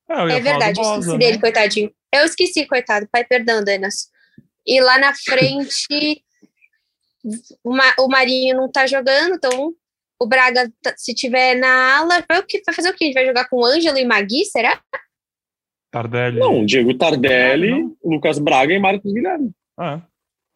Eu 0.08 0.28
É 0.28 0.38
do 0.38 0.44
verdade, 0.44 0.78
eu 0.78 0.84
Bosa, 0.84 0.98
esqueci 1.00 1.12
né? 1.12 1.18
dele, 1.18 1.40
coitadinho. 1.40 1.92
Eu 2.12 2.24
esqueci, 2.24 2.66
coitado. 2.66 3.08
Pai, 3.10 3.24
perdão, 3.24 3.64
Danas. 3.64 4.10
E 4.64 4.80
lá 4.80 4.96
na 5.00 5.12
frente, 5.12 6.22
o, 7.64 7.72
Ma- 7.74 7.96
o 7.98 8.06
Marinho 8.06 8.56
não 8.56 8.70
tá 8.70 8.86
jogando, 8.86 9.34
então 9.34 9.74
o 10.20 10.26
Braga, 10.26 10.72
tá- 10.80 10.94
se 10.96 11.12
tiver 11.12 11.56
na 11.56 11.98
ala, 11.98 12.24
vai, 12.28 12.38
o 12.38 12.46
que, 12.46 12.62
vai 12.64 12.72
fazer 12.76 12.90
o 12.90 12.94
quê? 12.94 13.02
A 13.02 13.06
gente 13.08 13.14
vai 13.14 13.26
jogar 13.26 13.48
com 13.48 13.56
o 13.56 13.64
Ângelo 13.66 13.98
e 13.98 14.04
Magui, 14.04 14.44
será? 14.44 14.80
Tardelli. 16.02 16.38
Não, 16.38 16.64
Diego 16.64 16.94
Tardelli, 16.94 17.70
Ah, 17.72 17.76
não. 17.78 17.96
Lucas 18.04 18.38
Braga 18.38 18.72
e 18.74 18.78
Marcos 18.78 19.12
Guilherme. 19.12 19.50
Ah, 19.78 20.00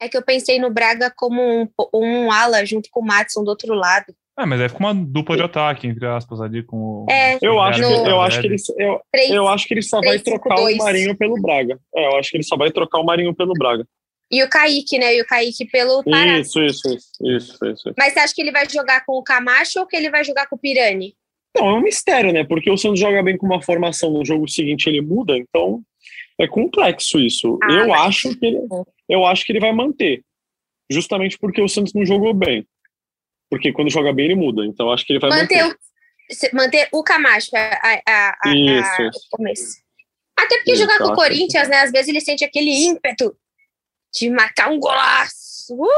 É 0.00 0.08
que 0.08 0.16
eu 0.16 0.22
pensei 0.22 0.58
no 0.58 0.70
Braga 0.70 1.12
como 1.16 1.40
um, 1.42 1.68
um 1.94 2.30
ala 2.32 2.64
junto 2.64 2.88
com 2.90 3.00
o 3.00 3.06
Matson 3.06 3.42
do 3.44 3.48
outro 3.48 3.74
lado. 3.74 4.14
é, 4.38 4.46
mas 4.46 4.60
aí 4.60 4.68
fica 4.68 4.80
uma 4.80 4.94
dupla 4.94 5.36
de 5.36 5.42
ataque, 5.42 5.86
entre 5.86 6.06
aspas, 6.06 6.40
ali 6.40 6.62
com 6.62 6.76
o. 6.76 7.06
É. 7.10 7.38
Eu 7.42 7.54
o 7.54 7.60
acho, 7.60 7.80
que, 7.80 7.84
eu, 8.10 8.20
acho 8.20 8.40
que 8.40 8.46
ele, 8.46 8.56
eu, 8.78 9.00
Três. 9.12 9.30
eu 9.30 9.48
acho 9.48 9.66
que 9.68 9.74
ele 9.74 9.82
só 9.82 9.98
vai 10.00 10.18
Três, 10.18 10.22
cinco, 10.22 10.40
trocar 10.40 10.54
o 10.60 10.64
dois. 10.64 10.76
Marinho 10.78 11.16
pelo 11.16 11.34
Braga. 11.40 11.78
É, 11.94 12.06
eu 12.06 12.16
acho 12.18 12.30
que 12.30 12.36
ele 12.38 12.44
só 12.44 12.56
vai 12.56 12.70
trocar 12.70 12.98
o 13.00 13.04
Marinho 13.04 13.34
pelo 13.34 13.52
Braga. 13.54 13.86
E 14.32 14.44
o 14.44 14.48
Kaique, 14.48 14.96
né? 14.96 15.16
E 15.16 15.20
o 15.20 15.26
Kaique 15.26 15.66
pelo 15.66 16.04
Pará. 16.04 16.38
Isso, 16.38 16.62
isso, 16.62 16.88
isso, 16.88 17.10
isso, 17.36 17.66
isso. 17.66 17.92
Mas 17.98 18.12
você 18.12 18.20
acha 18.20 18.32
que 18.34 18.40
ele 18.40 18.52
vai 18.52 18.64
jogar 18.70 19.04
com 19.04 19.14
o 19.18 19.24
Camacho 19.24 19.80
ou 19.80 19.86
que 19.88 19.96
ele 19.96 20.08
vai 20.08 20.22
jogar 20.22 20.46
com 20.46 20.54
o 20.54 20.58
Pirani? 20.58 21.14
Não, 21.56 21.68
é 21.68 21.74
um 21.74 21.80
mistério, 21.82 22.32
né? 22.32 22.44
Porque 22.44 22.70
o 22.70 22.76
Santos 22.76 23.00
joga 23.00 23.22
bem 23.22 23.36
com 23.36 23.46
uma 23.46 23.60
formação, 23.62 24.10
no 24.12 24.24
jogo 24.24 24.48
seguinte 24.48 24.88
ele 24.88 25.00
muda, 25.00 25.36
então 25.36 25.82
é 26.38 26.46
complexo 26.46 27.18
isso. 27.18 27.58
Ah, 27.62 27.72
eu 27.72 27.88
mas- 27.88 28.00
acho 28.02 28.36
que 28.38 28.46
ele, 28.46 28.58
eu 29.08 29.26
acho 29.26 29.44
que 29.44 29.52
ele 29.52 29.60
vai 29.60 29.72
manter, 29.72 30.22
justamente 30.90 31.38
porque 31.38 31.60
o 31.60 31.68
Santos 31.68 31.92
não 31.92 32.04
jogou 32.06 32.32
bem. 32.32 32.66
Porque 33.50 33.72
quando 33.72 33.90
joga 33.90 34.12
bem 34.12 34.26
ele 34.26 34.36
muda, 34.36 34.64
então 34.64 34.86
eu 34.86 34.92
acho 34.92 35.04
que 35.04 35.12
ele 35.12 35.18
vai 35.18 35.28
manter, 35.30 35.62
manter. 35.64 35.76
o, 36.52 36.56
manter 36.56 36.88
o 36.92 37.02
Camacho 37.02 37.50
a, 37.56 38.00
a, 38.06 38.36
a, 38.44 38.54
Isso, 38.54 39.02
a- 39.02 39.10
começo. 39.36 39.78
Até 40.38 40.56
porque 40.58 40.72
Isso, 40.72 40.82
jogar 40.82 40.98
com 40.98 41.08
o 41.08 41.14
Corinthians, 41.14 41.68
né? 41.68 41.80
Às 41.80 41.90
vezes 41.90 42.08
ele 42.08 42.20
sente 42.20 42.44
aquele 42.44 42.70
ímpeto 42.70 43.36
de 44.14 44.30
marcar 44.30 44.70
um 44.70 44.78
golaço. 44.78 45.74
Uh! 45.74 45.90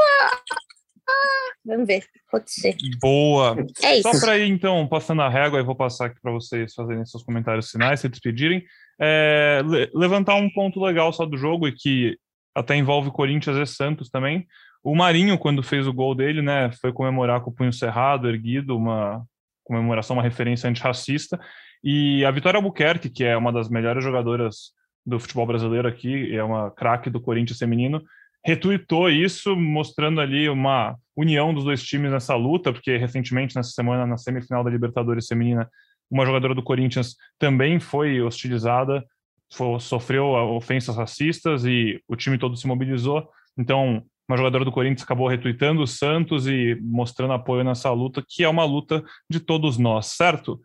Vamos 1.65 1.87
ver, 1.87 2.03
pode 2.33 2.51
ser. 2.51 2.75
Boa. 2.99 3.55
É 3.83 3.99
isso. 3.99 4.11
Só 4.11 4.25
para 4.25 4.39
ir, 4.39 4.49
então, 4.49 4.87
passando 4.87 5.21
a 5.21 5.29
régua, 5.29 5.59
eu 5.59 5.65
vou 5.65 5.75
passar 5.75 6.07
aqui 6.07 6.19
para 6.19 6.31
vocês 6.31 6.73
fazerem 6.73 7.05
seus 7.05 7.21
comentários 7.21 7.69
finais, 7.69 7.99
se 7.99 8.09
despedirem. 8.09 8.63
É, 8.99 9.61
le- 9.63 9.91
levantar 9.93 10.33
um 10.35 10.49
ponto 10.49 10.83
legal 10.83 11.13
só 11.13 11.27
do 11.27 11.37
jogo 11.37 11.67
e 11.67 11.71
que 11.71 12.17
até 12.55 12.75
envolve 12.75 13.11
Corinthians 13.11 13.57
e 13.57 13.71
Santos 13.71 14.09
também. 14.09 14.47
O 14.83 14.95
Marinho, 14.95 15.37
quando 15.37 15.61
fez 15.61 15.85
o 15.87 15.93
gol 15.93 16.15
dele, 16.15 16.41
né, 16.41 16.71
foi 16.81 16.91
comemorar 16.91 17.41
com 17.41 17.51
o 17.51 17.53
punho 17.53 17.71
cerrado, 17.71 18.27
erguido, 18.27 18.75
uma 18.75 19.23
comemoração, 19.63 20.15
uma 20.15 20.23
referência 20.23 20.67
antirracista. 20.67 21.39
E 21.83 22.25
a 22.25 22.31
Vitória 22.31 22.57
Albuquerque, 22.57 23.09
que 23.09 23.23
é 23.23 23.37
uma 23.37 23.51
das 23.53 23.69
melhores 23.69 24.03
jogadoras 24.03 24.71
do 25.05 25.19
futebol 25.19 25.45
brasileiro 25.45 25.87
aqui, 25.87 26.35
é 26.35 26.43
uma 26.43 26.71
craque 26.71 27.09
do 27.09 27.21
Corinthians 27.21 27.59
feminino, 27.59 28.01
retuitou 28.43 29.09
isso, 29.09 29.55
mostrando 29.55 30.19
ali 30.19 30.49
uma 30.49 30.95
união 31.15 31.53
dos 31.53 31.63
dois 31.63 31.83
times 31.83 32.11
nessa 32.11 32.35
luta, 32.35 32.73
porque 32.73 32.97
recentemente, 32.97 33.55
nessa 33.55 33.71
semana, 33.71 34.05
na 34.05 34.17
semifinal 34.17 34.63
da 34.63 34.69
Libertadores 34.69 35.27
Feminina, 35.27 35.69
uma 36.09 36.25
jogadora 36.25 36.53
do 36.53 36.63
Corinthians 36.63 37.15
também 37.39 37.79
foi 37.79 38.21
hostilizada, 38.21 39.03
fo- 39.51 39.79
sofreu 39.79 40.25
ofensas 40.27 40.95
racistas 40.95 41.65
e 41.65 42.01
o 42.07 42.15
time 42.15 42.37
todo 42.37 42.57
se 42.57 42.67
mobilizou. 42.67 43.27
Então, 43.57 44.03
uma 44.27 44.37
jogadora 44.37 44.65
do 44.65 44.71
Corinthians 44.71 45.03
acabou 45.03 45.27
retuitando 45.27 45.81
o 45.81 45.87
Santos 45.87 46.47
e 46.47 46.77
mostrando 46.81 47.33
apoio 47.33 47.63
nessa 47.63 47.91
luta, 47.91 48.23
que 48.27 48.43
é 48.43 48.49
uma 48.49 48.65
luta 48.65 49.03
de 49.29 49.39
todos 49.39 49.77
nós, 49.77 50.07
certo? 50.07 50.59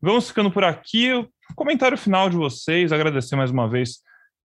Vamos 0.00 0.28
ficando 0.28 0.50
por 0.50 0.64
aqui. 0.64 1.10
Comentário 1.54 1.98
final 1.98 2.28
de 2.30 2.36
vocês, 2.36 2.92
agradecer 2.92 3.36
mais 3.36 3.50
uma 3.50 3.68
vez 3.68 3.98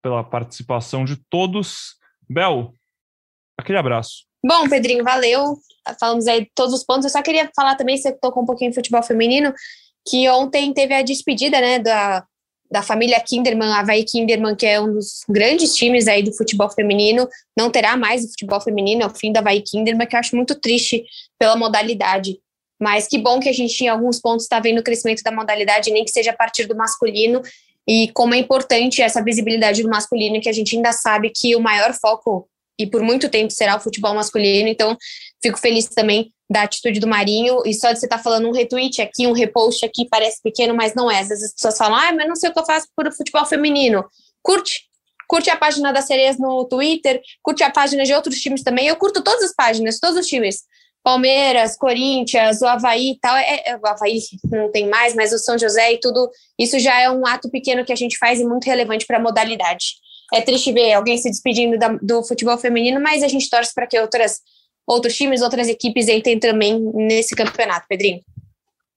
pela 0.03 0.23
participação 0.23 1.05
de 1.05 1.17
todos. 1.29 1.99
Bel, 2.31 2.73
aquele 3.59 3.79
abraço. 3.79 4.25
Bom, 4.47 4.69
Pedrinho, 4.69 5.03
valeu. 5.03 5.57
Falamos 5.99 6.29
aí 6.29 6.49
todos 6.55 6.73
os 6.73 6.85
pontos. 6.85 7.05
Eu 7.05 7.11
só 7.11 7.23
queria 7.23 7.51
falar 7.57 7.75
também, 7.75 7.97
você 7.97 8.13
tocou 8.13 8.45
um 8.45 8.47
pouquinho 8.47 8.71
em 8.71 8.75
futebol 8.75 9.03
feminino, 9.03 9.53
que 10.09 10.29
ontem 10.29 10.73
teve 10.73 10.95
a 10.95 11.03
despedida, 11.03 11.61
né, 11.61 11.81
da, 11.81 12.25
da 12.71 12.83
família 12.83 13.21
Kinderman, 13.21 13.73
Havaí 13.73 14.05
Kinderman, 14.05 14.55
que 14.55 14.65
é 14.65 14.81
um 14.81 14.93
dos 14.93 15.25
grandes 15.29 15.75
times 15.75 16.07
aí 16.07 16.23
do 16.23 16.33
futebol 16.33 16.71
feminino. 16.71 17.29
Não 17.59 17.69
terá 17.69 17.97
mais 17.97 18.25
o 18.25 18.29
futebol 18.29 18.61
feminino, 18.61 19.03
é 19.03 19.07
o 19.07 19.11
fim 19.11 19.33
da 19.33 19.41
Havaí 19.41 19.61
Kinderman, 19.61 20.07
que 20.07 20.15
eu 20.15 20.21
acho 20.21 20.37
muito 20.37 20.55
triste 20.55 21.05
pela 21.37 21.57
modalidade. 21.57 22.39
Mas 22.81 23.09
que 23.09 23.19
bom 23.19 23.41
que 23.41 23.49
a 23.49 23.53
gente, 23.53 23.85
em 23.85 23.89
alguns 23.89 24.21
pontos, 24.21 24.45
está 24.45 24.61
vendo 24.61 24.79
o 24.79 24.85
crescimento 24.85 25.23
da 25.23 25.33
modalidade, 25.33 25.91
nem 25.91 26.05
que 26.05 26.13
seja 26.13 26.31
a 26.31 26.37
partir 26.37 26.67
do 26.67 26.77
masculino, 26.77 27.43
e 27.91 28.13
como 28.13 28.35
é 28.35 28.39
importante 28.39 29.03
essa 29.03 29.23
visibilidade 29.23 29.83
do 29.83 29.89
masculino, 29.89 30.41
que 30.41 30.49
a 30.49 30.53
gente 30.53 30.77
ainda 30.77 30.93
sabe 30.93 31.33
que 31.35 31.57
o 31.57 31.61
maior 31.61 31.93
foco, 31.93 32.49
e 32.79 32.87
por 32.87 33.03
muito 33.03 33.29
tempo 33.29 33.53
será 33.53 33.77
o 33.77 33.81
futebol 33.81 34.15
masculino. 34.15 34.69
Então, 34.69 34.97
Fico 35.43 35.59
feliz 35.59 35.87
também 35.87 36.33
da 36.51 36.63
atitude 36.63 37.01
do 37.01 37.07
Marinho. 37.07 37.63
E 37.65 37.73
só 37.73 37.93
de 37.93 37.99
você 37.99 38.07
estar 38.07 38.19
tá 38.19 38.23
falando 38.23 38.49
um 38.49 38.53
retweet 38.53 39.01
aqui, 39.01 39.27
um 39.27 39.33
repost 39.33 39.85
aqui, 39.85 40.07
parece 40.09 40.43
pequeno, 40.43 40.75
mas 40.75 40.95
não 40.95 41.11
é. 41.11 41.21
Às 41.21 41.29
vezes 41.29 41.45
as 41.45 41.55
pessoas 41.55 41.79
falam, 41.79 41.97
ah, 41.97 42.13
mas 42.13 42.29
não 42.29 42.37
sei 42.37 42.51
o 42.51 42.53
que 42.53 42.59
eu 42.59 42.67
faço 42.67 42.87
por 42.95 43.11
futebol 43.13 43.45
feminino. 43.47 44.05
Curte. 44.43 44.89
Curte 45.27 45.49
a 45.49 45.57
página 45.57 45.93
das 45.93 46.07
sereias 46.07 46.39
no 46.39 46.65
Twitter, 46.65 47.23
curte 47.41 47.63
a 47.63 47.71
página 47.71 48.05
de 48.05 48.13
outros 48.13 48.41
times 48.41 48.65
também. 48.65 48.89
Eu 48.89 48.97
curto 48.97 49.23
todas 49.23 49.45
as 49.45 49.55
páginas, 49.55 50.01
todos 50.01 50.19
os 50.19 50.27
times. 50.27 50.65
Palmeiras, 51.03 51.77
Corinthians, 51.77 52.61
o 52.61 52.67
Havaí 52.67 53.13
e 53.13 53.19
tal. 53.21 53.37
É, 53.37 53.63
é, 53.67 53.77
o 53.77 53.87
Havaí 53.87 54.19
não 54.51 54.71
tem 54.71 54.89
mais, 54.89 55.15
mas 55.15 55.33
o 55.33 55.39
São 55.39 55.59
José 55.59 55.95
e 55.95 56.01
tudo. 56.01 56.31
Isso 56.59 56.79
já 56.79 57.01
é 57.01 57.11
um 57.11 57.27
ato 57.27 57.51
pequeno 57.51 57.85
que 57.85 57.93
a 57.93 57.97
gente 57.97 58.19
faz 58.19 58.41
e 58.41 58.45
muito 58.45 58.65
relevante 58.65 59.07
para 59.07 59.19
a 59.19 59.23
modalidade. 59.23 59.95
É 60.33 60.41
triste 60.41 60.73
ver 60.73 60.93
alguém 60.93 61.19
se 61.19 61.29
despedindo 61.29 61.79
da, 61.79 61.89
do 62.01 62.23
futebol 62.23 62.57
feminino, 62.57 63.01
mas 63.01 63.23
a 63.23 63.29
gente 63.29 63.51
torce 63.51 63.75
para 63.75 63.87
que 63.87 63.99
outras 63.99 64.41
outros 64.87 65.17
times, 65.17 65.41
outras 65.41 65.69
equipes 65.69 66.09
entrem 66.09 66.39
também 66.39 66.81
nesse 66.95 67.35
campeonato, 67.35 67.87
Pedrinho. 67.89 68.21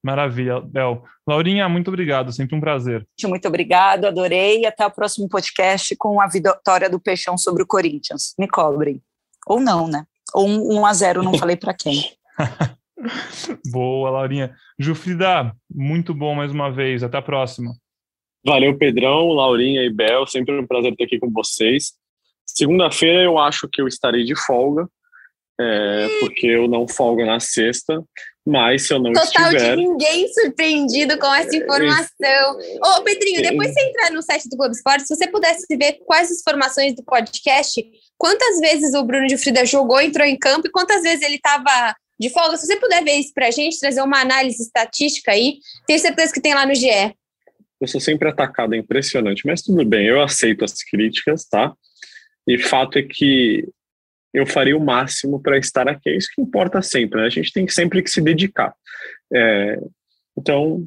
Maravilha, 0.04 0.60
Bel. 0.60 1.04
Laurinha, 1.26 1.70
muito 1.70 1.88
obrigado, 1.88 2.34
sempre 2.34 2.58
um 2.58 2.60
prazer. 2.60 3.08
Muito 3.24 3.48
obrigado, 3.48 4.06
adorei. 4.06 4.66
Até 4.66 4.86
o 4.86 4.92
próximo 4.92 5.30
podcast 5.30 5.96
com 5.96 6.20
a 6.20 6.28
vitória 6.28 6.90
do 6.90 7.00
Peixão 7.00 7.38
sobre 7.38 7.64
o 7.64 7.68
Corinthians. 7.68 8.34
Me 8.38 8.48
cobrem. 8.48 9.02
Ou 9.48 9.62
não, 9.62 9.88
né? 9.88 10.04
Ou 10.34 10.48
um 10.48 10.80
1 10.80 10.86
a 10.86 10.94
0 10.94 11.24
não 11.24 11.38
falei 11.38 11.56
para 11.56 11.74
quem. 11.74 12.02
Boa, 13.72 14.10
Laurinha. 14.10 14.56
Jufrida, 14.80 15.54
muito 15.70 16.14
bom 16.14 16.34
mais 16.36 16.52
uma 16.52 16.72
vez. 16.72 17.04
Até 17.04 17.18
a 17.18 17.22
próxima. 17.22 17.74
Valeu, 18.46 18.78
Pedrão, 18.78 19.30
Laurinha 19.30 19.84
e 19.84 19.94
Bel. 19.94 20.26
Sempre 20.28 20.60
um 20.60 20.68
prazer 20.68 20.92
estar 20.92 21.06
aqui 21.06 21.20
com 21.20 21.32
vocês. 21.32 21.94
Segunda-feira 22.46 23.24
eu 23.24 23.38
acho 23.38 23.68
que 23.70 23.82
eu 23.82 23.88
estarei 23.88 24.24
de 24.24 24.36
folga, 24.36 24.88
é, 25.60 26.08
porque 26.20 26.48
eu 26.48 26.68
não 26.68 26.88
folgo 26.88 27.26
na 27.26 27.40
sexta. 27.40 28.04
Mas 28.46 28.88
se 28.88 28.94
eu 28.94 29.00
não 29.00 29.14
Total 29.14 29.54
estiver... 29.54 29.76
de 29.78 29.82
ninguém 29.84 30.28
surpreendido 30.34 31.18
com 31.18 31.34
essa 31.34 31.56
informação. 31.56 32.58
Ô, 32.84 33.02
Pedrinho, 33.02 33.42
depois 33.42 33.74
você 33.74 33.82
entrar 33.88 34.12
no 34.12 34.22
site 34.22 34.50
do 34.50 34.58
Globo 34.58 34.74
Esporte, 34.74 35.08
se 35.08 35.16
você 35.16 35.28
pudesse 35.28 35.66
ver 35.78 36.00
quais 36.06 36.30
as 36.30 36.42
informações 36.42 36.94
do 36.94 37.04
podcast, 37.06 37.82
quantas 38.18 38.60
vezes 38.60 38.94
o 38.94 39.04
Bruno 39.06 39.28
de 39.28 39.38
Frida 39.38 39.66
jogou, 39.66 40.02
entrou 40.02 40.28
em 40.28 40.38
campo 40.38 40.68
e 40.68 40.72
quantas 40.72 41.04
vezes 41.04 41.22
ele 41.22 41.36
estava 41.36 41.96
de 42.20 42.30
folga. 42.30 42.58
Se 42.58 42.68
você 42.68 42.76
puder 42.76 43.02
ver 43.02 43.14
isso 43.14 43.34
pra 43.34 43.50
gente, 43.50 43.80
trazer 43.80 44.02
uma 44.02 44.20
análise 44.20 44.62
estatística 44.62 45.32
aí, 45.32 45.60
tenho 45.88 46.00
certeza 46.00 46.34
que 46.34 46.42
tem 46.42 46.54
lá 46.54 46.66
no 46.66 46.76
GE. 46.76 47.16
Eu 47.80 47.88
sou 47.88 48.02
sempre 48.02 48.30
atacado, 48.30 48.76
é 48.76 48.78
impressionante, 48.78 49.44
mas 49.46 49.62
tudo 49.62 49.86
bem, 49.86 50.06
eu 50.06 50.22
aceito 50.22 50.66
as 50.66 50.84
críticas, 50.84 51.46
tá? 51.46 51.74
E 52.46 52.58
fato 52.58 52.98
é 52.98 53.04
que 53.04 53.66
eu 54.34 54.46
faria 54.48 54.76
o 54.76 54.84
máximo 54.84 55.42
para 55.42 55.58
estar 55.58 55.88
aqui. 55.88 56.10
É 56.10 56.18
isso 56.18 56.30
que 56.34 56.42
importa 56.42 56.82
sempre, 56.82 57.22
né? 57.22 57.28
A 57.28 57.30
gente 57.30 57.54
tem 57.54 57.68
sempre 57.68 58.02
que 58.02 58.10
se 58.10 58.22
dedicar. 58.22 58.74
É, 59.32 59.80
então, 60.38 60.86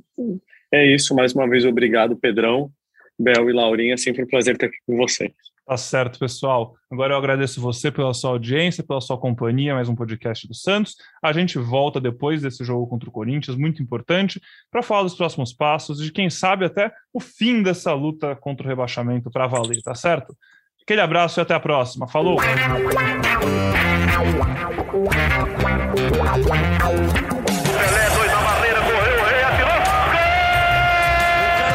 é 0.72 0.86
isso. 0.86 1.14
Mais 1.14 1.32
uma 1.32 1.48
vez, 1.48 1.64
obrigado, 1.64 2.16
Pedrão, 2.16 2.70
Bel 3.18 3.48
e 3.48 3.52
Laurinha. 3.52 3.94
É 3.94 3.96
sempre 3.96 4.24
um 4.24 4.26
prazer 4.26 4.54
estar 4.54 4.66
aqui 4.66 4.78
com 4.86 4.96
vocês. 4.96 5.32
Tá 5.66 5.76
certo, 5.76 6.20
pessoal. 6.20 6.76
Agora 6.88 7.12
eu 7.12 7.18
agradeço 7.18 7.60
você 7.60 7.90
pela 7.90 8.14
sua 8.14 8.30
audiência, 8.30 8.84
pela 8.84 9.00
sua 9.00 9.18
companhia, 9.18 9.74
mais 9.74 9.88
um 9.88 9.96
podcast 9.96 10.46
do 10.46 10.54
Santos. 10.54 10.94
A 11.20 11.32
gente 11.32 11.58
volta 11.58 12.00
depois 12.00 12.40
desse 12.40 12.64
jogo 12.64 12.86
contra 12.86 13.08
o 13.08 13.12
Corinthians, 13.12 13.56
muito 13.56 13.82
importante, 13.82 14.40
para 14.70 14.80
falar 14.80 15.02
dos 15.02 15.16
próximos 15.16 15.52
passos 15.52 16.00
e 16.00 16.12
quem 16.12 16.30
sabe 16.30 16.64
até 16.64 16.92
o 17.12 17.18
fim 17.18 17.64
dessa 17.64 17.92
luta 17.92 18.36
contra 18.36 18.64
o 18.64 18.68
rebaixamento 18.68 19.28
para 19.28 19.48
valer, 19.48 19.82
tá 19.82 19.92
certo? 19.92 20.36
Aquele 20.86 21.00
abraço 21.00 21.40
e 21.40 21.42
até 21.42 21.52
a 21.52 21.58
próxima. 21.58 22.06
Falou! 22.06 22.36
Pelé, 22.36 22.54
dois 28.14 28.30
na 28.30 28.40
barreira, 28.40 28.80
correu, 28.82 29.24
rei, 29.24 29.42
atirou. 29.42 29.82
Gol! 30.12 30.30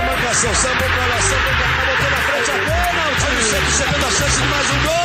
O 0.07 0.55
cara 0.64 0.88
pra 0.88 1.05
lá, 1.07 1.20
sambou 1.20 1.53
cá, 1.59 1.68
botou 1.88 2.09
na 2.09 2.20
frente 2.24 2.51
a 2.51 2.53
bola. 2.55 3.03
O 3.12 3.16
time 3.20 3.41
sempre 3.43 3.72
chegando 3.72 4.05
a 4.05 4.12
chance 4.12 4.41
de 4.41 4.47
mais 4.47 4.72
um 4.72 4.80
gol. 4.88 5.01